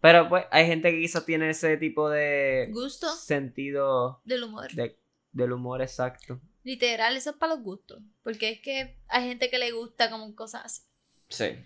Pero 0.00 0.28
pues 0.28 0.44
hay 0.50 0.66
gente 0.66 0.90
que 0.90 1.00
quizás 1.00 1.24
tiene 1.24 1.48
ese 1.50 1.76
tipo 1.76 2.10
de 2.10 2.68
Gusto 2.72 3.08
sentido 3.14 4.20
del 4.24 4.42
humor. 4.44 4.70
de- 4.72 4.98
del 5.30 5.52
humor 5.52 5.80
exacto. 5.80 6.40
Literal, 6.64 7.16
eso 7.16 7.30
es 7.30 7.36
para 7.36 7.54
los 7.54 7.62
gustos. 7.62 8.02
Porque 8.24 8.50
es 8.50 8.60
que 8.60 8.98
hay 9.08 9.28
gente 9.28 9.48
que 9.48 9.58
le 9.58 9.70
gusta 9.70 10.10
como 10.10 10.34
cosas 10.34 10.64
así. 10.64 10.82
Sí. 11.28 11.56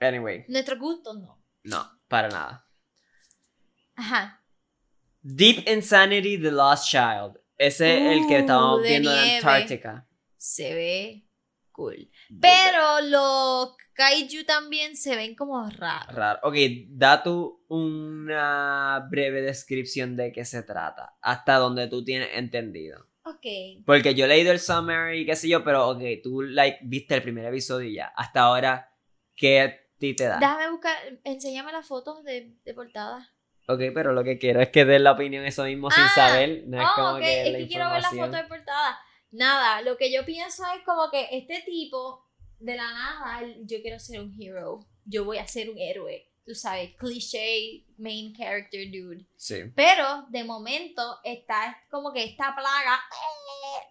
Anyway, 0.00 0.44
Nuestros 0.48 0.78
gustos 0.80 1.16
no. 1.18 1.40
no, 1.64 1.90
para 2.08 2.28
nada. 2.28 2.66
Ajá. 3.94 4.42
Deep 5.22 5.66
Insanity, 5.68 6.38
The 6.40 6.50
Lost 6.50 6.88
Child. 6.90 7.38
Ese 7.58 7.96
es 7.96 8.18
el 8.18 8.26
que 8.26 8.36
Uh, 8.36 8.38
estábamos 8.38 8.82
de 8.82 8.88
viendo 8.88 9.10
en 9.10 9.16
nieve. 9.16 9.36
Antártica. 9.36 10.08
Se 10.36 10.74
ve 10.74 11.22
cool. 11.72 12.10
Pero 12.40 13.00
los 13.02 13.76
kaiju 13.92 14.44
también 14.44 14.96
se 14.96 15.14
ven 15.14 15.34
como 15.34 15.68
raros. 15.68 16.14
Raro. 16.14 16.40
Ok, 16.42 16.54
da 16.88 17.22
tú 17.22 17.64
una 17.68 19.06
breve 19.10 19.42
descripción 19.42 20.16
de 20.16 20.32
qué 20.32 20.44
se 20.44 20.62
trata. 20.62 21.16
Hasta 21.20 21.56
donde 21.56 21.86
tú 21.88 22.04
tienes 22.04 22.30
entendido. 22.32 23.06
Ok. 23.24 23.84
Porque 23.84 24.14
yo 24.14 24.24
he 24.24 24.28
leído 24.28 24.52
el 24.52 24.60
summary 24.60 25.20
y 25.20 25.26
qué 25.26 25.36
sé 25.36 25.48
yo, 25.48 25.64
pero 25.64 25.88
ok, 25.90 26.02
tú 26.22 26.42
like, 26.42 26.78
viste 26.82 27.14
el 27.14 27.22
primer 27.22 27.44
episodio 27.46 27.88
y 27.88 27.94
ya. 27.94 28.06
Hasta 28.16 28.40
ahora, 28.40 28.92
¿qué 29.34 29.60
a 29.60 29.76
ti 29.98 30.14
te 30.14 30.24
da? 30.24 30.38
Déjame 30.38 30.70
buscar, 30.70 30.96
enséñame 31.24 31.72
las 31.72 31.86
fotos 31.86 32.22
de, 32.22 32.54
de 32.64 32.74
portada. 32.74 33.35
Ok, 33.68 33.80
pero 33.94 34.12
lo 34.12 34.22
que 34.24 34.38
quiero 34.38 34.60
es 34.60 34.68
que 34.70 34.84
den 34.84 35.04
la 35.04 35.12
opinión 35.12 35.44
eso 35.44 35.64
mismo 35.64 35.90
sin 35.90 36.04
Ah, 36.04 36.12
saber. 36.14 36.64
No 36.66 36.80
es 36.80 36.88
Oh, 36.88 36.94
como 36.94 37.18
que 37.18 37.46
es 37.46 37.52
la 37.52 37.58
que 37.58 37.66
quiero 37.66 37.90
ver 37.90 38.02
la 38.02 38.10
foto 38.10 38.30
de 38.36 38.44
portada. 38.44 38.98
Nada, 39.32 39.82
lo 39.82 39.96
que 39.96 40.12
yo 40.12 40.24
pienso 40.24 40.62
es 40.76 40.82
como 40.84 41.10
que 41.10 41.28
este 41.32 41.62
tipo, 41.62 42.24
de 42.58 42.76
la 42.76 42.90
nada, 42.90 43.42
yo 43.64 43.82
quiero 43.82 43.98
ser 43.98 44.20
un 44.20 44.32
hero. 44.40 44.86
Yo 45.04 45.24
voy 45.24 45.38
a 45.38 45.46
ser 45.46 45.68
un 45.68 45.78
héroe. 45.78 46.30
Tú 46.44 46.54
sabes, 46.54 46.94
cliché, 46.96 47.84
main 47.98 48.32
character 48.34 48.86
dude. 48.90 49.26
Sí. 49.36 49.56
Pero 49.74 50.26
de 50.30 50.44
momento 50.44 51.18
está 51.24 51.76
como 51.90 52.12
que 52.12 52.22
esta 52.24 52.54
plaga, 52.54 53.00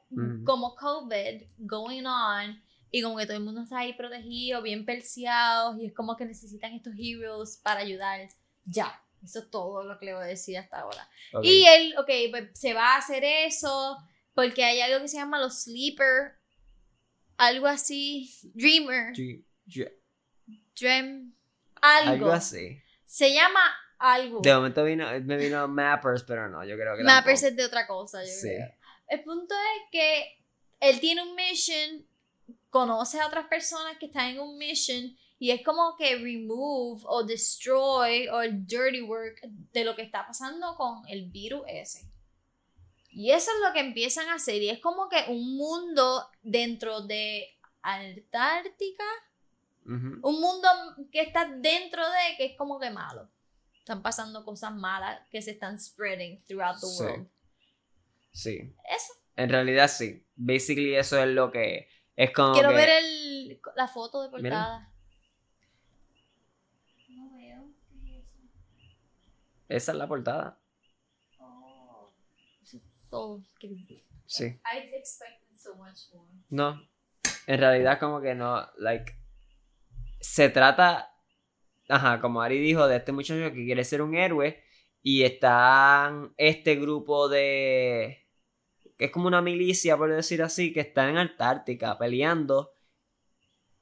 Ujú. 0.09 0.43
como 0.45 0.75
COVID, 0.75 1.43
going 1.57 2.05
on. 2.05 2.61
Y 2.91 3.01
como 3.01 3.17
que 3.17 3.25
todo 3.25 3.35
el 3.35 3.43
mundo 3.43 3.61
está 3.63 3.79
ahí 3.79 3.91
protegido, 3.93 4.61
bien 4.61 4.85
perseados. 4.85 5.77
Y 5.81 5.88
es 5.88 5.93
como 5.93 6.15
que 6.15 6.23
necesitan 6.25 6.73
estos 6.73 6.93
heroes 6.97 7.59
para 7.61 7.81
ayudar. 7.81 8.21
Ya, 8.63 9.01
eso 9.25 9.39
es 9.39 9.49
todo 9.51 9.83
lo 9.83 9.97
que 9.99 10.05
le 10.05 10.13
voy 10.13 10.23
a 10.23 10.27
decir 10.27 10.57
hasta 10.57 10.79
ahora. 10.79 11.09
Y 11.43 11.65
él, 11.65 11.95
ok, 11.97 12.09
pues 12.31 12.49
se 12.59 12.73
va 12.73 12.93
a 12.95 12.97
hacer 12.97 13.23
eso. 13.23 13.97
Porque 14.33 14.63
hay 14.63 14.81
algo 14.81 14.99
que 15.01 15.07
se 15.07 15.17
llama 15.17 15.39
los 15.39 15.63
sleeper. 15.63 16.35
Algo 17.38 17.67
así. 17.67 18.29
Dreamer. 18.53 19.13
Dr- 19.13 19.43
dr- 19.65 19.93
Dream. 20.79 21.33
Algo. 21.81 22.11
Algo 22.11 22.31
así. 22.31 22.81
Se 23.05 23.33
llama 23.33 23.59
algo. 23.97 24.41
De 24.41 24.53
momento 24.53 24.83
vino, 24.83 25.07
me 25.21 25.38
vino 25.38 25.67
Mappers, 25.67 26.23
pero 26.23 26.49
no, 26.49 26.63
yo 26.65 26.75
creo 26.75 26.97
que 26.97 27.03
Mappers 27.03 27.41
tampoco. 27.41 27.47
es 27.51 27.55
de 27.57 27.65
otra 27.65 27.88
cosa, 27.88 28.23
yo 28.23 28.29
Sí. 28.31 28.47
creo. 28.49 28.67
El 29.07 29.23
punto 29.23 29.53
es 29.55 29.83
que 29.91 30.38
él 30.79 30.99
tiene 30.99 31.21
un 31.23 31.35
mission, 31.35 32.05
conoce 32.69 33.19
a 33.21 33.27
otras 33.27 33.47
personas 33.47 33.97
que 33.99 34.07
están 34.07 34.29
en 34.31 34.39
un 34.39 34.57
mission 34.57 35.15
y 35.38 35.52
es 35.52 35.63
como 35.63 35.95
que 35.98 36.15
remove 36.15 37.02
o 37.06 37.24
destroy 37.24 38.28
o 38.30 38.41
el 38.41 38.65
dirty 38.65 39.02
work 39.02 39.41
de 39.74 39.84
lo 39.84 39.95
que 39.95 40.02
está 40.04 40.26
pasando 40.26 40.76
con 40.76 41.02
el 41.08 41.30
virus 41.30 41.63
ese. 41.67 42.10
Y 43.12 43.32
eso 43.32 43.50
es 43.52 43.67
lo 43.67 43.74
que 43.74 43.80
empiezan 43.80 44.28
a 44.30 44.36
hacer 44.36 44.62
y 44.62 44.69
es 44.69 44.80
como 44.80 45.08
que 45.10 45.24
un 45.30 45.56
mundo 45.58 46.30
dentro 46.41 47.02
de 47.02 47.48
Antártica, 47.82 49.04
un 49.86 50.19
mundo 50.41 50.67
que 51.12 51.21
está 51.21 51.45
dentro 51.48 52.04
de 52.10 52.38
que 52.38 52.45
es 52.45 52.58
como 52.58 52.80
que 52.80 52.89
malo. 52.89 53.30
Están 53.78 54.02
pasando 54.02 54.43
cosas 54.43 54.74
malas 54.74 55.21
que 55.30 55.41
se 55.41 55.52
están 55.52 55.80
spreading 55.80 56.41
throughout 56.45 56.80
the 56.80 56.88
Sí. 56.88 57.04
world. 57.04 57.28
Sí. 58.32 58.74
Eso. 58.89 59.13
En 59.36 59.50
realidad 59.50 59.88
sí. 59.88 60.26
Basically 60.36 60.95
eso 60.95 61.19
es 61.21 61.28
lo 61.28 61.52
que 61.52 61.88
es 62.15 62.32
como 62.32 62.54
Quiero 62.54 62.69
que- 62.69 62.76
ver 62.76 62.89
el, 62.89 63.62
la 63.76 63.88
foto 63.88 64.24
de 64.24 64.30
portada 64.30 64.91
veo. 67.34 67.69
¿Qué 68.04 68.17
es 68.17 68.26
eso? 68.26 68.39
Esa 69.67 69.91
es 69.91 69.97
la 69.97 70.08
portada. 70.08 70.60
Oh. 71.39 72.12
Todo. 73.10 73.43
Sí. 74.25 74.45
I 74.45 74.95
expected 74.95 75.58
so 75.58 75.75
much 75.75 76.13
more. 76.13 76.28
No. 76.49 76.82
En 77.47 77.60
realidad 77.60 77.99
como 77.99 78.21
que 78.21 78.34
no, 78.34 78.67
like 78.78 79.13
se 80.19 80.49
trata 80.49 81.16
ajá, 81.89 82.20
como 82.20 82.41
Ari 82.41 82.59
dijo 82.59 82.88
de 82.88 82.97
este 82.97 83.11
muchacho 83.11 83.53
que 83.53 83.66
quiere 83.66 83.84
ser 83.84 84.01
un 84.01 84.16
héroe 84.16 84.63
y 85.01 85.24
están 85.24 86.34
este 86.38 86.76
grupo 86.76 87.30
de 87.30 88.28
que 88.97 89.05
es 89.05 89.11
como 89.11 89.28
una 89.28 89.41
milicia 89.41 89.97
por 89.97 90.11
decir 90.11 90.41
así 90.41 90.74
que 90.74 90.80
está 90.80 91.09
en 91.09 91.18
Antártica 91.18 91.97
peleando. 91.97 92.72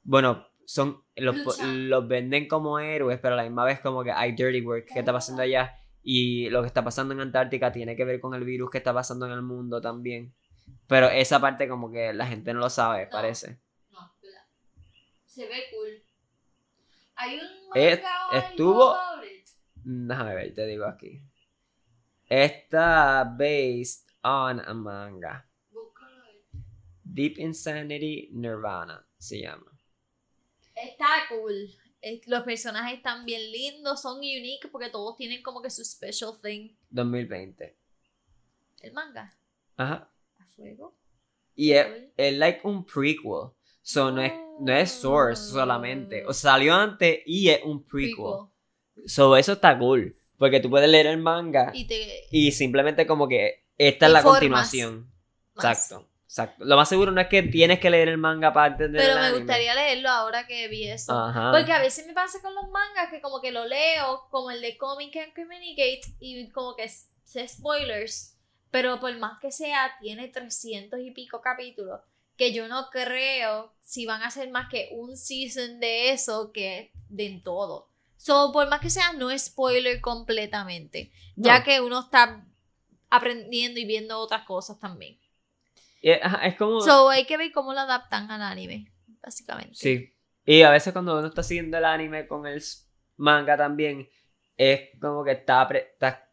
Bueno, 0.02 0.46
son 0.66 1.03
los, 1.16 1.36
los 1.62 2.08
venden 2.08 2.48
como 2.48 2.78
héroes, 2.78 3.18
pero 3.20 3.34
a 3.34 3.36
la 3.36 3.42
misma 3.44 3.64
vez 3.64 3.80
como 3.80 4.02
que 4.04 4.10
hay 4.12 4.32
dirty 4.32 4.60
work 4.62 4.86
que 4.92 4.98
está 4.98 5.12
pasando 5.12 5.42
allá 5.42 5.78
y 6.02 6.48
lo 6.50 6.60
que 6.62 6.66
está 6.66 6.82
pasando 6.84 7.14
en 7.14 7.20
Antártica 7.20 7.70
tiene 7.72 7.96
que 7.96 8.04
ver 8.04 8.20
con 8.20 8.34
el 8.34 8.44
virus 8.44 8.70
que 8.70 8.78
está 8.78 8.92
pasando 8.92 9.26
en 9.26 9.32
el 9.32 9.42
mundo 9.42 9.80
también. 9.80 10.34
Pero 10.86 11.08
esa 11.08 11.40
parte 11.40 11.68
como 11.68 11.90
que 11.90 12.12
la 12.12 12.26
gente 12.26 12.52
no 12.52 12.60
lo 12.60 12.68
sabe, 12.70 13.04
No. 13.04 13.10
parece. 13.10 13.58
No, 13.90 14.12
¿verdad? 14.22 14.42
Se 15.24 15.46
ve 15.46 15.64
cool. 15.72 16.02
Hay 17.16 17.36
un 17.38 17.46
Es- 17.74 18.02
manga 18.02 18.38
estuvo- 18.38 18.96
Déjame 19.86 20.34
ver, 20.34 20.54
te 20.54 20.66
digo 20.66 20.86
aquí. 20.86 21.20
Está 22.28 23.24
based 23.24 24.08
on 24.22 24.60
a 24.60 24.74
manga. 24.74 25.46
Deep 27.02 27.38
Insanity 27.38 28.30
Nirvana 28.32 29.06
se 29.18 29.40
llama. 29.42 29.73
Está 31.16 31.28
cool. 31.34 31.70
Los 32.26 32.42
personajes 32.42 32.98
están 32.98 33.24
bien 33.24 33.50
lindos, 33.50 34.02
son 34.02 34.18
unique 34.18 34.68
porque 34.70 34.90
todos 34.90 35.16
tienen 35.16 35.42
como 35.42 35.62
que 35.62 35.70
su 35.70 35.82
special 35.84 36.32
thing. 36.42 36.70
2020. 36.90 37.76
El 38.82 38.92
manga, 38.92 39.34
Ajá. 39.76 40.10
a 40.38 40.46
fuego. 40.48 40.94
Y 41.54 41.72
es, 41.72 41.86
es 42.16 42.34
like 42.36 42.60
un 42.64 42.84
prequel. 42.84 43.52
So 43.80 44.10
no 44.10 44.20
es, 44.22 44.32
no 44.60 44.72
es 44.74 44.90
Source 44.90 45.50
solamente. 45.50 46.26
O 46.26 46.32
salió 46.34 46.74
antes 46.74 47.20
y 47.24 47.48
es 47.48 47.60
un 47.64 47.82
prequel. 47.84 48.48
So 49.06 49.36
eso 49.36 49.52
está 49.54 49.78
cool. 49.78 50.18
Porque 50.36 50.60
tú 50.60 50.68
puedes 50.68 50.90
leer 50.90 51.06
el 51.06 51.18
manga 51.18 51.70
Y 51.72 51.86
te. 51.86 52.24
y 52.30 52.50
simplemente 52.52 53.06
como 53.06 53.28
que 53.28 53.66
esta 53.78 54.06
es 54.06 54.12
la 54.12 54.22
continuación. 54.22 55.10
más. 55.54 55.64
Exacto. 55.78 56.08
Exacto. 56.34 56.64
Lo 56.64 56.74
más 56.74 56.88
seguro 56.88 57.12
no 57.12 57.20
es 57.20 57.28
que 57.28 57.44
tienes 57.44 57.78
que 57.78 57.90
leer 57.90 58.08
el 58.08 58.18
manga 58.18 58.52
para 58.52 58.72
entender 58.72 59.00
Pero 59.00 59.12
el 59.12 59.20
me 59.20 59.26
anime. 59.26 59.38
gustaría 59.38 59.72
leerlo 59.76 60.08
ahora 60.08 60.48
que 60.48 60.66
vi 60.66 60.88
eso. 60.88 61.12
Ajá. 61.16 61.52
Porque 61.52 61.70
a 61.72 61.78
veces 61.78 62.08
me 62.08 62.12
pasa 62.12 62.42
con 62.42 62.52
los 62.56 62.68
mangas 62.70 63.08
que 63.08 63.20
como 63.20 63.40
que 63.40 63.52
lo 63.52 63.64
leo, 63.66 64.26
como 64.32 64.50
el 64.50 64.60
de 64.60 64.76
Comic 64.76 65.14
and 65.16 65.32
Communicate, 65.32 66.00
y 66.18 66.50
como 66.50 66.74
que 66.74 66.88
sé 66.88 67.46
spoilers, 67.46 68.36
pero 68.72 68.98
por 68.98 69.16
más 69.18 69.38
que 69.40 69.52
sea, 69.52 69.92
tiene 70.00 70.26
300 70.26 70.98
y 70.98 71.12
pico 71.12 71.40
capítulos, 71.40 72.00
que 72.36 72.52
yo 72.52 72.66
no 72.66 72.90
creo 72.90 73.72
si 73.82 74.04
van 74.04 74.22
a 74.22 74.26
hacer 74.26 74.50
más 74.50 74.68
que 74.68 74.88
un 74.90 75.16
season 75.16 75.78
de 75.78 76.10
eso 76.10 76.50
que 76.52 76.90
de 77.10 77.26
en 77.26 77.44
todo. 77.44 77.90
So, 78.16 78.50
por 78.52 78.68
más 78.68 78.80
que 78.80 78.90
sea, 78.90 79.12
no 79.12 79.30
es 79.30 79.44
spoiler 79.44 80.00
completamente, 80.00 81.12
ya 81.36 81.60
No. 81.60 81.64
que 81.64 81.80
uno 81.80 82.00
está 82.00 82.44
aprendiendo 83.08 83.78
y 83.78 83.84
viendo 83.84 84.18
otras 84.18 84.42
cosas 84.46 84.80
también. 84.80 85.16
Es, 86.12 86.56
como... 86.56 86.82
So, 86.82 87.08
hay 87.08 87.24
que 87.24 87.38
ver 87.38 87.50
cómo 87.50 87.72
lo 87.72 87.80
adaptan 87.80 88.30
al 88.30 88.42
anime, 88.42 88.92
básicamente. 89.22 89.74
Sí. 89.74 90.14
Y 90.44 90.60
a 90.60 90.70
veces 90.70 90.92
cuando 90.92 91.18
uno 91.18 91.28
está 91.28 91.42
siguiendo 91.42 91.78
el 91.78 91.84
anime 91.86 92.26
con 92.26 92.46
el 92.46 92.62
manga 93.16 93.56
también, 93.56 94.06
es 94.58 94.90
como 95.00 95.24
que 95.24 95.32
está, 95.32 95.66
está 95.72 96.30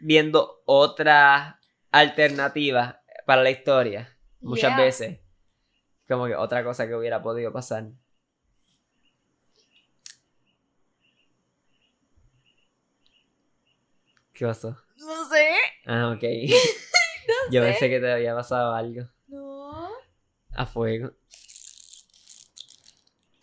viendo 0.00 0.62
otras 0.66 1.54
alternativas 1.92 2.96
para 3.24 3.42
la 3.44 3.50
historia. 3.50 4.18
Muchas 4.40 4.72
Yeah. 4.74 4.84
veces. 4.84 5.20
Como 6.08 6.26
que 6.26 6.34
otra 6.34 6.64
cosa 6.64 6.88
que 6.88 6.96
hubiera 6.96 7.22
podido 7.22 7.52
pasar. 7.52 7.86
¿Qué 14.32 14.44
pasó? 14.44 14.76
No 14.96 15.28
sé. 15.28 15.50
Ah, 15.86 16.10
ok. 16.10 16.24
Yo 17.50 17.62
pensé 17.62 17.88
que 17.88 18.00
te 18.00 18.12
había 18.12 18.34
pasado 18.34 18.74
algo. 18.74 19.08
No. 19.26 19.90
A 20.52 20.66
fuego. 20.66 21.12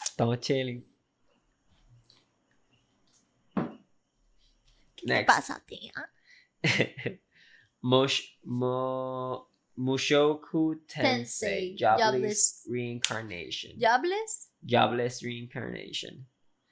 Estamos 0.04 0.40
chilling. 0.40 0.86
¿Qué 4.96 5.08
te 5.08 5.14
Next. 5.14 5.28
pasa, 5.28 5.64
tía? 5.66 5.94
Mosh, 7.82 8.38
mo, 8.44 9.50
Mushoku 9.76 10.84
Tensei. 10.86 11.76
Tensei, 11.76 11.78
Jobless, 11.80 12.04
Jobless. 12.04 12.68
Reincarnation. 12.70 13.74
¿Jobless? 13.80 14.52
Jobless 14.62 15.22
Reincarnation. 15.22 16.28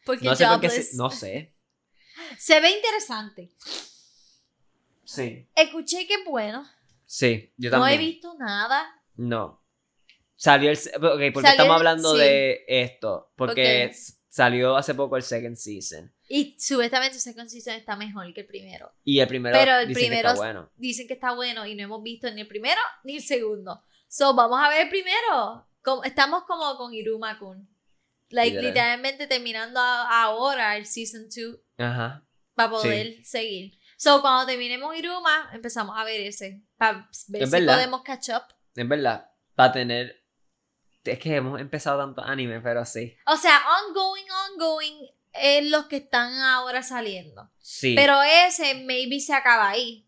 Porque 0.06 0.26
No 0.26 0.36
sé 0.36 0.46
por 0.46 0.62
qué. 0.62 0.70
Se, 0.70 0.96
no 0.98 1.10
sé. 1.10 1.56
Se 2.38 2.60
ve 2.60 2.70
interesante. 2.72 3.52
Sí. 5.04 5.48
Escuché 5.56 6.06
que 6.06 6.14
es 6.16 6.26
bueno. 6.26 6.70
Sí, 7.12 7.52
yo 7.58 7.72
No 7.72 7.78
he 7.88 7.92
también. 7.94 8.00
visto 8.12 8.36
nada. 8.38 8.88
No. 9.16 9.66
Salió 10.36 10.70
el. 10.70 10.78
se- 10.78 10.92
Ok, 10.96 11.02
porque 11.02 11.34
Salió 11.34 11.50
estamos 11.50 11.66
el- 11.72 11.72
hablando 11.78 12.12
sí. 12.14 12.20
de 12.20 12.66
esto. 12.68 13.32
Porque 13.36 13.92
salió 14.30 14.78
hace 14.78 14.94
poco 14.94 15.18
el 15.18 15.24
second 15.24 15.56
season. 15.56 16.14
Y 16.28 16.56
supuestamente 16.60 17.18
ese 17.18 17.34
season 17.34 17.74
está 17.74 17.96
mejor 17.96 18.32
que 18.32 18.42
el 18.42 18.46
primero. 18.46 18.92
Y 19.04 19.20
el 19.22 19.28
primero, 19.28 19.58
Pero 19.58 19.80
el 19.80 19.88
dicen 19.88 20.04
que 20.04 20.08
primero- 20.10 20.30
está 20.30 20.40
bueno. 20.40 20.72
Dicen 20.76 21.08
que 21.08 21.14
está 21.16 21.34
bueno 21.34 21.66
y 21.66 21.74
no 21.74 21.82
hemos 21.84 22.04
visto 22.04 22.30
ni 22.32 22.42
el 22.42 22.48
primero 22.48 22.80
ni 23.04 23.16
el 23.16 23.24
segundo. 23.24 23.84
So, 24.08 24.36
vamos 24.36 24.60
a 24.62 24.70
ver 24.70 24.84
el 24.84 24.90
primero. 24.90 25.68
Como- 25.82 26.04
estamos 26.04 26.44
como 26.44 26.78
con 26.78 26.94
Iruma 26.94 27.40
Kun. 27.40 27.68
Like, 28.30 28.50
Literal. 28.58 28.66
literalmente 28.68 29.26
terminando 29.26 29.80
a- 29.80 30.22
ahora 30.26 30.78
el 30.78 30.86
season 30.86 31.24
2 31.28 31.58
Ajá. 31.80 32.24
para 32.54 32.70
poder 32.70 33.26
seguir. 33.26 33.79
So, 34.02 34.22
cuando 34.22 34.46
terminemos 34.46 34.96
Iruma, 34.96 35.50
empezamos 35.52 35.94
a 36.00 36.06
ver 36.06 36.22
ese. 36.22 36.62
Para 36.78 37.10
ver 37.28 37.44
Es 37.44 37.50
si 37.50 37.56
verdad. 37.58 37.74
podemos 37.74 38.02
catch 38.04 38.30
up. 38.30 38.44
Es 38.74 38.88
verdad. 38.88 39.30
Para 39.56 39.74
tener. 39.74 40.24
Es 41.04 41.20
que 41.20 41.36
hemos 41.36 41.60
empezado 41.60 42.00
tanto 42.00 42.22
anime, 42.24 42.62
pero 42.62 42.86
sí. 42.86 43.14
O 43.26 43.36
sea, 43.36 43.60
ongoing, 43.90 44.24
ongoing 44.54 44.96
es 45.34 45.66
los 45.70 45.88
que 45.88 45.98
están 45.98 46.32
ahora 46.36 46.82
saliendo. 46.82 47.52
Sí. 47.60 47.94
Pero 47.96 48.22
ese 48.48 48.76
maybe 48.86 49.20
se 49.20 49.34
acaba 49.34 49.70
ahí. 49.70 50.06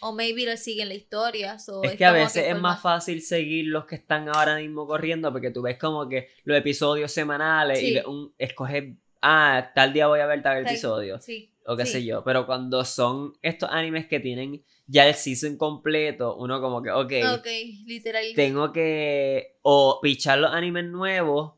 O 0.00 0.12
maybe 0.12 0.44
lo 0.46 0.56
sigue 0.56 0.82
en 0.82 0.88
la 0.88 0.94
historia. 0.94 1.58
so 1.58 1.82
es 1.82 1.96
que 1.96 2.04
a 2.04 2.12
veces 2.12 2.46
es 2.46 2.56
más 2.60 2.80
fácil 2.80 3.22
seguir 3.22 3.66
los 3.66 3.86
que 3.86 3.96
están 3.96 4.28
ahora 4.28 4.56
mismo 4.56 4.86
corriendo 4.86 5.32
porque 5.32 5.50
tú 5.50 5.62
ves 5.62 5.78
como 5.78 6.08
que 6.08 6.28
los 6.44 6.56
episodios 6.56 7.10
semanales 7.12 7.80
y 7.82 7.94
Sí. 7.94 8.02
un, 8.06 8.32
escoges, 8.38 8.94
ah, 9.20 9.70
tal 9.74 9.92
día 9.92 10.06
voy 10.06 10.20
a 10.20 10.26
ver 10.26 10.42
tal 10.42 10.62
Tal- 10.62 10.66
episodio 10.72 11.20
Sí. 11.20 11.51
O 11.66 11.76
qué 11.76 11.86
sí. 11.86 11.92
sé 11.92 12.04
yo. 12.04 12.22
Pero 12.24 12.46
cuando 12.46 12.84
son 12.84 13.34
estos 13.42 13.68
animes 13.70 14.06
que 14.06 14.20
tienen 14.20 14.64
ya 14.86 15.06
el 15.06 15.14
season 15.14 15.56
completo, 15.56 16.36
uno 16.36 16.60
como 16.60 16.82
que, 16.82 16.90
ok, 16.90 17.12
Ok, 17.38 17.46
literal. 17.86 18.24
tengo 18.34 18.72
que 18.72 19.58
o 19.62 20.00
pichar 20.02 20.38
los 20.38 20.52
animes 20.52 20.84
nuevos 20.84 21.54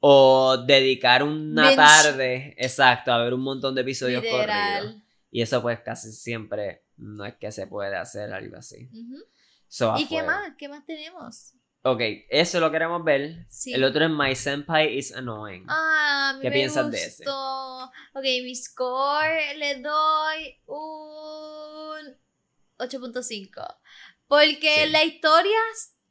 o 0.00 0.58
dedicar 0.66 1.22
una 1.22 1.62
Binge. 1.70 1.76
tarde, 1.76 2.54
exacto, 2.58 3.12
a 3.12 3.22
ver 3.22 3.34
un 3.34 3.40
montón 3.42 3.74
de 3.74 3.80
episodios 3.82 4.22
corridos. 4.22 4.40
literal. 4.46 5.02
Y 5.30 5.42
eso 5.42 5.60
pues 5.62 5.80
casi 5.80 6.12
siempre 6.12 6.84
no 6.96 7.24
es 7.24 7.34
que 7.34 7.50
se 7.52 7.66
puede 7.66 7.96
hacer 7.96 8.32
algo 8.32 8.56
así. 8.56 8.88
So, 9.68 9.94
¿Y 9.98 10.06
qué 10.06 10.22
más? 10.22 10.52
¿Qué 10.56 10.68
más 10.68 10.84
tenemos? 10.86 11.52
Ok, 11.88 12.00
eso 12.30 12.58
lo 12.58 12.72
queremos 12.72 13.04
ver. 13.04 13.46
Sí. 13.48 13.72
El 13.72 13.84
otro 13.84 14.04
es 14.04 14.10
My 14.10 14.34
Senpai 14.34 14.98
is 14.98 15.14
Annoying. 15.14 15.66
Ah, 15.68 16.30
a 16.30 16.32
mí 16.34 16.40
¿Qué 16.40 16.50
me 16.50 16.54
piensas 16.56 16.90
de 16.90 16.98
ese? 16.98 17.24
Ok, 17.28 18.24
mi 18.42 18.56
score 18.56 19.56
le 19.56 19.80
doy 19.80 20.58
un 20.66 22.16
8.5. 22.78 23.62
Porque 24.26 24.84
Sí. 24.84 24.90
la 24.90 25.04
historia 25.04 25.56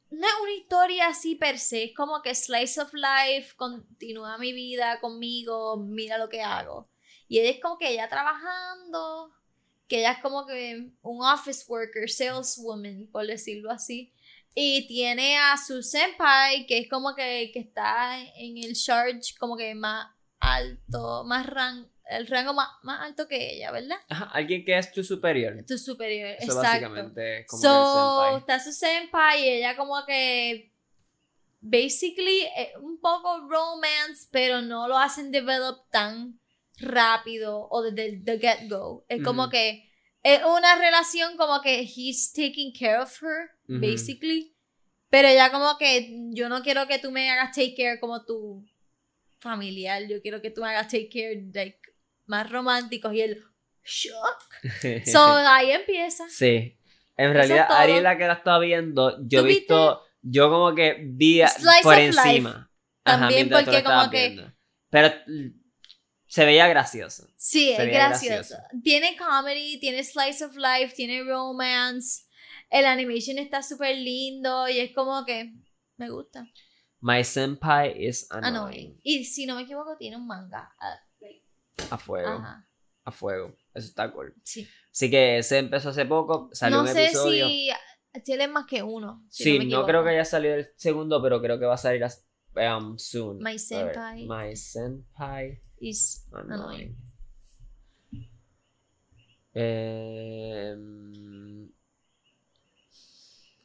no 0.08 0.26
es 0.26 0.34
una 0.40 0.52
historia 0.52 1.08
así 1.08 1.34
per 1.34 1.58
se, 1.58 1.84
es 1.84 1.94
como 1.94 2.22
que 2.22 2.34
slice 2.34 2.80
of 2.80 2.94
life, 2.94 3.54
continúa 3.56 4.38
mi 4.38 4.54
vida 4.54 4.98
conmigo, 5.00 5.76
mira 5.76 6.16
lo 6.16 6.30
que 6.30 6.40
hago. 6.40 6.88
Y 7.28 7.40
ella 7.40 7.50
es 7.50 7.60
como 7.60 7.76
que 7.76 7.90
ella 7.90 8.08
trabajando, 8.08 9.30
que 9.88 9.98
ella 9.98 10.12
es 10.12 10.22
como 10.22 10.46
que 10.46 10.88
un 11.02 11.22
office 11.22 11.66
worker, 11.68 12.08
saleswoman, 12.08 13.08
por 13.12 13.26
decirlo 13.26 13.70
así. 13.70 14.14
Y 14.58 14.86
tiene 14.88 15.36
a 15.36 15.58
su 15.58 15.82
senpai, 15.82 16.64
que 16.66 16.78
es 16.78 16.88
como 16.88 17.14
que, 17.14 17.50
que 17.52 17.58
está 17.58 18.18
en 18.18 18.56
el 18.56 18.74
charge 18.74 19.34
como 19.38 19.54
que 19.54 19.74
más 19.74 20.08
alto, 20.40 21.24
más 21.24 21.44
ran, 21.44 21.86
el 22.08 22.26
rango 22.26 22.54
más, 22.54 22.68
más 22.82 23.02
alto 23.02 23.28
que 23.28 23.54
ella, 23.54 23.70
¿verdad? 23.70 23.98
Ajá, 24.08 24.30
alguien 24.32 24.64
que 24.64 24.78
es 24.78 24.90
tu 24.92 25.04
superior. 25.04 25.62
Tu 25.66 25.76
superior, 25.76 26.30
Eso 26.38 26.52
exacto. 26.52 26.62
básicamente 26.62 27.40
es 27.40 27.46
como 27.48 27.62
so, 27.62 27.68
que 27.68 28.28
el 28.28 28.34
senpai. 28.34 28.38
está 28.38 28.60
su 28.64 28.72
senpai 28.72 29.42
y 29.44 29.48
ella 29.50 29.76
como 29.76 30.06
que 30.06 30.72
basically 31.60 32.46
es 32.56 32.76
un 32.80 32.98
poco 32.98 33.46
romance, 33.48 34.26
pero 34.30 34.62
no 34.62 34.88
lo 34.88 34.96
hacen 34.96 35.32
develop 35.32 35.90
tan 35.90 36.40
rápido 36.78 37.68
o 37.70 37.82
desde 37.82 38.06
el 38.06 38.24
the 38.24 38.38
get 38.38 38.70
go. 38.70 39.04
Es 39.10 39.22
como 39.22 39.50
que 39.50 39.85
es 40.34 40.40
una 40.44 40.74
relación 40.76 41.36
como 41.36 41.60
que 41.60 41.82
he's 41.82 42.32
taking 42.32 42.72
care 42.72 42.98
of 42.98 43.22
her, 43.22 43.50
basically. 43.68 44.52
Pero 45.08 45.28
ella 45.28 45.52
como 45.52 45.78
que 45.78 46.10
yo 46.32 46.48
no 46.48 46.62
quiero 46.62 46.88
que 46.88 46.98
tú 46.98 47.12
me 47.12 47.30
hagas 47.30 47.54
take 47.54 47.74
care 47.76 48.00
como 48.00 48.24
tu 48.24 48.66
familiar, 49.38 50.02
yo 50.08 50.20
quiero 50.20 50.42
que 50.42 50.50
tú 50.50 50.62
me 50.62 50.68
hagas 50.70 50.88
take 50.88 51.08
care 51.08 51.44
like 51.54 51.78
más 52.26 52.50
románticos 52.50 53.14
y 53.14 53.20
el 53.20 53.44
shock. 53.84 54.38
So 55.06 55.22
ahí 55.24 55.70
empieza. 55.70 56.28
sí. 56.28 56.76
En 57.18 57.32
realidad, 57.32 57.66
es. 57.70 57.76
Ari 57.76 58.00
la 58.00 58.18
que 58.18 58.26
la 58.26 58.34
estaba 58.34 58.58
viendo, 58.58 59.16
yo 59.26 59.40
he 59.40 59.44
visto, 59.44 60.02
yo 60.20 60.50
como 60.50 60.74
que 60.74 60.98
vi 61.02 61.40
a- 61.40 61.48
Slice 61.48 61.82
por 61.82 61.98
encima. 61.98 62.70
Ajá, 63.04 63.20
También 63.20 63.48
porque 63.48 63.82
como 63.82 64.10
que-. 64.10 64.44
Pero 64.90 65.14
se 66.28 66.44
veía 66.44 66.66
gracioso. 66.68 67.28
Sí, 67.36 67.70
es 67.72 67.78
gracioso. 67.86 68.34
gracioso. 68.34 68.62
Tiene 68.82 69.16
comedy, 69.16 69.78
tiene 69.78 70.02
slice 70.04 70.44
of 70.44 70.56
life, 70.56 70.94
tiene 70.94 71.22
romance. 71.24 72.24
El 72.70 72.84
animation 72.86 73.38
está 73.38 73.62
súper 73.62 73.96
lindo 73.96 74.68
y 74.68 74.78
es 74.80 74.92
como 74.94 75.24
que 75.24 75.52
me 75.96 76.10
gusta. 76.10 76.46
My 77.00 77.22
senpai 77.22 78.06
is 78.06 78.26
annoying. 78.30 78.94
no. 78.94 79.00
Y 79.02 79.24
si 79.24 79.46
no 79.46 79.54
me 79.56 79.62
equivoco, 79.62 79.96
tiene 79.96 80.16
un 80.16 80.26
manga. 80.26 80.74
Like, 81.20 81.44
A 81.90 81.98
fuego. 81.98 82.28
Ajá, 82.28 82.68
A 83.04 83.12
fuego. 83.12 83.54
Eso 83.74 83.86
está 83.88 84.10
cool. 84.10 84.34
sí. 84.42 84.66
Así 84.90 85.10
que 85.10 85.42
se 85.42 85.58
empezó 85.58 85.90
hace 85.90 86.06
poco, 86.06 86.48
salió 86.54 86.78
no 86.78 86.82
un 86.84 86.88
sé 86.88 87.04
episodio. 87.04 87.46
si 87.48 87.70
tiene 88.24 88.48
más 88.48 88.64
que 88.66 88.82
uno. 88.82 89.22
si 89.28 89.44
sí, 89.44 89.58
me 89.58 89.66
no, 89.66 89.84
creo 89.84 90.02
que 90.02 90.08
haya 90.08 90.24
salido 90.24 90.54
el 90.54 90.68
segundo, 90.76 91.22
pero 91.22 91.42
creo 91.42 91.58
que 91.58 91.66
va 91.66 91.74
a 91.74 91.78
salir 91.78 92.02
um, 92.58 92.98
soon. 92.98 93.42
My 93.42 93.56
senpai. 93.56 94.26
My 94.26 94.52
senpai 94.54 95.58
Is 95.80 96.24
annoying. 96.32 96.96
Em, 99.54 100.82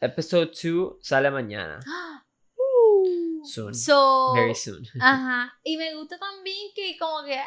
episode 0.01 0.51
2 0.53 0.99
sale 1.01 1.31
mañana. 1.31 1.79
Uh. 1.85 2.19
Soon. 3.43 3.73
So, 3.73 4.33
Very 4.35 4.53
soon. 4.53 4.85
Ajá. 5.01 5.51
Y 5.63 5.75
me 5.75 5.95
gusta 5.95 6.19
también 6.19 6.71
que 6.75 6.95
como 6.99 7.23
que 7.25 7.41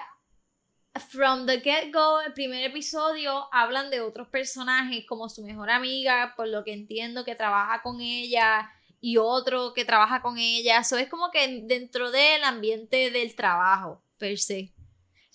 from 1.09 1.47
the 1.47 1.61
get-go, 1.61 2.21
el 2.21 2.33
primer 2.33 2.65
episodio, 2.65 3.47
hablan 3.53 3.91
de 3.91 4.01
otros 4.01 4.29
personajes 4.29 5.05
como 5.07 5.29
su 5.29 5.45
mejor 5.45 5.71
amiga, 5.71 6.35
por 6.37 6.49
lo 6.49 6.65
que 6.65 6.73
entiendo 6.73 7.25
que 7.25 7.35
trabaja 7.35 7.83
con 7.83 8.01
ella, 8.01 8.71
y 9.05 9.19
otro 9.19 9.75
que 9.75 9.85
trabaja 9.85 10.23
con 10.23 10.39
ella. 10.39 10.79
Eso 10.79 10.97
es 10.97 11.11
como 11.11 11.31
que 11.31 11.61
dentro 11.65 12.11
del 12.11 12.43
ambiente 12.43 13.11
del 13.11 13.35
trabajo, 13.35 14.03
per 14.17 14.39
se. 14.39 14.73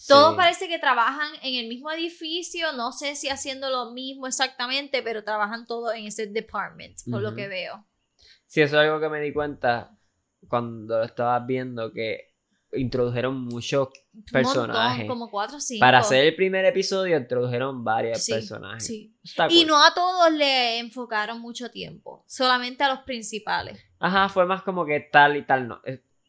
Todos 0.07 0.35
parece 0.35 0.67
que 0.67 0.79
trabajan 0.79 1.29
en 1.43 1.53
el 1.53 1.67
mismo 1.67 1.91
edificio, 1.91 2.71
no 2.71 2.91
sé 2.91 3.15
si 3.15 3.29
haciendo 3.29 3.69
lo 3.69 3.91
mismo 3.91 4.25
exactamente, 4.25 5.03
pero 5.03 5.23
trabajan 5.23 5.67
todos 5.67 5.93
en 5.93 6.07
ese 6.07 6.25
department, 6.25 6.97
por 7.11 7.21
lo 7.21 7.35
que 7.35 7.47
veo. 7.47 7.85
Sí, 8.47 8.61
eso 8.61 8.75
es 8.75 8.87
algo 8.87 8.99
que 8.99 9.09
me 9.09 9.21
di 9.21 9.31
cuenta 9.31 9.95
cuando 10.47 10.97
lo 10.97 11.03
estaba 11.03 11.39
viendo 11.41 11.93
que 11.93 12.28
introdujeron 12.73 13.45
muchos 13.45 13.89
personajes. 14.31 14.99
montón, 14.99 15.07
como 15.07 15.29
cuatro 15.31 15.57
o 15.57 15.59
cinco. 15.59 15.79
Para 15.79 15.99
hacer 15.99 16.25
el 16.25 16.35
primer 16.35 16.65
episodio 16.65 17.17
introdujeron 17.17 17.83
varios 17.83 18.23
Sí, 18.23 18.31
personajes. 18.33 18.85
sí. 18.85 19.13
Está 19.23 19.47
Y 19.49 19.65
no 19.65 19.83
a 19.83 19.93
todos 19.93 20.31
le 20.31 20.79
enfocaron 20.79 21.39
mucho 21.41 21.69
tiempo, 21.71 22.23
solamente 22.27 22.83
a 22.83 22.89
los 22.89 22.99
principales. 22.99 23.79
Ajá, 23.99 24.29
fue 24.29 24.45
más 24.45 24.61
como 24.63 24.85
que 24.85 24.99
tal 24.99 25.37
y 25.37 25.45
tal 25.45 25.67
no. 25.67 25.81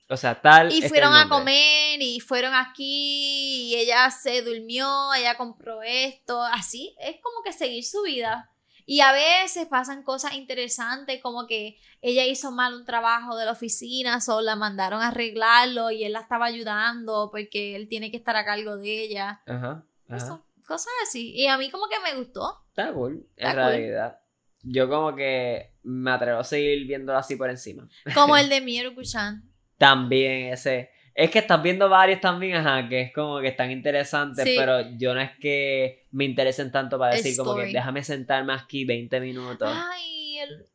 O 0.09 0.17
sea, 0.17 0.41
tal. 0.41 0.73
Y 0.73 0.83
fueron 0.83 1.15
a 1.15 1.29
comer 1.29 2.03
y 2.03 2.19
fueron 2.19 2.53
aquí 2.53 3.69
y 3.73 3.77
ella 3.77 4.11
se 4.11 4.43
durmió, 4.43 5.15
ella 5.15 5.37
compró 5.37 5.83
esto, 5.83 6.43
así. 6.43 6.97
Es 7.01 7.17
como 7.23 7.45
que 7.45 7.53
seguir 7.53 7.85
su 7.85 8.03
vida. 8.03 8.50
Y 8.87 9.01
a 9.01 9.13
veces 9.13 9.67
pasan 9.67 10.03
cosas 10.03 10.35
interesantes 10.35 11.21
como 11.23 11.47
que 11.47 11.79
ella 12.03 12.25
hizo 12.25 12.51
mal 12.51 12.75
un 12.75 12.85
trabajo 12.85 13.37
de 13.37 13.45
la 13.45 13.53
oficina, 13.53 14.19
o 14.29 14.41
la 14.41 14.57
mandaron 14.57 15.03
a 15.03 15.09
arreglarlo 15.09 15.91
y 15.91 16.05
él 16.05 16.13
la 16.13 16.21
estaba 16.21 16.47
ayudando 16.47 17.29
porque 17.31 17.77
él 17.77 17.89
tiene 17.89 18.11
que 18.11 18.17
estar 18.17 18.37
a 18.37 18.45
cargo 18.45 18.77
de 18.77 19.03
ella. 19.03 19.43
Ajá. 19.47 19.85
ajá. 20.09 20.17
Eso, 20.17 20.47
cosas 20.67 20.93
así. 21.03 21.33
Y 21.35 21.47
a 21.47 21.59
mí 21.59 21.71
como 21.71 21.85
que 21.89 22.01
me 22.01 22.19
gustó. 22.19 22.65
Está 22.69 22.93
cool, 22.93 23.27
Está 23.37 23.51
en 23.51 23.57
cool. 23.57 23.67
realidad. 23.67 24.21
Yo 24.63 24.89
como 24.89 25.15
que 25.17 25.75
me 25.83 26.11
atrevo 26.11 26.41
a 26.41 26.45
seguir 26.45 26.87
viéndolo 26.87 27.19
así 27.19 27.37
por 27.37 27.49
encima. 27.51 27.89
Como 28.15 28.37
el 28.37 28.49
de 28.49 28.61
Mieru-Kuchan. 28.61 29.43
También 29.79 30.53
ese. 30.53 30.90
Es 31.15 31.31
que 31.31 31.41
estás 31.41 31.63
viendo 31.63 31.89
varios 31.89 32.21
también, 32.21 32.57
ajá, 32.57 32.89
que 32.89 33.03
es 33.03 33.13
como 33.13 33.41
que 33.41 33.49
están 33.49 33.71
interesantes, 33.71 34.45
Sí. 34.45 34.55
pero 34.57 34.81
yo 34.97 35.15
no 35.15 35.21
es 35.21 35.31
que 35.39 36.07
me 36.13 36.25
interesen 36.25 36.71
tanto 36.71 36.99
para 36.99 37.15
decir 37.17 37.37
como 37.37 37.57
que 37.57 37.67
déjame 37.67 38.03
sentarme 38.05 38.53
aquí 38.55 38.85
20 38.85 39.21
minutos. 39.21 39.69
Ay, 39.71 40.39
el... 40.39 40.67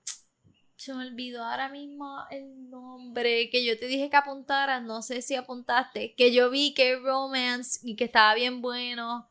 se 0.76 0.94
me 0.94 1.08
olvidó 1.08 1.44
ahora 1.44 1.70
mismo 1.70 2.20
el 2.30 2.70
nombre 2.70 3.50
que 3.50 3.66
yo 3.66 3.80
te 3.80 3.88
dije 3.88 4.10
que 4.10 4.18
apuntaras, 4.18 4.84
no 4.84 5.02
sé 5.02 5.22
si 5.22 5.36
apuntaste, 5.36 6.14
que 6.16 6.32
yo 6.34 6.50
vi 6.50 6.74
que 6.74 6.98
romance 6.98 7.80
y 7.84 7.96
que 7.96 8.04
estaba 8.04 8.36
bien 8.36 8.62
bueno. 8.62 9.30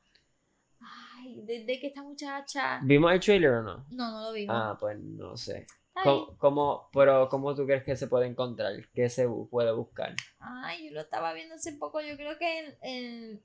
Ay, 0.81 1.41
desde 1.45 1.79
que 1.79 1.89
esta 1.89 2.03
muchacha... 2.03 2.81
¿Vimos 2.83 3.13
el 3.13 3.21
trailer 3.21 3.51
o 3.51 3.63
no? 3.63 3.87
No, 3.91 4.11
no 4.11 4.21
lo 4.23 4.33
vimos. 4.33 4.57
Ah, 4.59 4.77
pues 4.81 4.99
no 4.99 5.37
sé. 5.37 5.67
¿Cómo, 6.03 6.37
cómo- 6.39 6.89
pero 6.93 7.29
¿cómo 7.29 7.55
tú 7.55 7.65
crees 7.67 7.85
que 7.85 7.97
se 7.97 8.09
puede 8.09 8.27
encontrar? 8.27 8.73
¿Qué 8.93 9.09
se 9.09 9.29
puede 9.51 9.73
buscar? 9.73 10.15
ay, 10.39 10.87
yo 10.89 10.93
lo 10.95 11.01
estaba 11.03 11.33
viendo 11.33 11.55
hace 11.55 11.73
poco, 11.75 12.01
yo 12.01 12.17
creo 12.17 12.37
que 12.39 12.59
en, 12.59 12.79
en 12.83 13.45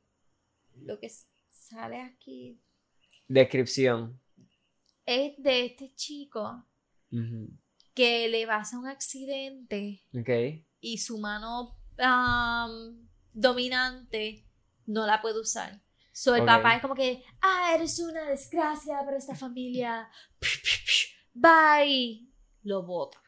lo 0.86 1.00
que 1.00 1.10
sale 1.50 2.02
aquí 2.02 2.60
Descripción. 3.28 4.20
es 5.06 5.34
de 5.38 5.66
este 5.66 5.93
chico 5.95 6.66
que 7.93 8.28
le 8.30 8.45
pasa 8.47 8.80
un 8.80 8.88
accidente 8.88 10.02
Ok. 10.18 10.30
y 10.80 10.97
su 10.97 11.18
mano 11.20 11.78
dominante 13.34 14.45
no 14.86 15.06
la 15.06 15.22
puede 15.22 15.39
usar. 15.39 15.82
So 16.14 16.36
el 16.36 16.43
papá 16.45 16.76
es 16.76 16.82
como 16.82 16.95
que, 16.95 17.24
ah, 17.41 17.72
eres 17.76 18.00
una 18.00 18.24
desgracia 18.30 19.00
para 19.06 19.18
esta 19.18 19.36
familia. 19.36 20.10
Bye. 21.34 22.28
Lo 22.70 22.84
bota 22.84 23.20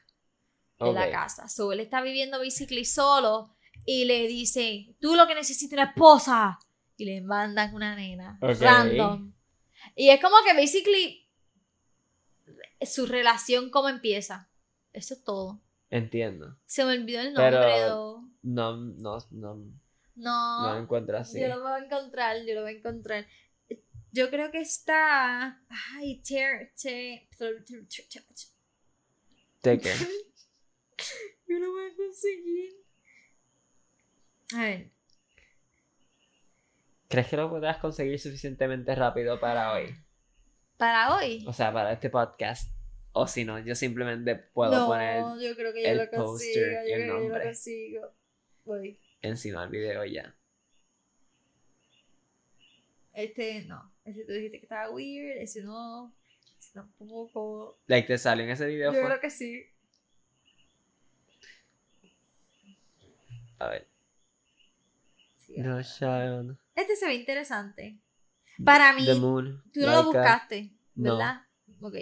de 0.80 0.94
la 0.94 1.10
casa. 1.10 1.48
So 1.48 1.72
él 1.72 1.80
está 1.80 2.02
viviendo 2.02 2.38
basically 2.38 2.86
solo 2.86 3.56
y 3.86 4.06
le 4.06 4.28
dice, 4.28 4.96
tú 5.00 5.16
lo 5.16 5.26
que 5.26 5.34
necesitas 5.34 5.74
es 5.74 5.74
una 5.74 5.92
esposa. 5.92 6.60
Y 6.96 7.06
le 7.06 7.22
mandan 7.22 7.74
una 7.74 7.96
nena. 7.96 8.38
Random. 8.40 9.34
Y 9.96 10.10
es 10.10 10.22
como 10.22 10.36
que 10.46 10.54
basically 10.54 11.28
su 12.82 13.08
relación 13.08 13.72
cómo 13.72 13.90
empieza. 13.90 14.52
Eso 14.94 15.16
es 15.16 15.24
todo. 15.24 15.64
Entiendo. 15.90 16.58
Se 16.66 16.86
me 16.86 16.94
olvidó 16.94 17.22
el 17.22 17.34
nombre. 17.34 17.88
No, 18.44 18.76
no, 18.78 19.18
no, 19.32 19.56
No, 20.16 20.62
no 20.62 20.74
lo 20.76 20.80
encuentro 20.80 21.18
así. 21.18 21.40
yo 21.42 21.48
lo 21.48 21.62
voy 21.62 21.72
a 21.72 21.86
encontrar, 21.86 22.38
yo 22.46 22.54
lo 22.54 22.62
voy 22.62 22.74
a 22.74 22.78
encontrar. 22.78 23.26
Yo 24.12 24.30
creo 24.30 24.52
que 24.52 24.60
está. 24.60 25.64
Ay, 25.96 26.22
ter, 26.22 26.74
te, 26.80 27.30
¿De 29.64 29.80
qué? 29.80 29.94
Yo 31.48 31.60
lo 31.60 31.72
voy 31.72 31.92
a 31.92 31.96
conseguir. 31.96 32.74
A 34.56 34.62
ver, 34.62 34.92
¿Crees 37.12 37.28
que 37.28 37.36
lo 37.36 37.50
podrás 37.50 37.78
conseguir 37.78 38.18
suficientemente 38.20 38.96
rápido 38.96 39.38
para 39.38 39.74
hoy? 39.74 39.94
para 40.78 41.16
hoy. 41.16 41.44
O 41.46 41.52
sea, 41.52 41.74
para 41.74 41.92
este 41.92 42.10
podcast. 42.10 42.74
O 43.12 43.28
si 43.28 43.44
no, 43.44 43.60
yo 43.60 43.76
simplemente 43.76 44.36
puedo 44.36 44.72
no, 44.72 44.88
poner 44.88 45.22
yo 45.40 45.54
creo 45.56 45.74
que 45.74 45.84
yo 45.84 45.90
el 45.90 45.98
lo 45.98 46.10
consigo. 46.10 46.66
Yo 46.66 46.88
y 46.88 46.92
el 46.94 47.02
creo 47.04 47.18
que 47.20 47.28
yo 47.28 47.38
lo 47.38 47.44
consigo. 47.44 48.14
Voy. 48.64 49.00
encima 49.22 49.62
del 49.62 49.70
video 49.70 50.06
ya. 50.06 50.34
Este 53.14 53.66
no. 53.66 53.94
Este 54.06 54.24
tú 54.24 54.32
dijiste 54.32 54.60
que 54.60 54.66
estaba 54.66 54.90
weird. 54.90 55.38
Ese 55.38 55.62
no. 55.64 56.16
Tampoco. 56.74 57.80
Like, 57.88 58.08
te 58.08 58.18
salió 58.18 58.46
en 58.46 58.52
ese 58.52 58.66
video. 58.66 58.92
Yo 58.94 59.00
fue? 59.00 59.08
creo 59.10 59.20
que 59.20 59.30
sí. 59.30 59.64
A 63.60 63.68
ver. 63.70 63.88
Sí, 65.38 65.54
No. 65.58 65.82
Child. 65.82 66.58
Este 66.76 66.96
se 66.96 67.06
ve 67.08 67.16
interesante. 67.16 68.00
Para 68.64 68.94
mí, 68.94 69.06
The 69.06 69.16
Moon. 69.16 69.64
tú 69.74 69.82
no 69.82 69.92
lo 69.92 70.04
buscaste, 70.06 70.72
No. 70.96 71.18
¿verdad? 71.18 71.42
Ok. 71.82 71.96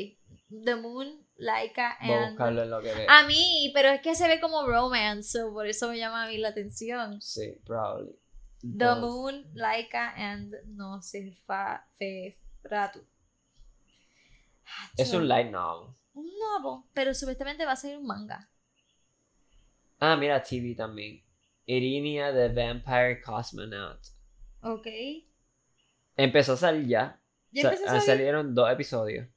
The 0.64 0.76
Moon, 0.76 1.26
Laika 1.38 1.98
Voy 2.02 2.12
a 2.12 2.18
and... 2.24 2.30
buscarlo 2.32 2.64
en 2.64 2.70
lo 2.70 2.82
que 2.82 2.94
ve. 2.94 3.06
A 3.10 3.24
mí, 3.26 3.72
pero 3.74 3.90
es 3.90 4.02
que 4.02 4.16
se 4.16 4.28
ve 4.28 4.40
como 4.40 4.66
romance, 4.68 5.40
so 5.40 5.54
por 5.54 5.68
eso 5.68 5.90
me 5.90 5.98
llama 5.98 6.26
a 6.26 6.28
mí 6.28 6.38
la 6.38 6.50
atención. 6.50 7.22
Sí, 7.22 7.60
probably. 7.66 8.12
The 8.62 8.68
No. 8.86 8.96
Moon, 8.98 9.46
Laika 9.54 10.14
and 10.16 10.54
no 10.68 11.02
sé, 11.02 11.38
fa, 11.46 11.88
fe, 11.98 12.38
ratu. 12.64 13.04
Es 14.98 15.14
un 15.14 15.28
light 15.28 15.50
novel. 15.52 15.96
Un 16.14 16.26
novel, 16.40 16.84
pero 16.94 17.14
supuestamente 17.14 17.66
va 17.66 17.74
a 17.74 17.76
ser 17.76 17.98
un 17.98 18.06
manga. 18.06 18.50
Ah, 20.00 20.16
mira, 20.16 20.42
TV 20.42 20.76
también. 20.76 21.24
Irinia 21.66 22.34
the 22.34 22.50
Vampire 22.50 23.22
Cosmonaut. 23.22 24.00
Ok. 24.62 24.88
Empezó 26.18 26.54
a 26.54 26.58
salir 26.58 26.88
ya. 26.88 27.22
¿Ya 27.52 27.64
Sa- 27.64 27.70
empezó 27.70 27.86
a 27.86 27.88
ah, 27.88 28.00
salir? 28.02 28.06
salieron 28.06 28.56
dos 28.56 28.72
episodios. 28.72 29.28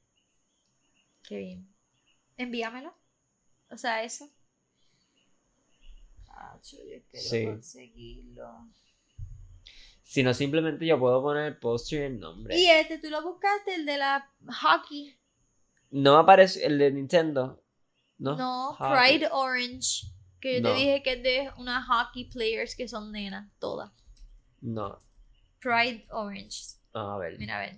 Qué 1.23 1.37
bien. 1.37 1.73
Envíamelo. 2.37 2.93
O 3.69 3.77
sea, 3.77 4.03
eso. 4.03 4.29
Ah, 6.29 6.59
yo 6.63 6.77
quiero 7.09 7.25
Sí. 7.29 7.45
conseguirlo. 7.45 8.67
Si 10.03 10.21
no, 10.21 10.33
simplemente 10.33 10.85
yo 10.85 10.99
puedo 10.99 11.21
poner 11.21 11.45
el 11.45 11.57
poster 11.57 12.01
y 12.01 12.05
el 12.05 12.19
nombre. 12.19 12.57
Y 12.59 12.67
este, 12.67 12.99
tú 12.99 13.09
lo 13.09 13.21
buscaste, 13.23 13.75
el 13.75 13.85
de 13.85 13.97
la 13.97 14.29
hockey. 14.61 15.17
No 15.95 16.17
aparece 16.17 16.65
el 16.65 16.79
de 16.79 16.91
Nintendo. 16.91 17.63
No. 18.17 18.35
No, 18.35 18.73
Hockey. 18.73 19.19
Pride 19.19 19.29
Orange. 19.31 20.07
Que 20.41 20.55
yo 20.55 20.61
No. 20.61 20.69
te 20.73 20.75
dije 20.79 21.03
que 21.03 21.13
es 21.13 21.23
de 21.23 21.51
unas 21.57 21.85
hockey 21.87 22.25
players 22.31 22.75
que 22.75 22.87
son 22.87 23.11
nenas, 23.11 23.47
todas. 23.59 23.91
No. 24.59 24.97
Pride 25.61 26.07
Orange. 26.09 26.77
Ah, 26.93 27.13
a 27.13 27.17
ver. 27.19 27.37
Mira, 27.37 27.57
a 27.57 27.59
ver. 27.61 27.77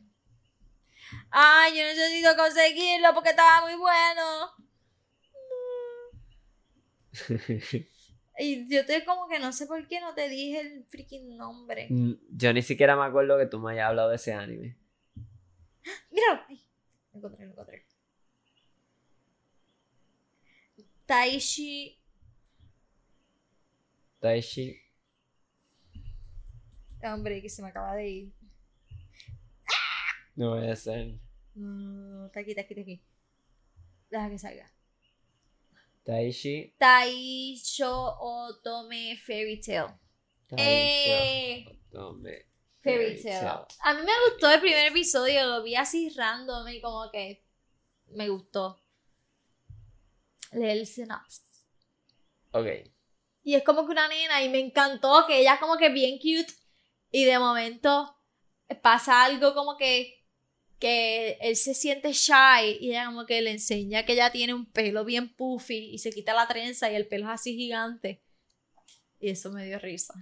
Ay, 1.30 1.78
yo 1.78 1.84
necesito 1.84 2.36
conseguirlo 2.38 3.14
porque 3.14 3.32
estaba 3.32 3.62
muy 3.62 3.76
bueno. 3.76 4.52
Y 8.38 8.68
yo 8.70 8.86
te 8.86 9.06
como 9.06 9.30
que 9.30 9.40
no 9.40 9.54
sé 9.54 9.66
por 9.66 9.88
qué 9.88 10.02
no 10.02 10.14
te 10.14 10.28
dije 10.28 10.60
el 10.60 10.84
freaking 10.90 11.38
nombre. 11.38 11.88
Mm, 11.90 12.16
yo 12.32 12.52
ni 12.52 12.62
siquiera 12.62 12.98
me 12.98 13.06
acuerdo 13.06 13.38
que 13.38 13.46
tú 13.46 13.60
me 13.60 13.72
hayas 13.72 13.88
hablado 13.88 14.10
de 14.10 14.18
ese 14.18 14.34
anime. 14.34 14.78
Mira. 16.12 16.46
Ay, 16.50 16.62
lo 17.14 17.20
encontré, 17.20 17.46
lo 17.46 17.52
encontré. 17.54 17.86
Taishi 21.06 22.00
Taishi. 24.26 24.76
Hombre, 27.04 27.42
que 27.44 27.50
se 27.50 27.62
me 27.62 27.68
acaba 27.68 27.94
de 27.96 28.10
ir. 28.10 28.34
No 30.36 30.54
puede 30.54 30.76
ser. 30.76 31.20
No, 31.54 31.68
no, 31.68 32.20
no, 32.20 32.26
está 32.26 32.40
aquí, 32.40 32.50
está 32.50 32.62
aquí, 32.62 32.74
está 32.74 32.82
aquí. 32.82 33.04
Deja 34.10 34.30
que 34.30 34.40
salga. 34.40 34.72
Taishi. 36.04 36.76
Taisho 36.80 38.18
Otome 38.20 39.16
Fairy 39.18 39.62
Tale. 39.62 39.94
Eh, 40.58 41.66
Otome, 41.90 42.48
Fairy 42.82 43.22
Tale. 43.22 43.68
A 43.82 43.94
mí 43.94 44.02
me 44.02 44.12
gustó 44.30 44.52
el 44.52 44.60
primer 44.60 44.88
episodio, 44.88 45.46
lo 45.46 45.64
vi 45.64 45.76
así 45.76 46.10
random 46.10 46.68
y 46.70 46.82
como 46.82 47.12
que 47.12 47.44
me 48.08 48.28
gustó. 48.30 48.80
Leer 50.52 50.78
el 50.78 50.88
synopsis. 50.88 51.66
Ok. 52.52 52.68
Y 53.44 53.56
es 53.56 53.64
como 53.64 53.86
que 53.86 53.92
una 53.92 54.08
nena 54.08 54.42
y 54.44 54.50
me 54.50 54.60
encantó 54.60 55.26
que 55.28 55.40
ella 55.40 55.60
como 55.60 55.78
que 55.78 55.90
bien 55.90 56.18
cute 56.18 56.54
y 57.12 57.26
de 57.26 57.38
momento 57.38 58.18
pasa 58.82 59.24
algo 59.24 59.54
como 59.54 59.78
que 59.78 60.26
que 60.80 61.38
él 61.42 61.56
se 61.56 61.74
siente 61.74 62.12
shy 62.12 62.78
y 62.82 62.90
ella 62.90 63.06
como 63.06 63.26
que 63.26 63.42
le 63.42 63.52
enseña 63.52 64.06
que 64.06 64.14
ella 64.14 64.32
tiene 64.32 64.54
un 64.54 64.70
pelo 64.72 65.06
bien 65.06 65.34
puffy 65.34 65.92
y 65.94 66.00
se 66.00 66.12
quita 66.12 66.34
la 66.34 66.48
trenza 66.48 66.92
y 66.92 66.96
el 66.96 67.08
pelo 67.08 67.26
es 67.26 67.32
así 67.32 67.56
gigante. 67.56 68.22
Y 69.20 69.30
eso 69.30 69.52
me 69.52 69.66
dio 69.66 69.80
risa. 69.80 70.14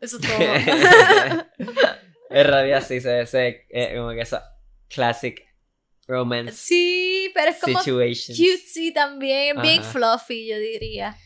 Eso 0.00 0.18
es 0.18 0.26
todo. 0.26 0.38
es 2.30 2.46
rabia 2.46 2.80
sí, 2.80 3.00
se 3.00 3.26
se 3.26 3.66
eh, 3.70 3.94
como 3.96 4.10
que 4.10 4.20
esa 4.20 4.60
classic 4.88 5.47
romance 6.08 6.52
sí, 6.56 7.30
pero 7.34 7.50
es 7.50 7.60
como 7.60 7.78
situations. 7.80 8.36
cutesy 8.38 8.92
también, 8.92 9.60
bien 9.60 9.82
fluffy 9.84 10.48
yo 10.48 10.58
diría. 10.58 11.16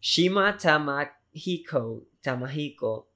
Shima 0.00 0.56
Tamahiko, 0.56 2.06
Tamahiko 2.24 3.06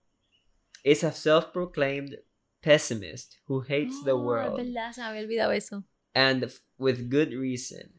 is 0.85 1.03
a 1.03 1.11
self-proclaimed 1.13 2.19
pessimist 2.61 3.39
who 3.49 3.61
hates 3.63 4.05
the 4.05 4.13
Oh, 4.13 4.23
world. 4.23 4.61
Es 4.61 4.67
verdad, 4.67 4.93
se 4.93 5.01
me 5.01 5.07
había 5.09 5.23
olvidado 5.23 5.53
eso. 5.53 5.85
and 6.15 6.53
with 6.79 7.09
good 7.11 7.33
reason. 7.33 7.91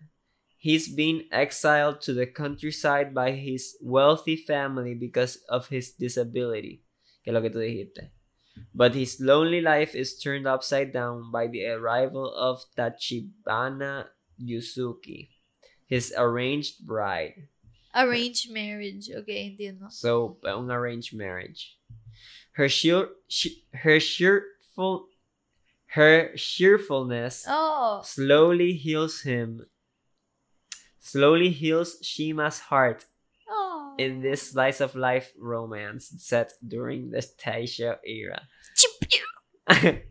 He's 0.58 0.88
been 0.88 1.26
exiled 1.32 2.02
to 2.02 2.14
the 2.14 2.26
countryside 2.26 3.14
by 3.14 3.32
his 3.34 3.78
wealthy 3.82 4.36
family 4.36 4.96
because 4.96 5.38
of 5.50 5.68
his 5.70 5.96
disability, 5.98 6.84
que 7.24 7.32
es 7.32 7.34
lo 7.34 7.42
que 7.42 7.50
tú 7.52 7.60
dijiste. 7.60 8.12
But 8.74 8.96
his 8.96 9.20
lonely 9.20 9.62
life 9.62 9.96
is 9.96 10.20
turned 10.20 10.48
upside 10.48 10.92
down 10.92 11.32
by 11.32 11.48
the 11.48 11.66
arrival 11.68 12.34
of 12.34 12.64
Tachibana 12.78 14.08
Yusuki, 14.42 15.30
his 15.88 16.14
arranged 16.18 16.86
bride. 16.86 17.48
Arranged 17.96 18.52
marriage, 18.52 19.10
ok, 19.10 19.32
entiendo. 19.32 19.92
So, 19.92 20.38
un 20.44 20.70
arranged 20.70 21.16
marriage. 21.16 21.80
Her 22.54 22.68
sheer, 22.68 23.10
she, 23.28 23.64
her 23.74 24.00
cheerful, 24.00 25.08
her 25.88 26.36
cheerfulness 26.36 27.46
Oh, 27.48 28.02
slowly 28.04 28.74
heals 28.74 29.22
him 29.22 29.66
slowly 31.06 31.52
heals 31.52 31.98
Shima's 32.02 32.60
heart. 32.60 33.06
In 33.98 34.22
this 34.22 34.52
slice 34.52 34.82
of 34.82 34.96
life 34.96 35.32
romance 35.38 36.14
set 36.20 36.54
during 36.66 37.12
the 37.12 37.22
Taisha 37.38 37.98
era. 38.06 38.48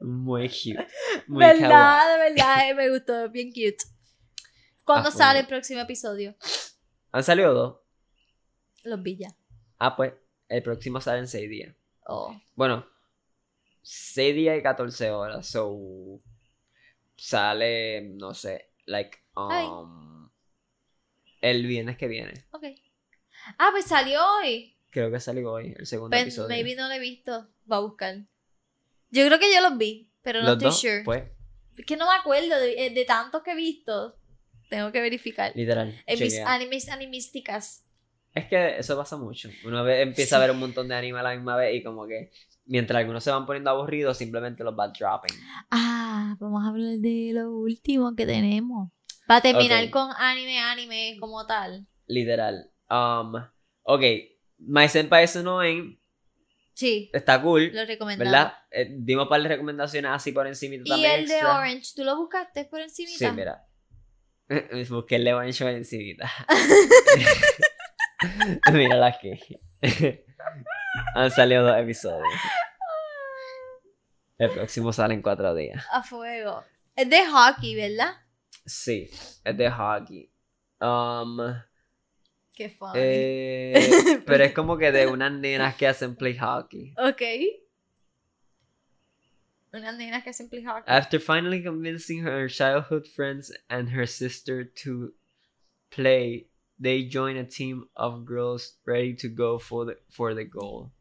muy 0.00 0.48
cute. 0.48 0.86
Muy 1.26 1.40
verdad, 1.44 2.12
de 2.12 2.18
verdad, 2.30 2.70
eh, 2.70 2.74
me 2.74 2.88
gustó, 2.90 3.28
bien 3.30 3.50
cute. 3.50 3.84
¿Cuándo 4.84 5.08
Ah, 5.08 5.12
sale 5.12 5.26
bueno. 5.34 5.40
el 5.40 5.46
próximo 5.46 5.80
episodio? 5.80 6.34
¿Han 7.12 7.22
salido 7.24 7.54
dos? 7.54 7.76
Los 8.84 9.02
vi 9.02 9.16
ya. 9.16 9.34
Ah, 9.78 9.96
pues 9.96 10.12
el 10.48 10.62
próximo 10.62 11.00
sale 11.00 11.20
en 11.20 11.26
6 11.28 11.48
días. 11.48 11.74
Oh. 12.06 12.36
Bueno, 12.54 12.86
6 13.82 14.34
días 14.34 14.58
y 14.58 14.62
14 14.62 15.10
horas. 15.10 15.46
So, 15.46 16.20
sale, 17.16 18.02
no 18.02 18.34
sé, 18.34 18.72
like, 18.86 19.18
Ay. 19.36 19.66
El 21.50 21.66
viernes 21.66 21.96
que 21.96 22.08
viene. 22.08 22.32
Ok. 22.52 22.64
Ah, 23.58 23.68
pues 23.72 23.84
salió 23.86 24.20
hoy. 24.38 24.76
Creo 24.90 25.10
que 25.10 25.20
salió 25.20 25.52
hoy, 25.52 25.74
el 25.78 25.86
segundo 25.86 26.10
Pues, 26.10 26.22
episodio. 26.22 26.48
maybe 26.48 26.74
no 26.74 26.88
lo 26.88 26.94
he 26.94 26.98
visto. 27.00 27.48
Va 27.70 27.76
a 27.76 27.80
buscar. 27.80 28.16
Yo 29.10 29.26
creo 29.26 29.38
que 29.38 29.52
yo 29.52 29.60
los 29.60 29.76
vi, 29.78 30.10
pero 30.22 30.40
no 30.40 30.46
Los 30.46 30.52
estoy 30.54 30.66
dos, 30.68 30.80
sure. 30.80 31.02
pues, 31.04 31.24
Es 31.76 31.84
que 31.86 31.96
no 31.96 32.06
me 32.08 32.14
acuerdo 32.16 32.58
de, 32.60 32.86
eh, 32.86 32.90
de 32.90 33.04
tantos 33.04 33.42
que 33.42 33.52
he 33.52 33.56
visto. 33.56 34.16
Tengo 34.70 34.90
que 34.92 35.00
verificar. 35.00 35.52
literal. 35.54 35.88
En 36.06 36.18
mis 36.20 36.30
chequea. 36.34 36.52
animes 36.52 36.88
animísticas. 36.88 37.84
Es 38.34 38.46
que 38.46 38.78
eso 38.78 38.96
pasa 38.96 39.16
mucho. 39.16 39.48
Uno 39.64 39.84
ve- 39.84 40.02
empieza 40.02 40.36
a 40.36 40.40
ver 40.40 40.50
un 40.50 40.58
montón 40.58 40.88
de 40.88 40.94
anime 40.96 41.18
a 41.20 41.22
la 41.22 41.34
misma 41.34 41.56
vez 41.56 41.74
y 41.76 41.82
como 41.84 42.06
que 42.06 42.32
mientras 42.66 42.98
algunos 43.00 43.22
se 43.22 43.30
van 43.30 43.46
poniendo 43.46 43.70
aburridos, 43.70 44.16
simplemente 44.18 44.64
los 44.64 44.76
va 44.76 44.88
dropping. 44.88 45.36
Ah, 45.70 46.36
vamos 46.40 46.64
a 46.64 46.68
hablar 46.68 46.96
de 46.98 47.30
lo 47.32 47.50
último 47.52 48.14
que 48.16 48.26
tenemos. 48.26 48.90
Para 49.26 49.40
terminar 49.40 49.88
con 49.90 50.10
anime, 50.16 50.58
anime 50.60 51.16
como 51.20 51.46
tal. 51.46 51.86
Literal. 52.06 52.70
Um, 52.90 53.34
ok, 53.82 54.02
My 54.58 54.88
Senpai 54.88 55.24
is 55.24 55.36
Annoying 55.36 55.98
Sí, 56.74 57.08
está 57.12 57.40
cool, 57.40 57.70
lo 57.72 57.86
recomendamos. 57.86 58.32
¿verdad? 58.32 58.54
Eh, 58.72 58.88
dimos 58.90 59.24
un 59.24 59.28
par 59.28 59.40
de 59.40 59.48
recomendaciones 59.48 60.10
así 60.10 60.32
por 60.32 60.46
encima 60.48 60.74
Y 60.74 60.82
también 60.82 61.20
el 61.20 61.28
de. 61.28 61.44
Orange, 61.44 61.92
¿tú 61.94 62.02
lo 62.02 62.16
buscaste 62.16 62.64
por 62.64 62.80
encimita? 62.80 63.16
Sí, 63.16 63.26
mira. 63.30 63.64
Busqué 64.90 65.16
el 65.16 65.24
de 65.24 65.34
Orange 65.34 65.64
por 65.64 65.72
encimita. 65.72 66.30
Mírala 68.72 69.06
aquí. 69.06 69.30
Han 71.14 71.30
salido 71.30 71.64
dos 71.64 71.78
episodios. 71.78 72.28
El 74.36 74.50
próximo 74.50 74.92
sale 74.92 75.14
en 75.14 75.22
cuatro 75.22 75.54
días. 75.54 75.86
A 75.92 76.02
fuego. 76.02 76.64
Es 76.96 77.08
de 77.08 77.24
hockey, 77.24 77.76
¿verdad? 77.76 78.14
Sí, 78.66 79.10
es 79.44 79.56
de 79.56 79.70
hockey. 79.70 80.30
Um, 80.80 81.38
Qué 82.54 82.68
funny. 82.70 82.92
eh, 82.94 84.22
pero 84.26 84.44
es 84.44 84.52
como 84.52 84.78
que 84.78 84.92
de 84.92 85.06
unas 85.06 85.32
nenas 85.32 85.74
que 85.76 85.86
hacen 85.86 86.16
play 86.16 86.36
hockey. 86.36 86.94
Ok. 86.96 87.22
Unas 89.72 89.96
nenas 89.96 90.22
que 90.22 90.30
hacen 90.30 90.48
play 90.48 90.62
hockey. 90.62 90.84
After 90.86 91.18
finally 91.18 91.62
convincing 91.62 92.24
her 92.24 92.48
childhood 92.48 93.06
friends 93.08 93.52
and 93.68 93.90
her 93.90 94.06
sister 94.06 94.64
to 94.84 95.12
play, 95.90 96.48
they 96.80 97.08
join 97.08 97.36
a 97.36 97.44
team 97.44 97.88
of 97.96 98.24
girls 98.24 98.78
ready 98.86 99.14
to 99.14 99.28
go 99.28 99.58
for 99.58 99.84
the, 99.86 99.98
for 100.10 100.34
the 100.34 100.44
goal. 100.44 100.92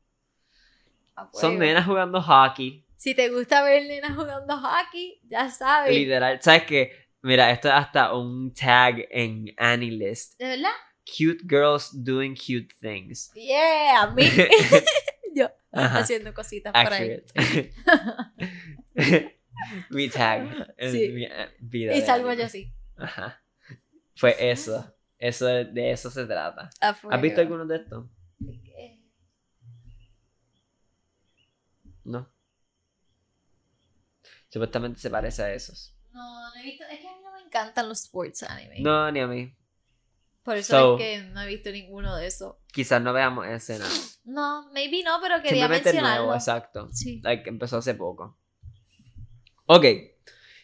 Son 1.33 1.59
nenas 1.59 1.85
jugando 1.85 2.19
hockey. 2.19 2.83
Si 2.97 3.13
te 3.13 3.29
gusta 3.29 3.63
ver 3.63 3.83
nenas 3.83 4.15
jugando 4.15 4.57
hockey, 4.57 5.19
ya 5.29 5.51
sabes. 5.51 5.93
Literal. 5.93 6.41
¿Sabes 6.41 6.63
qué? 6.63 7.02
Mira, 7.23 7.49
esto 7.51 7.69
es 7.69 7.73
hasta 7.73 8.13
un 8.13 8.53
tag 8.53 9.07
en 9.09 9.45
AnyList. 9.57 10.37
¿De 10.37 10.45
verdad? 10.45 10.71
Cute 11.05 11.41
girls 11.47 11.89
doing 11.93 12.35
cute 12.35 12.75
things. 12.81 13.31
Yeah, 13.33 14.03
a 14.03 14.11
mí. 14.13 14.23
Yo 15.35 15.49
Ajá. 15.71 15.99
haciendo 15.99 16.33
cositas 16.33 16.73
por 16.73 16.93
ahí. 16.93 17.23
Accurate. 17.35 17.73
Mi 19.89 20.09
tag. 20.09 20.73
en 20.77 20.91
Sí. 20.91 21.09
mi, 21.09 21.23
eh, 21.23 21.49
vida 21.59 21.95
Y 21.95 22.01
salgo 22.01 22.33
yo 22.33 22.43
así. 22.45 22.73
Ajá. 22.97 23.41
Fue 24.15 24.35
eso. 24.51 24.93
Eso 25.17 25.45
de 25.45 25.91
eso 25.91 26.11
se 26.11 26.25
trata. 26.25 26.69
¿Has 26.81 27.21
visto 27.21 27.39
algunos 27.39 27.67
de 27.69 27.77
estos? 27.77 28.05
No. 32.03 32.29
Supuestamente 34.49 34.99
se 34.99 35.09
parece 35.09 35.41
a 35.43 35.53
esos. 35.53 35.95
No, 36.13 36.49
no 36.49 36.55
he 36.59 36.63
visto. 36.63 36.83
Es 36.91 36.99
que 36.99 37.07
a 37.07 37.11
mí 37.11 37.17
no 37.23 37.31
me 37.33 37.41
encantan 37.45 37.89
los 37.89 38.03
sports 38.03 38.43
anime. 38.43 38.79
No, 38.81 39.11
ni 39.11 39.19
a 39.19 39.27
mí. 39.27 39.53
Por 40.43 40.57
eso 40.57 40.73
So- 40.77 40.97
es 40.97 41.01
que 41.03 41.23
no 41.29 41.41
he 41.41 41.47
visto 41.47 41.71
ninguno 41.71 42.15
de 42.15 42.27
esos. 42.27 42.55
Quizás 42.71 43.01
no 43.01 43.13
veamos 43.13 43.47
escena. 43.47 43.85
No, 44.25 44.69
maybe 44.73 45.01
no, 45.03 45.19
pero 45.21 45.41
quería 45.41 45.67
mencionarlo. 45.67 46.23
nuevo, 46.25 46.35
exacto. 46.35 46.89
Sí. 46.91 47.21
Like, 47.23 47.49
empezó 47.49 47.77
hace 47.77 47.93
poco. 47.95 48.37
Ok. 49.67 49.85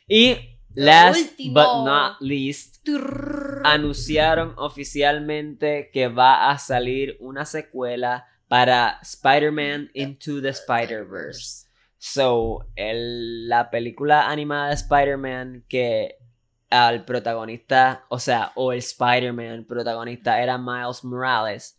Y 0.07 0.35
last 0.73 1.31
último. 1.31 1.53
but 1.53 1.85
not 1.89 2.19
least, 2.21 2.83
Turr. 2.83 3.61
anunciaron 3.63 4.53
oficialmente 4.57 5.89
que 5.93 6.07
va 6.09 6.49
a 6.51 6.57
salir 6.59 7.15
una 7.19 7.45
secuela 7.45 8.27
para 8.47 8.99
Spider-Man 9.01 9.91
Into 9.93 10.41
the 10.41 10.49
Spider-Verse. 10.49 11.67
So, 12.01 12.65
el- 12.75 13.47
la 13.49 13.69
película 13.69 14.29
animada 14.29 14.69
de 14.69 14.75
Spider-Man 14.75 15.65
que 15.67 16.15
al 16.69 17.03
protagonista, 17.03 18.05
o 18.09 18.19
sea, 18.19 18.51
o 18.55 18.71
el 18.71 18.79
Spider-Man 18.79 19.65
protagonista 19.65 20.41
era 20.41 20.57
Miles 20.57 21.03
Morales. 21.03 21.75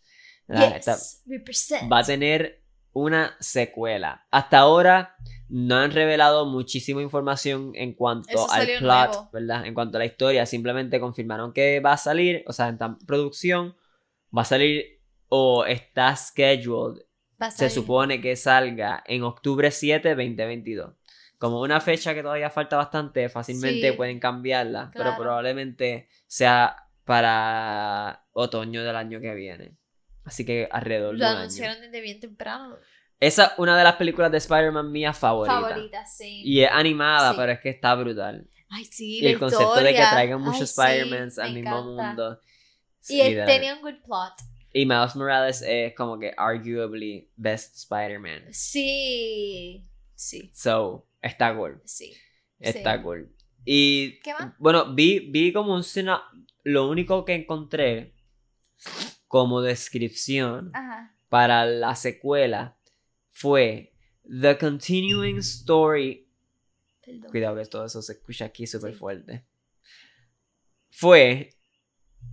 va 1.91 2.01
a 2.01 2.03
tener 2.05 2.61
una 2.93 3.35
secuela. 3.41 4.27
Hasta 4.31 4.59
ahora 4.59 5.15
no 5.49 5.77
han 5.77 5.93
revelado 5.93 6.45
muchísima 6.45 7.01
información 7.03 7.73
en 7.75 7.95
cuanto 7.95 8.51
al 8.51 8.67
plot, 8.67 8.81
nuevo. 9.09 9.31
¿verdad? 9.33 9.67
En 9.67 9.75
cuanto 9.75 9.97
a 9.97 10.01
la 10.01 10.07
historia, 10.07 10.45
simplemente 10.45 11.01
confirmaron 11.01 11.53
que 11.53 11.81
va 11.81 11.93
a 11.93 11.97
salir, 11.97 12.45
o 12.47 12.53
sea, 12.53 12.69
en 12.69 12.79
tan- 12.79 12.99
producción, 12.99 13.77
va 14.37 14.43
a 14.43 14.45
salir 14.45 15.01
o 15.29 15.65
está 15.65 16.15
scheduled, 16.17 17.01
se 17.51 17.71
supone 17.71 18.21
que 18.21 18.37
salga 18.37 19.03
en 19.07 19.23
octubre 19.23 19.71
7, 19.71 20.11
2022. 20.11 20.95
Como 21.39 21.61
una 21.63 21.81
fecha 21.81 22.15
que 22.15 22.23
todavía 22.23 22.51
falta 22.51 22.77
bastante, 22.77 23.29
fácilmente 23.31 23.91
Sí. 23.91 23.97
pueden 23.97 24.21
cambiarla, 24.21 24.91
pero 24.95 25.17
probablemente 25.17 26.09
sea 26.27 26.77
para 27.05 28.25
otoño 28.33 28.85
del 28.85 28.97
año 28.97 29.21
que 29.21 29.35
viene. 29.35 29.77
Así 30.25 30.45
que 30.45 30.69
alrededor 30.71 31.15
Lo 31.15 31.19
de 31.19 31.25
un 31.25 31.29
año. 31.31 31.39
anunciaron 31.41 31.81
desde 31.81 32.01
bien 32.01 32.21
temprano. 32.21 32.77
Esa 33.19 33.47
es 33.47 33.53
una 33.59 33.77
de 33.77 33.85
las 33.85 33.97
películas 33.97 34.31
de 34.31 34.39
Spider-Man 34.39 34.93
mías 34.93 35.19
favoritas. 35.19 35.61
Favorita, 35.61 36.07
sí. 36.07 36.43
Y 36.45 36.63
es 36.63 36.71
animada, 36.71 37.33
Sí. 37.33 37.37
pero 37.39 37.53
es 37.53 37.61
que 37.61 37.69
está 37.71 37.95
brutal. 37.95 38.49
Ay, 38.71 38.85
sí, 38.85 39.19
Y 39.19 39.23
la 39.23 39.31
el 39.31 39.39
concepto 39.39 39.75
de 39.81 39.93
que 39.93 39.99
traigan 40.11 40.41
muchos 40.41 40.71
sí, 40.71 40.81
Spider-Mans 40.81 41.39
al 41.39 41.53
mismo 41.55 41.71
encanta. 41.71 41.93
mundo. 42.07 42.41
Y 43.09 43.21
él 43.21 43.45
tenía 43.47 43.75
un 43.75 43.81
good 43.83 44.03
plot. 44.05 44.35
Y 44.73 44.87
Miles 44.87 45.17
Morales 45.17 45.63
es 45.67 45.95
como 45.95 46.19
que 46.19 46.33
arguably 46.37 47.29
best 47.37 47.77
Spider-Man. 47.77 48.45
Sí. 48.53 49.85
Sí. 50.15 50.51
So, 50.55 51.09
está 51.21 51.57
cool. 51.57 51.81
Sí. 51.85 52.15
Está 52.59 52.97
Sí. 52.99 53.03
cool. 53.03 53.35
Y 53.65 54.21
¿Qué 54.21 54.33
más? 54.33 54.55
bueno, 54.59 54.95
vi, 54.95 55.19
vi 55.31 55.53
como 55.53 55.75
un 55.75 55.83
sina- 55.83 56.23
Lo 56.63 56.89
único 56.89 57.25
que 57.25 57.35
encontré 57.35 58.15
como 59.29 59.61
descripción 59.63 60.71
Ajá. 60.75 61.17
para 61.29 61.65
la 61.67 61.95
secuela 61.97 62.77
fue 63.31 63.93
The 64.25 64.59
Continuing 64.59 65.39
Story. 65.39 66.29
Perdón. 67.05 67.31
Cuidado 67.31 67.57
que 67.57 67.67
todo 67.67 67.87
eso 67.87 68.03
se 68.03 68.13
escucha 68.13 68.45
aquí 68.47 68.67
súper 68.67 68.93
Sí. 68.93 68.99
fuerte. 68.99 69.45
Fue 70.91 71.51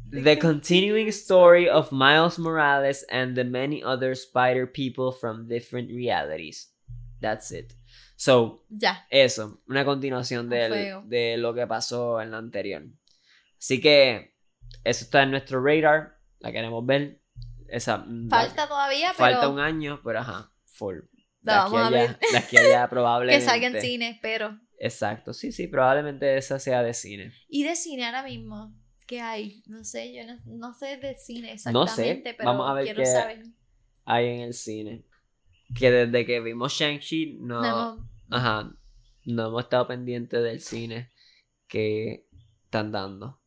The 0.10 0.38
continuing 0.40 1.12
story 1.12 1.68
of 1.70 1.92
Miles 1.92 2.40
Morales 2.40 3.06
and 3.10 3.36
the 3.36 3.44
many 3.44 3.84
other 3.84 4.16
spider 4.16 4.66
people 4.66 5.12
from 5.12 5.48
different 5.48 5.90
realities. 5.90 6.74
That's 7.20 7.52
it. 7.52 7.74
So, 8.16 8.64
Ya. 8.70 9.06
eso, 9.10 9.62
una 9.68 9.84
continuación 9.86 10.48
A 10.48 10.56
del- 10.56 11.10
de 11.10 11.38
lo 11.38 11.54
que 11.54 11.68
pasó 11.68 12.22
en 12.22 12.32
la 12.32 12.38
anterior. 12.38 12.84
Así 13.60 13.82
que 13.82 14.34
eso 14.84 15.04
está 15.06 15.24
en 15.24 15.32
nuestro 15.32 15.62
radar, 15.64 16.18
la 16.40 16.52
queremos 16.52 16.86
ver. 16.86 17.22
Esa, 17.68 17.98
mm, 17.98 18.30
Falta 18.30 18.68
todavía, 18.68 19.14
pero 19.18 19.32
falta 19.34 19.50
un 19.50 19.60
año, 19.60 20.00
pero 20.04 20.20
ajá, 20.20 20.52
full. 20.66 20.96
De 21.42 21.52
La 21.52 21.64
aquí 21.66 21.74
vamos 21.74 21.82
a 21.82 21.88
allá, 21.88 21.98
ver. 22.08 22.20
de 22.32 22.38
aquí 22.38 22.58
allá 22.58 22.82
que 22.86 22.90
probablemente. 22.90 23.46
salga 23.46 23.68
en 23.68 23.82
cine, 23.82 24.20
pero. 24.22 24.58
Exacto, 24.80 25.34
sí, 25.34 25.52
sí, 25.52 25.68
probablemente 25.68 26.38
esa 26.38 26.60
sea 26.60 26.82
de 26.82 26.94
cine. 26.94 27.34
¿Y 27.50 27.64
de 27.64 27.76
cine 27.76 28.06
ahora 28.06 28.24
mismo? 28.24 28.74
¿Qué 29.08 29.22
hay? 29.22 29.64
No 29.68 29.84
sé, 29.84 30.14
yo 30.14 30.26
no, 30.26 30.38
no 30.46 30.74
sé 30.74 30.98
de 30.98 31.16
cine 31.16 31.48
No 31.48 31.54
exactamente, 31.84 32.30
sé, 32.32 32.36
pero 32.38 32.52
vamos 32.52 32.70
a 32.70 32.74
ver 32.74 32.84
quiero 32.86 33.00
qué- 33.00 33.06
saber. 33.06 33.44
Hay 34.06 34.26
en 34.28 34.42
el 34.42 34.54
cine. 34.54 35.04
Que 35.78 35.92
desde 35.92 36.26
que 36.26 36.40
vimos 36.40 36.74
Shang-Chi 36.74 37.38
no, 37.42 37.62
No 38.30 38.38
ajá, 38.38 38.72
no 39.26 39.48
hemos 39.48 39.64
estado 39.64 39.88
pendientes 39.88 40.42
del 40.44 40.60
cine 40.62 41.12
que 41.68 42.26
están 42.66 42.92
dando. 42.92 43.40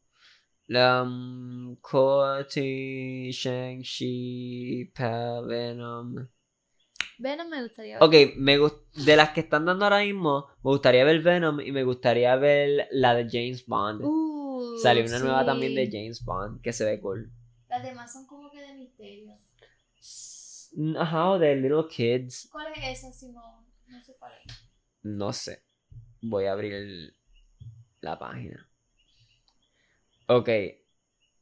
La 0.66 1.02
um, 1.02 1.76
Shang-Chi, 3.30 4.92
Venom. 5.46 6.28
Venom 7.18 7.48
me 7.48 7.62
gustaría 7.62 7.98
ver. 7.98 8.08
Ok, 8.08 8.14
me 8.36 8.58
gust- 8.58 8.92
de 9.04 9.16
las 9.16 9.30
que 9.30 9.40
están 9.40 9.64
dando 9.66 9.84
ahora 9.84 10.00
mismo, 10.00 10.46
me 10.62 10.70
gustaría 10.70 11.04
ver 11.04 11.20
Venom 11.22 11.60
y 11.60 11.72
me 11.72 11.84
gustaría 11.84 12.34
ver 12.36 12.88
la 12.92 13.14
de 13.14 13.26
James 13.30 13.66
Bond. 13.66 14.02
Uh, 14.04 14.29
Salió 14.78 15.04
una 15.04 15.18
nueva 15.18 15.44
también 15.44 15.74
de. 15.74 15.86
James 15.90 16.24
Bond 16.24 16.60
que 16.62 16.72
se 16.72 16.84
ve 16.84 17.00
cool. 17.00 17.30
Las 17.68 17.82
demás 17.82 18.12
son 18.12 18.26
como 18.26 18.50
que 18.50 18.60
de 18.60 18.74
misterio. 18.74 19.38
Ajá, 20.98 21.30
o 21.30 21.38
de 21.38 21.56
Little 21.56 21.86
Kids. 21.88 22.48
¿Cuál 22.52 22.72
es 22.74 22.98
esa, 22.98 23.12
Simón? 23.12 23.66
No 23.88 24.02
sé 24.02 24.14
cuál 24.18 24.32
es. 24.44 24.68
No 25.02 25.32
sé. 25.32 25.62
Voy 26.22 26.44
a 26.46 26.52
abrir 26.52 26.72
el- 26.74 27.16
la 28.00 28.18
página. 28.18 28.68
Ok. 30.26 30.48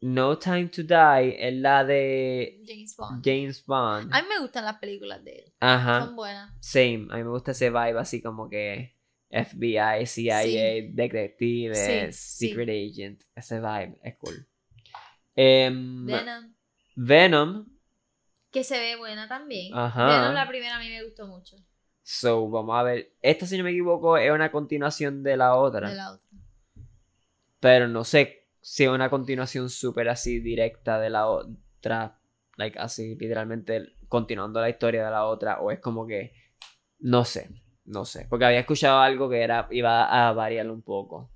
No 0.00 0.38
Time 0.38 0.68
to 0.68 0.82
Die 0.84 1.36
es 1.48 1.54
la 1.56 1.84
de 1.84 2.62
James 2.66 2.96
Bond. 2.96 3.22
James 3.24 3.66
Bond. 3.66 4.14
A 4.14 4.22
mí 4.22 4.28
me 4.28 4.40
gustan 4.40 4.64
las 4.64 4.78
películas 4.78 5.22
de 5.24 5.38
él. 5.40 5.52
Ajá. 5.60 6.06
Son 6.06 6.16
buenas. 6.16 6.54
Same. 6.60 7.08
A 7.10 7.16
mí 7.16 7.24
me 7.24 7.30
gusta 7.30 7.50
ese 7.50 7.68
vibe 7.70 7.98
así 7.98 8.22
como 8.22 8.48
que 8.48 8.96
FBI, 9.30 10.06
CIA, 10.06 10.42
Sí. 10.42 10.90
detective, 10.92 11.74
Sí, 11.74 12.12
sí. 12.12 12.48
secret 12.48 12.68
agent. 12.68 13.22
Ese 13.34 13.60
vibe 13.60 13.98
es 14.02 14.16
cool. 14.16 14.46
Em, 15.34 16.06
Venom. 16.06 16.54
Venom. 16.96 17.66
Que 18.50 18.64
se 18.64 18.78
ve 18.78 18.96
buena 18.96 19.28
también. 19.28 19.72
Ajá. 19.74 20.06
Venom 20.06 20.34
la 20.34 20.48
primera 20.48 20.76
a 20.76 20.80
mí 20.80 20.88
me 20.88 21.04
gustó 21.04 21.26
mucho. 21.26 21.56
So, 22.02 22.48
vamos 22.48 22.74
a 22.76 22.82
ver. 22.82 23.12
Esta, 23.20 23.46
si 23.46 23.58
no 23.58 23.64
me 23.64 23.70
equivoco, 23.70 24.16
es 24.16 24.30
una 24.30 24.50
continuación 24.50 25.22
de 25.22 25.36
la 25.36 25.54
otra. 25.56 25.90
De 25.90 25.94
la 25.96 26.12
otra. 26.12 26.26
Pero 27.60 27.86
no 27.88 28.04
sé 28.04 28.46
si 28.62 28.84
es 28.84 28.90
una 28.90 29.10
continuación 29.10 29.68
súper 29.68 30.08
así 30.08 30.40
directa 30.40 30.98
de 30.98 31.10
la 31.10 31.28
otra. 31.28 32.18
Like 32.56 32.78
así, 32.78 33.14
literalmente 33.16 33.94
continuando 34.08 34.60
la 34.60 34.70
historia 34.70 35.04
de 35.04 35.10
la 35.10 35.26
otra. 35.26 35.60
O 35.60 35.70
es 35.70 35.80
como 35.80 36.06
que. 36.06 36.32
No 36.98 37.24
sé. 37.26 37.50
No 37.88 38.04
sé. 38.04 38.26
Porque 38.28 38.44
había 38.44 38.60
escuchado 38.60 39.00
algo 39.00 39.28
que 39.30 39.40
era. 39.40 39.66
iba 39.70 40.28
a 40.28 40.32
variar 40.32 40.70
un 40.70 40.82
poco. 40.82 41.30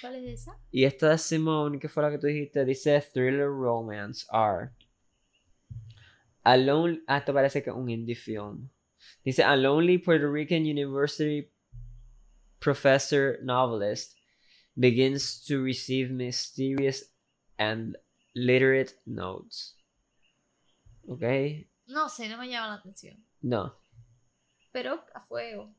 ¿Cuál 0.00 0.16
es 0.16 0.40
esa? 0.42 0.58
Y 0.70 0.84
esta 0.84 1.08
de 1.10 1.18
Simone, 1.18 1.78
que 1.78 1.88
fue 1.88 2.02
la 2.02 2.10
que 2.10 2.18
tú 2.18 2.26
dijiste, 2.26 2.64
dice 2.64 3.00
Thriller 3.00 3.46
Romance 3.48 4.26
R. 4.30 4.70
A 6.42 6.56
lone- 6.58 7.02
ah, 7.06 7.18
esto 7.18 7.32
parece 7.32 7.62
que 7.62 7.70
es 7.70 7.76
un 7.76 7.88
indie 7.88 8.14
film. 8.14 8.68
Dice 9.24 9.42
A 9.42 9.56
lonely 9.56 9.96
Puerto 9.98 10.30
Rican 10.30 10.62
University 10.62 11.50
professor 12.60 13.38
novelist 13.42 14.14
begins 14.76 15.42
to 15.46 15.62
receive 15.62 16.10
mysterious 16.10 17.10
and 17.58 17.96
literate 18.34 18.92
notes. 19.06 19.76
¿Ok? 21.08 21.22
No 21.86 22.08
sé, 22.08 22.28
no 22.28 22.36
me 22.38 22.48
llama 22.48 22.68
la 22.68 22.74
atención. 22.74 23.24
No. 23.40 23.74
Pero 24.72 25.02
a 25.14 25.20
fuego. 25.26 25.74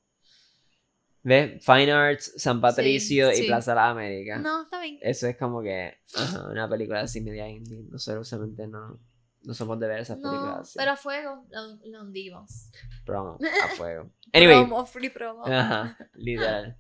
¿Ves? 1.26 1.66
Fine 1.66 1.92
Arts, 1.92 2.34
San 2.38 2.62
Patricio 2.62 3.32
y 3.32 3.36
sí. 3.36 3.48
Plaza 3.48 3.72
de 3.72 3.76
las 3.78 3.92
Américas. 3.92 4.42
No, 4.42 4.62
está 4.62 4.80
bien. 4.80 5.00
Eso 5.02 5.26
es 5.28 5.36
como 5.38 5.64
que 5.64 5.96
ajá, 6.16 6.50
una 6.52 6.70
película 6.70 7.02
así 7.02 7.20
media 7.20 7.50
indie. 7.50 7.82
Nosotros 7.90 8.28
usualmente 8.28 8.68
no, 8.68 9.00
no 9.42 9.54
somos 9.56 9.80
de 9.80 9.88
ver 9.88 10.02
esas 10.02 10.18
películas 10.18 10.46
No, 10.46 10.62
así. 10.62 10.78
pero 10.78 10.92
a 10.92 10.96
fuego 10.96 11.44
lo, 11.50 11.80
lo 11.84 12.02
hundimos. 12.04 12.70
Promo, 13.06 13.40
a 13.42 13.68
fuego. 13.76 14.12
Anyway, 14.34 14.68
Promo, 14.68 14.86
free 14.86 15.10
promo. 15.10 15.48
ajá, 15.48 15.98
literal. 16.14 16.78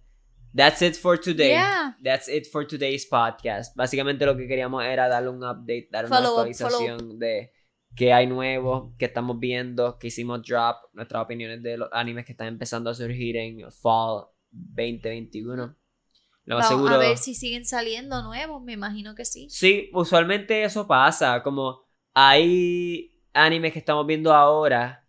That's 0.56 0.80
it 0.84 0.96
for 0.96 1.20
today. 1.20 1.50
Yeah. 1.50 1.98
That's 2.04 2.30
it 2.30 2.46
for 2.52 2.68
today's 2.68 3.08
podcast. 3.08 3.76
Básicamente 3.76 4.28
lo 4.28 4.38
que 4.38 4.48
queríamos 4.48 4.84
era 4.86 5.10
darle 5.10 5.30
un 5.30 5.43
update, 5.43 5.89
dar 5.91 6.06
una 6.06 6.18
Follow 6.18 6.34
up, 6.36 6.39
actualización 6.41 7.18
de 7.18 7.52
qué 7.96 8.14
hay 8.14 8.28
nuevo, 8.28 8.93
qué 9.00 9.06
estamos 9.06 9.39
viendo, 9.39 9.98
qué 9.98 10.08
hicimos 10.08 10.43
drop, 10.43 10.76
nuestras 10.93 11.24
opiniones 11.24 11.64
de 11.64 11.78
los 11.80 11.89
animes 11.91 12.26
que 12.26 12.34
están 12.34 12.48
empezando 12.48 12.91
a 12.91 12.93
surgir 12.93 13.38
en 13.38 13.72
Fall 13.72 14.28
2021. 14.56 15.76
Lo 16.45 16.56
más 16.58 16.70
Vamos 16.70 16.88
seguro. 16.88 16.95
a 16.95 16.97
ver 17.08 17.18
si 17.18 17.34
siguen 17.34 17.66
saliendo 17.66 18.22
nuevos, 18.22 18.62
me 18.62 18.74
imagino 18.74 19.16
que 19.16 19.26
sí. 19.26 19.47
Sí, 19.49 19.89
usualmente 19.93 20.64
eso 20.64 20.86
pasa. 20.88 21.41
Como 21.41 21.82
hay 22.14 23.20
animes 23.34 23.74
que 23.74 23.80
estamos 23.80 24.06
viendo 24.06 24.32
ahora 24.34 25.01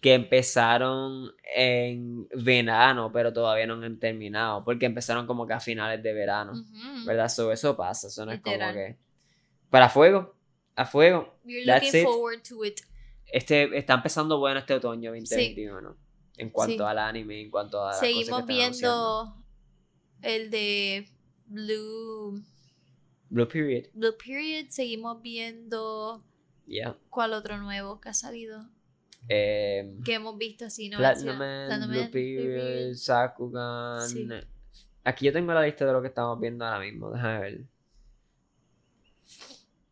que 0.00 0.14
empezaron 0.14 1.32
en 1.54 2.26
verano, 2.28 3.10
pero 3.12 3.32
todavía 3.32 3.66
no 3.66 3.74
han 3.84 3.98
terminado. 3.98 4.64
Porque 4.64 4.86
empezaron 4.86 5.26
como 5.26 5.46
que 5.46 5.52
a 5.54 5.60
finales 5.60 6.02
de 6.02 6.12
verano. 6.12 6.52
Ujú. 6.52 7.04
¿Verdad? 7.06 7.28
So, 7.28 7.52
eso 7.52 7.76
pasa. 7.76 8.06
Eso 8.06 8.24
no 8.24 8.32
es 8.32 8.40
como 8.40 8.54
Literal. 8.54 8.74
que. 8.74 8.96
Para 9.70 9.88
fuego. 9.88 10.36
A 10.76 10.86
fuego. 10.86 11.34
We're 11.44 11.66
That's 11.66 11.84
looking 11.86 12.00
it. 12.00 12.06
forward 12.06 12.42
to 12.48 12.64
it. 12.64 12.80
Este, 13.26 13.76
está 13.76 13.94
empezando 13.94 14.38
bueno 14.38 14.60
este 14.60 14.74
otoño 14.74 15.10
2021. 15.10 15.96
En 16.40 16.50
cuanto 16.50 16.84
Sí. 16.84 16.90
al 16.90 16.98
anime, 16.98 17.42
en 17.42 17.50
cuanto 17.50 17.84
a. 17.86 17.92
que 17.92 18.06
Seguimos 18.06 18.46
viendo 18.46 19.36
el 20.22 20.50
de 20.50 21.08
Blue, 21.46 22.42
Blue 23.28 23.48
Period. 23.48 23.90
Blue 23.92 24.16
Period. 24.16 24.66
Seguimos 24.70 25.20
viendo. 25.22 26.24
Yeah. 26.66 26.96
¿Cuál 27.10 27.32
otro 27.34 27.58
nuevo 27.58 28.00
que 28.00 28.08
ha 28.08 28.14
salido? 28.14 28.64
Eh, 29.28 29.96
Que 30.04 30.14
hemos 30.14 30.38
visto 30.38 30.64
así, 30.64 30.88
¿no? 30.88 30.96
Platinum 30.98 31.36
Man, 31.36 31.66
Platinum 31.66 31.90
Blue 31.90 32.00
Man, 32.00 32.10
Period, 32.10 32.94
Sakugan. 32.94 34.08
Sí. 34.08 34.28
Aquí 35.04 35.26
yo 35.26 35.32
tengo 35.32 35.52
la 35.52 35.62
lista 35.62 35.84
de 35.84 35.92
lo 35.92 36.00
que 36.00 36.08
estamos 36.08 36.40
viendo 36.40 36.64
ahora 36.64 36.80
mismo. 36.80 37.10
Déjame 37.10 37.40
ver. 37.40 37.64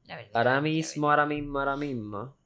Verdad, 0.07 0.27
Ahora 0.33 0.61
mismo, 0.63 1.11
ahora 1.11 1.27
mismo, 1.27 1.59
ahora 1.59 1.77
mismo. 1.77 2.37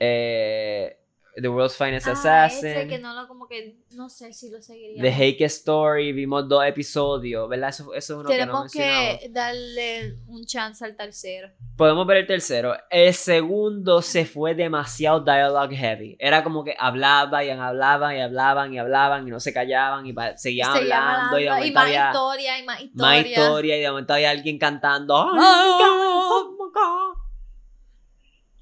Eh, 0.00 0.98
The 1.36 1.48
World's 1.48 1.76
Finest 1.76 2.06
Ah, 2.06 2.12
Assassin. 2.12 2.68
ese 2.68 2.86
que 2.86 2.98
no 2.98 3.12
lo 3.14 3.26
como 3.26 3.48
que 3.48 3.76
no 3.92 4.08
sé 4.08 4.32
si 4.32 4.50
lo 4.50 4.62
seguiría. 4.62 5.02
The 5.02 5.10
Hake 5.12 5.44
Story, 5.46 6.12
vimos 6.12 6.48
dos 6.48 6.64
episodios, 6.64 7.48
¿verdad? 7.48 7.70
Eso, 7.70 7.92
eso 7.92 8.14
es 8.14 8.20
uno 8.20 8.28
que 8.28 8.34
no 8.38 8.40
Tenemos 8.40 8.72
que 8.72 9.28
darle 9.30 10.18
un 10.28 10.44
chance 10.46 10.84
al 10.84 10.96
tercero. 10.96 11.50
Podemos 11.76 12.06
ver 12.06 12.18
el 12.18 12.26
tercero. 12.28 12.76
El 12.88 13.12
segundo 13.14 14.00
se 14.00 14.24
fue 14.26 14.54
demasiado 14.54 15.20
dialogue 15.24 15.76
heavy. 15.76 16.16
Era 16.20 16.44
como 16.44 16.62
que 16.62 16.76
hablaban 16.78 17.44
y 17.44 17.50
hablaban 17.50 18.16
y 18.16 18.20
hablaban 18.20 18.72
y 18.72 18.78
hablaban 18.78 19.26
y 19.26 19.30
no 19.32 19.40
se 19.40 19.52
callaban 19.52 20.06
y 20.06 20.14
seguían 20.36 20.72
Seguían 20.72 21.02
hablando 21.02 21.38
y 21.40 21.44
de 21.44 21.50
momento 21.50 21.74
más 21.74 21.84
había 21.86 22.06
historia 22.10 22.58
y 22.58 22.62
más 22.64 22.80
historia. 22.80 23.06
más 23.08 23.26
historia 23.26 23.76
y 23.76 23.80
de 23.80 23.90
momento 23.90 24.14
había 24.14 24.30
alguien 24.30 24.58
cantando. 24.58 25.16
"Oh 25.16 25.30
Oh. 25.36 26.52
my 26.52 26.70
God". 26.72 27.22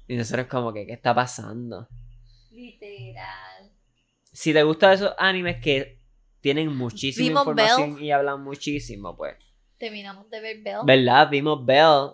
Y 0.07 0.15
nosotros 0.17 0.47
como 0.47 0.73
que, 0.73 0.85
¿qué 0.87 0.93
está 0.93 1.13
pasando? 1.13 1.87
Literal. 2.53 3.71
Si 4.31 4.53
te 4.53 4.63
gustan 4.63 4.93
esos 4.93 5.13
animes 5.17 5.57
que 5.61 5.99
tienen 6.41 6.75
muchísima 6.75 7.27
Vimos 7.27 7.41
información 7.41 7.95
Bell. 7.95 8.03
y 8.03 8.11
hablan 8.11 8.43
muchísimo, 8.43 9.15
pues. 9.15 9.35
Terminamos 9.77 10.29
de 10.29 10.39
ver 10.39 10.61
Bell. 10.61 10.77
¿Verdad? 10.85 11.29
Vimos 11.29 11.65
Bell. 11.65 12.11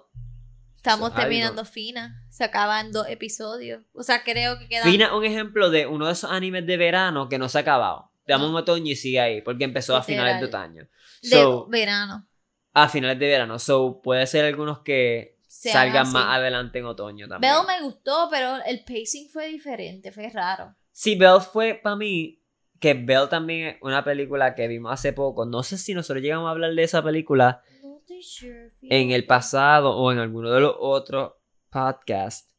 Estamos 0.78 1.14
terminando 1.14 1.66
Fina. 1.66 2.26
Se 2.30 2.44
acaban 2.46 2.92
dos 2.92 3.08
episodios. 3.10 3.84
O 3.94 4.02
sea, 4.04 4.24
creo 4.24 4.58
que 4.58 4.68
quedan. 4.68 4.90
Fina, 4.90 5.16
un 5.16 5.26
ejemplo 5.26 5.70
de 5.70 5.86
uno 5.86 6.06
de 6.08 6.14
esos 6.14 6.32
animes 6.32 6.66
de 6.66 6.78
verano 6.78 7.28
que 7.28 7.38
no 7.38 7.50
se 7.50 7.58
ha 7.58 7.62
acabado. 7.62 8.12
Te 8.26 8.34
damos 8.34 8.50
un 8.50 8.56
otoño 8.56 8.92
y 8.92 8.96
sigue 8.96 9.20
ahí, 9.20 9.42
porque 9.42 9.64
empezó 9.66 9.96
a 9.96 10.04
finales 10.04 10.40
de 10.40 10.46
otoño. 10.46 10.88
de 11.22 11.30
So, 11.30 11.68
verano. 11.68 12.28
a 12.74 12.88
finales 12.88 13.20
de 13.20 13.28
verano. 13.28 13.60
So, 13.60 14.02
puede 14.02 14.26
ser 14.28 14.46
algunos 14.46 14.80
que 14.80 15.39
salgan 15.62 16.04
así. 16.04 16.14
más 16.14 16.38
adelante 16.38 16.80
en 16.80 16.86
otoño 16.86 17.28
también. 17.28 17.54
Bell 17.54 17.66
me 17.68 17.84
gustó, 17.86 18.28
pero 18.32 18.58
el 18.66 18.84
pacing 18.86 19.30
fue 19.30 19.48
diferente, 19.50 20.12
fue 20.12 20.30
raro. 20.30 20.76
Sí, 20.92 21.16
Bell 21.16 21.42
fue 21.42 21.76
para 21.82 21.96
mí. 21.96 22.36
Que 22.80 22.94
Bell 22.94 23.28
también 23.30 23.68
es 23.68 23.78
una 23.82 24.04
película 24.06 24.56
que 24.56 24.68
vimos 24.70 24.94
hace 24.94 25.12
poco. 25.12 25.46
No 25.46 25.64
sé 25.64 25.78
si 25.78 25.94
nosotros 25.94 26.24
llegamos 26.24 26.48
a 26.48 26.52
hablar 26.52 26.74
de 26.74 26.84
esa 26.84 27.04
película 27.04 27.62
No 27.84 27.98
estoy 27.98 28.24
sure. 28.24 28.72
en 28.84 29.12
el 29.12 29.26
pasado 29.26 29.98
o 29.98 30.12
en 30.14 30.20
alguno 30.20 30.50
de 30.50 30.62
los 30.62 30.76
otros 30.80 31.34
podcasts. 31.70 32.56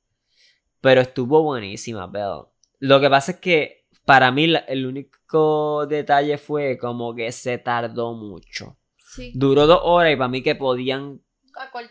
Pero 0.83 1.01
estuvo 1.01 1.43
buenísima, 1.43 2.07
Bell. 2.07 2.43
Lo 2.81 3.01
que 3.01 3.09
pasa 3.09 3.33
es 3.33 3.39
que 3.41 3.87
para 4.05 4.31
mí 4.31 4.53
el 4.69 4.87
único 4.87 5.87
detalle 5.87 6.37
fue 6.37 6.77
como 6.77 7.15
que 7.15 7.33
se 7.33 7.57
tardó 7.59 8.13
mucho. 8.15 8.77
Sí. 8.99 9.33
Duró 9.35 9.67
dos 9.67 9.81
horas 9.85 10.13
y 10.13 10.17
para 10.17 10.29
mí 10.29 10.43
que 10.43 10.55
podían. 10.55 11.23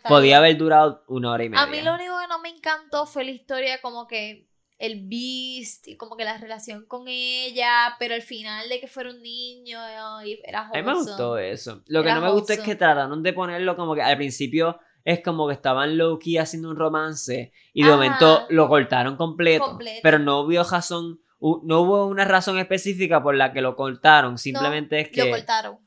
Podía 0.08 0.38
haber 0.38 0.58
durado 0.58 1.04
una 1.08 1.32
hora 1.32 1.44
y 1.44 1.50
media. 1.50 1.64
A 1.64 1.68
mí 1.68 1.82
lo 1.82 1.94
único 1.94 2.20
que 2.20 2.28
no 2.28 2.40
me 2.40 2.50
encantó 2.50 3.06
fue 3.06 3.24
la 3.24 3.32
historia 3.32 3.82
como 3.82 4.08
que 4.08 4.50
el 4.80 5.08
Beast 5.08 5.88
y 5.90 5.98
como 5.98 6.16
que 6.16 6.24
la 6.24 6.38
relación 6.38 6.86
con 6.86 7.08
ella, 7.08 7.96
pero 8.00 8.16
al 8.16 8.22
final 8.22 8.70
de 8.70 8.80
que 8.80 8.88
fuera 8.88 9.10
un 9.10 9.22
niño 9.22 9.78
y 10.24 10.40
era 10.44 10.68
A 10.68 10.72
mí 10.72 10.82
me 10.82 10.94
gustó 10.94 11.38
eso. 11.38 11.84
Lo 11.88 12.02
que 12.02 12.14
no 12.14 12.22
me 12.22 12.32
gustó 12.32 12.54
es 12.54 12.60
que 12.60 12.76
trataron 12.76 13.22
de 13.22 13.34
ponerlo 13.34 13.76
como 13.76 13.94
que 13.94 14.02
al 14.02 14.16
principio 14.18 14.80
es 15.04 15.22
como 15.22 15.48
que 15.48 15.54
estaban 15.54 15.98
low 15.98 16.18
key 16.18 16.38
haciendo 16.38 16.70
un 16.70 16.78
romance 16.78 17.52
y 17.74 17.84
de 17.84 17.90
Ajá. 17.90 17.98
momento 17.98 18.46
lo 18.50 18.70
cortaron 18.70 19.18
completo. 19.18 19.66
Completo. 19.66 20.00
Pero 20.02 20.20
no 20.20 20.42
hubo 20.42 20.64
razón, 20.64 21.20
no 21.40 21.82
hubo 21.82 22.06
una 22.06 22.26
razón 22.26 22.58
específica 22.58 23.22
por 23.22 23.36
la 23.36 23.52
que 23.52 23.62
lo 23.62 23.76
cortaron. 23.76 24.38
Simplemente 24.38 25.02
es 25.02 25.18
Lo 25.18 25.26
que 25.26 25.32
cortaron. 25.32 25.78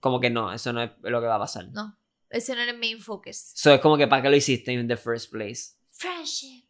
como 0.00 0.20
que 0.20 0.28
no, 0.28 0.52
eso 0.52 0.72
no 0.74 0.82
es 0.82 0.90
lo 1.00 1.20
que 1.20 1.26
va 1.26 1.36
a 1.36 1.40
pasar. 1.40 1.68
No, 1.72 1.96
ese 2.36 2.54
no 2.54 2.60
era 2.62 2.72
el 2.72 2.78
main 2.78 3.00
focus. 3.00 3.52
So 3.54 3.72
es 3.74 3.80
como 3.80 3.96
que 3.96 4.06
para 4.06 4.22
qué 4.22 4.30
lo 4.30 4.36
hiciste 4.36 4.72
in 4.72 4.86
the 4.88 4.96
first 4.96 5.30
place. 5.30 5.74
Friendship. 5.90 6.64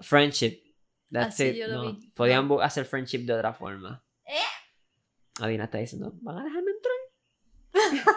Friendship. 0.00 0.62
That's 1.10 1.34
Así 1.40 1.44
it. 1.50 1.56
yo 1.56 1.68
lo 1.68 1.84
no. 1.84 1.92
vi. 1.94 2.10
Podían 2.10 2.48
hacer 2.62 2.84
friendship 2.84 3.20
de 3.26 3.32
otra 3.34 3.52
forma. 3.54 4.04
¿Eh? 4.26 4.34
Adina 5.40 5.64
está 5.64 5.78
diciendo, 5.78 6.12
¿van 6.22 6.38
a 6.38 6.44
dejarme 6.44 6.70
entrar? 6.72 8.16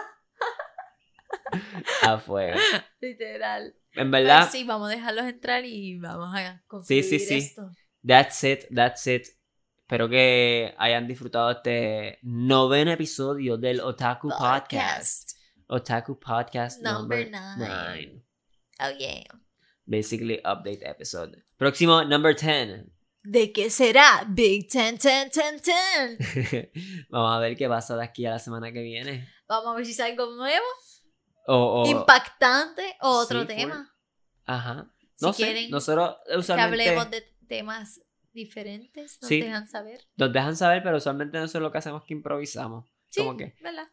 a 2.02 2.18
fuego. 2.18 2.58
Literal. 3.00 3.74
En 3.92 4.10
Pero 4.10 4.22
verdad, 4.24 4.48
sí, 4.50 4.64
vamos 4.64 4.88
a 4.88 4.92
dejarlos 4.94 5.24
entrar 5.26 5.64
y 5.64 5.98
vamos 5.98 6.34
a 6.34 6.54
Sí, 6.54 6.60
concluir 6.66 7.04
sí, 7.04 7.18
sí. 7.18 7.34
esto. 7.38 7.70
that's 8.06 8.42
it, 8.44 8.64
that's 8.74 9.06
it. 9.06 9.26
Espero 9.78 10.08
que 10.08 10.74
hayan 10.78 11.06
disfrutado 11.08 11.50
este 11.50 12.18
noveno 12.22 12.92
episodio 12.92 13.56
del 13.58 13.80
Otaku 13.80 14.28
Podcast. 14.28 15.32
Otaku 15.70 16.18
Podcast 16.18 16.80
Number 16.82 17.30
number, 17.30 17.30
nine. 17.30 17.58
nine. 17.58 18.22
Oh, 18.80 18.90
yeah. 18.98 19.22
Basically, 19.86 20.40
update 20.44 20.82
episode. 20.84 21.42
Próximo, 21.58 22.02
number 22.04 22.34
10. 22.34 22.86
¿De 23.22 23.52
qué 23.52 23.68
será? 23.70 24.24
Big 24.28 24.68
Ten, 24.68 24.96
ten, 24.98 25.30
ten, 25.30 25.60
ten. 25.60 26.18
Vamos 27.10 27.36
a 27.36 27.38
ver 27.38 27.56
qué 27.56 27.68
pasa 27.68 27.96
de 27.96 28.02
aquí 28.04 28.24
a 28.26 28.30
la 28.30 28.38
semana 28.38 28.72
que 28.72 28.82
viene. 28.82 29.28
Vamos 29.46 29.72
a 29.72 29.76
ver 29.76 29.84
si 29.86 29.92
sale 29.92 30.12
algo 30.12 30.34
nuevo, 30.34 30.64
O, 31.46 31.82
o- 31.82 31.86
impactante 31.90 32.96
o 33.02 33.10
otro 33.10 33.42
Sí, 33.42 33.46
tema. 33.48 33.94
Ajá. 34.46 34.90
Si 35.16 35.26
No 35.26 35.32
sé, 35.34 35.44
quieren 35.44 35.70
nosotros 35.70 36.16
Que 36.26 36.36
usualmente 36.36 36.82
hablemos 36.88 37.10
de 37.10 37.22
temas 37.46 38.00
diferentes, 38.32 39.18
nos 39.20 39.28
Sí. 39.28 39.40
dejan 39.42 39.68
saber. 39.68 40.00
nos 40.16 40.32
dejan 40.32 40.56
saber, 40.56 40.82
pero 40.82 40.96
usualmente 40.96 41.38
nosotros 41.38 41.62
lo 41.62 41.72
que 41.72 41.78
hacemos 41.78 42.02
es 42.02 42.06
que 42.08 42.14
improvisamos. 42.14 42.90
Sí, 43.08 43.20
Como 43.20 43.36
que 43.36 43.54
¿verdad? 43.60 43.88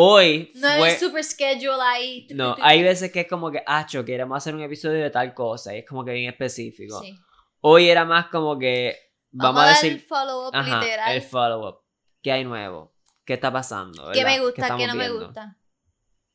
Hoy 0.00 0.52
No 0.54 0.68
fue... 0.78 0.92
es 0.92 1.00
super 1.00 1.24
schedule 1.24 1.82
ahí. 1.82 2.28
No, 2.30 2.54
hay 2.60 2.82
veces 2.84 3.10
que 3.10 3.20
es 3.20 3.26
como 3.26 3.50
que, 3.50 3.62
acho, 3.66 4.04
queremos 4.04 4.36
hacer 4.36 4.54
un 4.54 4.62
episodio 4.62 5.02
de 5.02 5.10
tal 5.10 5.34
cosa 5.34 5.74
y 5.74 5.78
es 5.78 5.86
como 5.86 6.04
que 6.04 6.12
bien 6.12 6.30
específico. 6.30 7.00
Sí. 7.00 7.18
Hoy 7.60 7.88
era 7.88 8.04
más 8.04 8.28
como 8.28 8.56
que, 8.56 8.96
vamos, 9.32 9.62
a 9.64 9.68
decir, 9.70 9.92
el 9.92 10.00
follow-up 10.00 10.54
literal. 10.54 11.16
el 11.16 11.22
follow-up. 11.22 11.80
¿Qué 12.22 12.30
hay 12.30 12.44
nuevo? 12.44 12.94
¿Qué 13.24 13.34
está 13.34 13.52
pasando? 13.52 14.12
¿Qué 14.12 14.24
me 14.24 14.38
gusta, 14.38 14.76
qué 14.76 14.86
no 14.86 14.94
me 14.94 15.10
gusta? 15.10 15.58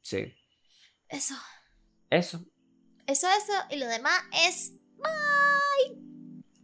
Sí, 0.02 0.34
Eso. 1.08 1.36
eso. 2.10 2.44
Eso, 3.08 3.28
eso. 3.28 3.54
Y 3.70 3.78
lo 3.78 3.88
demás 3.88 4.14
es. 4.46 4.74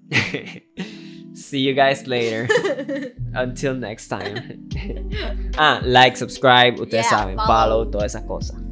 See 1.40 1.60
you 1.60 1.74
guys 1.74 2.06
later. 2.06 2.48
Until 3.34 3.74
next 3.74 4.10
time. 4.10 4.70
ah, 5.58 5.80
like, 5.84 6.18
subscribe, 6.18 6.80
ustedes 6.80 7.06
Yeah, 7.06 7.12
saben, 7.12 7.36
follow. 7.38 7.48
follow, 7.48 7.92
todas 7.92 8.14
esas 8.16 8.28
cosas. 8.28 8.69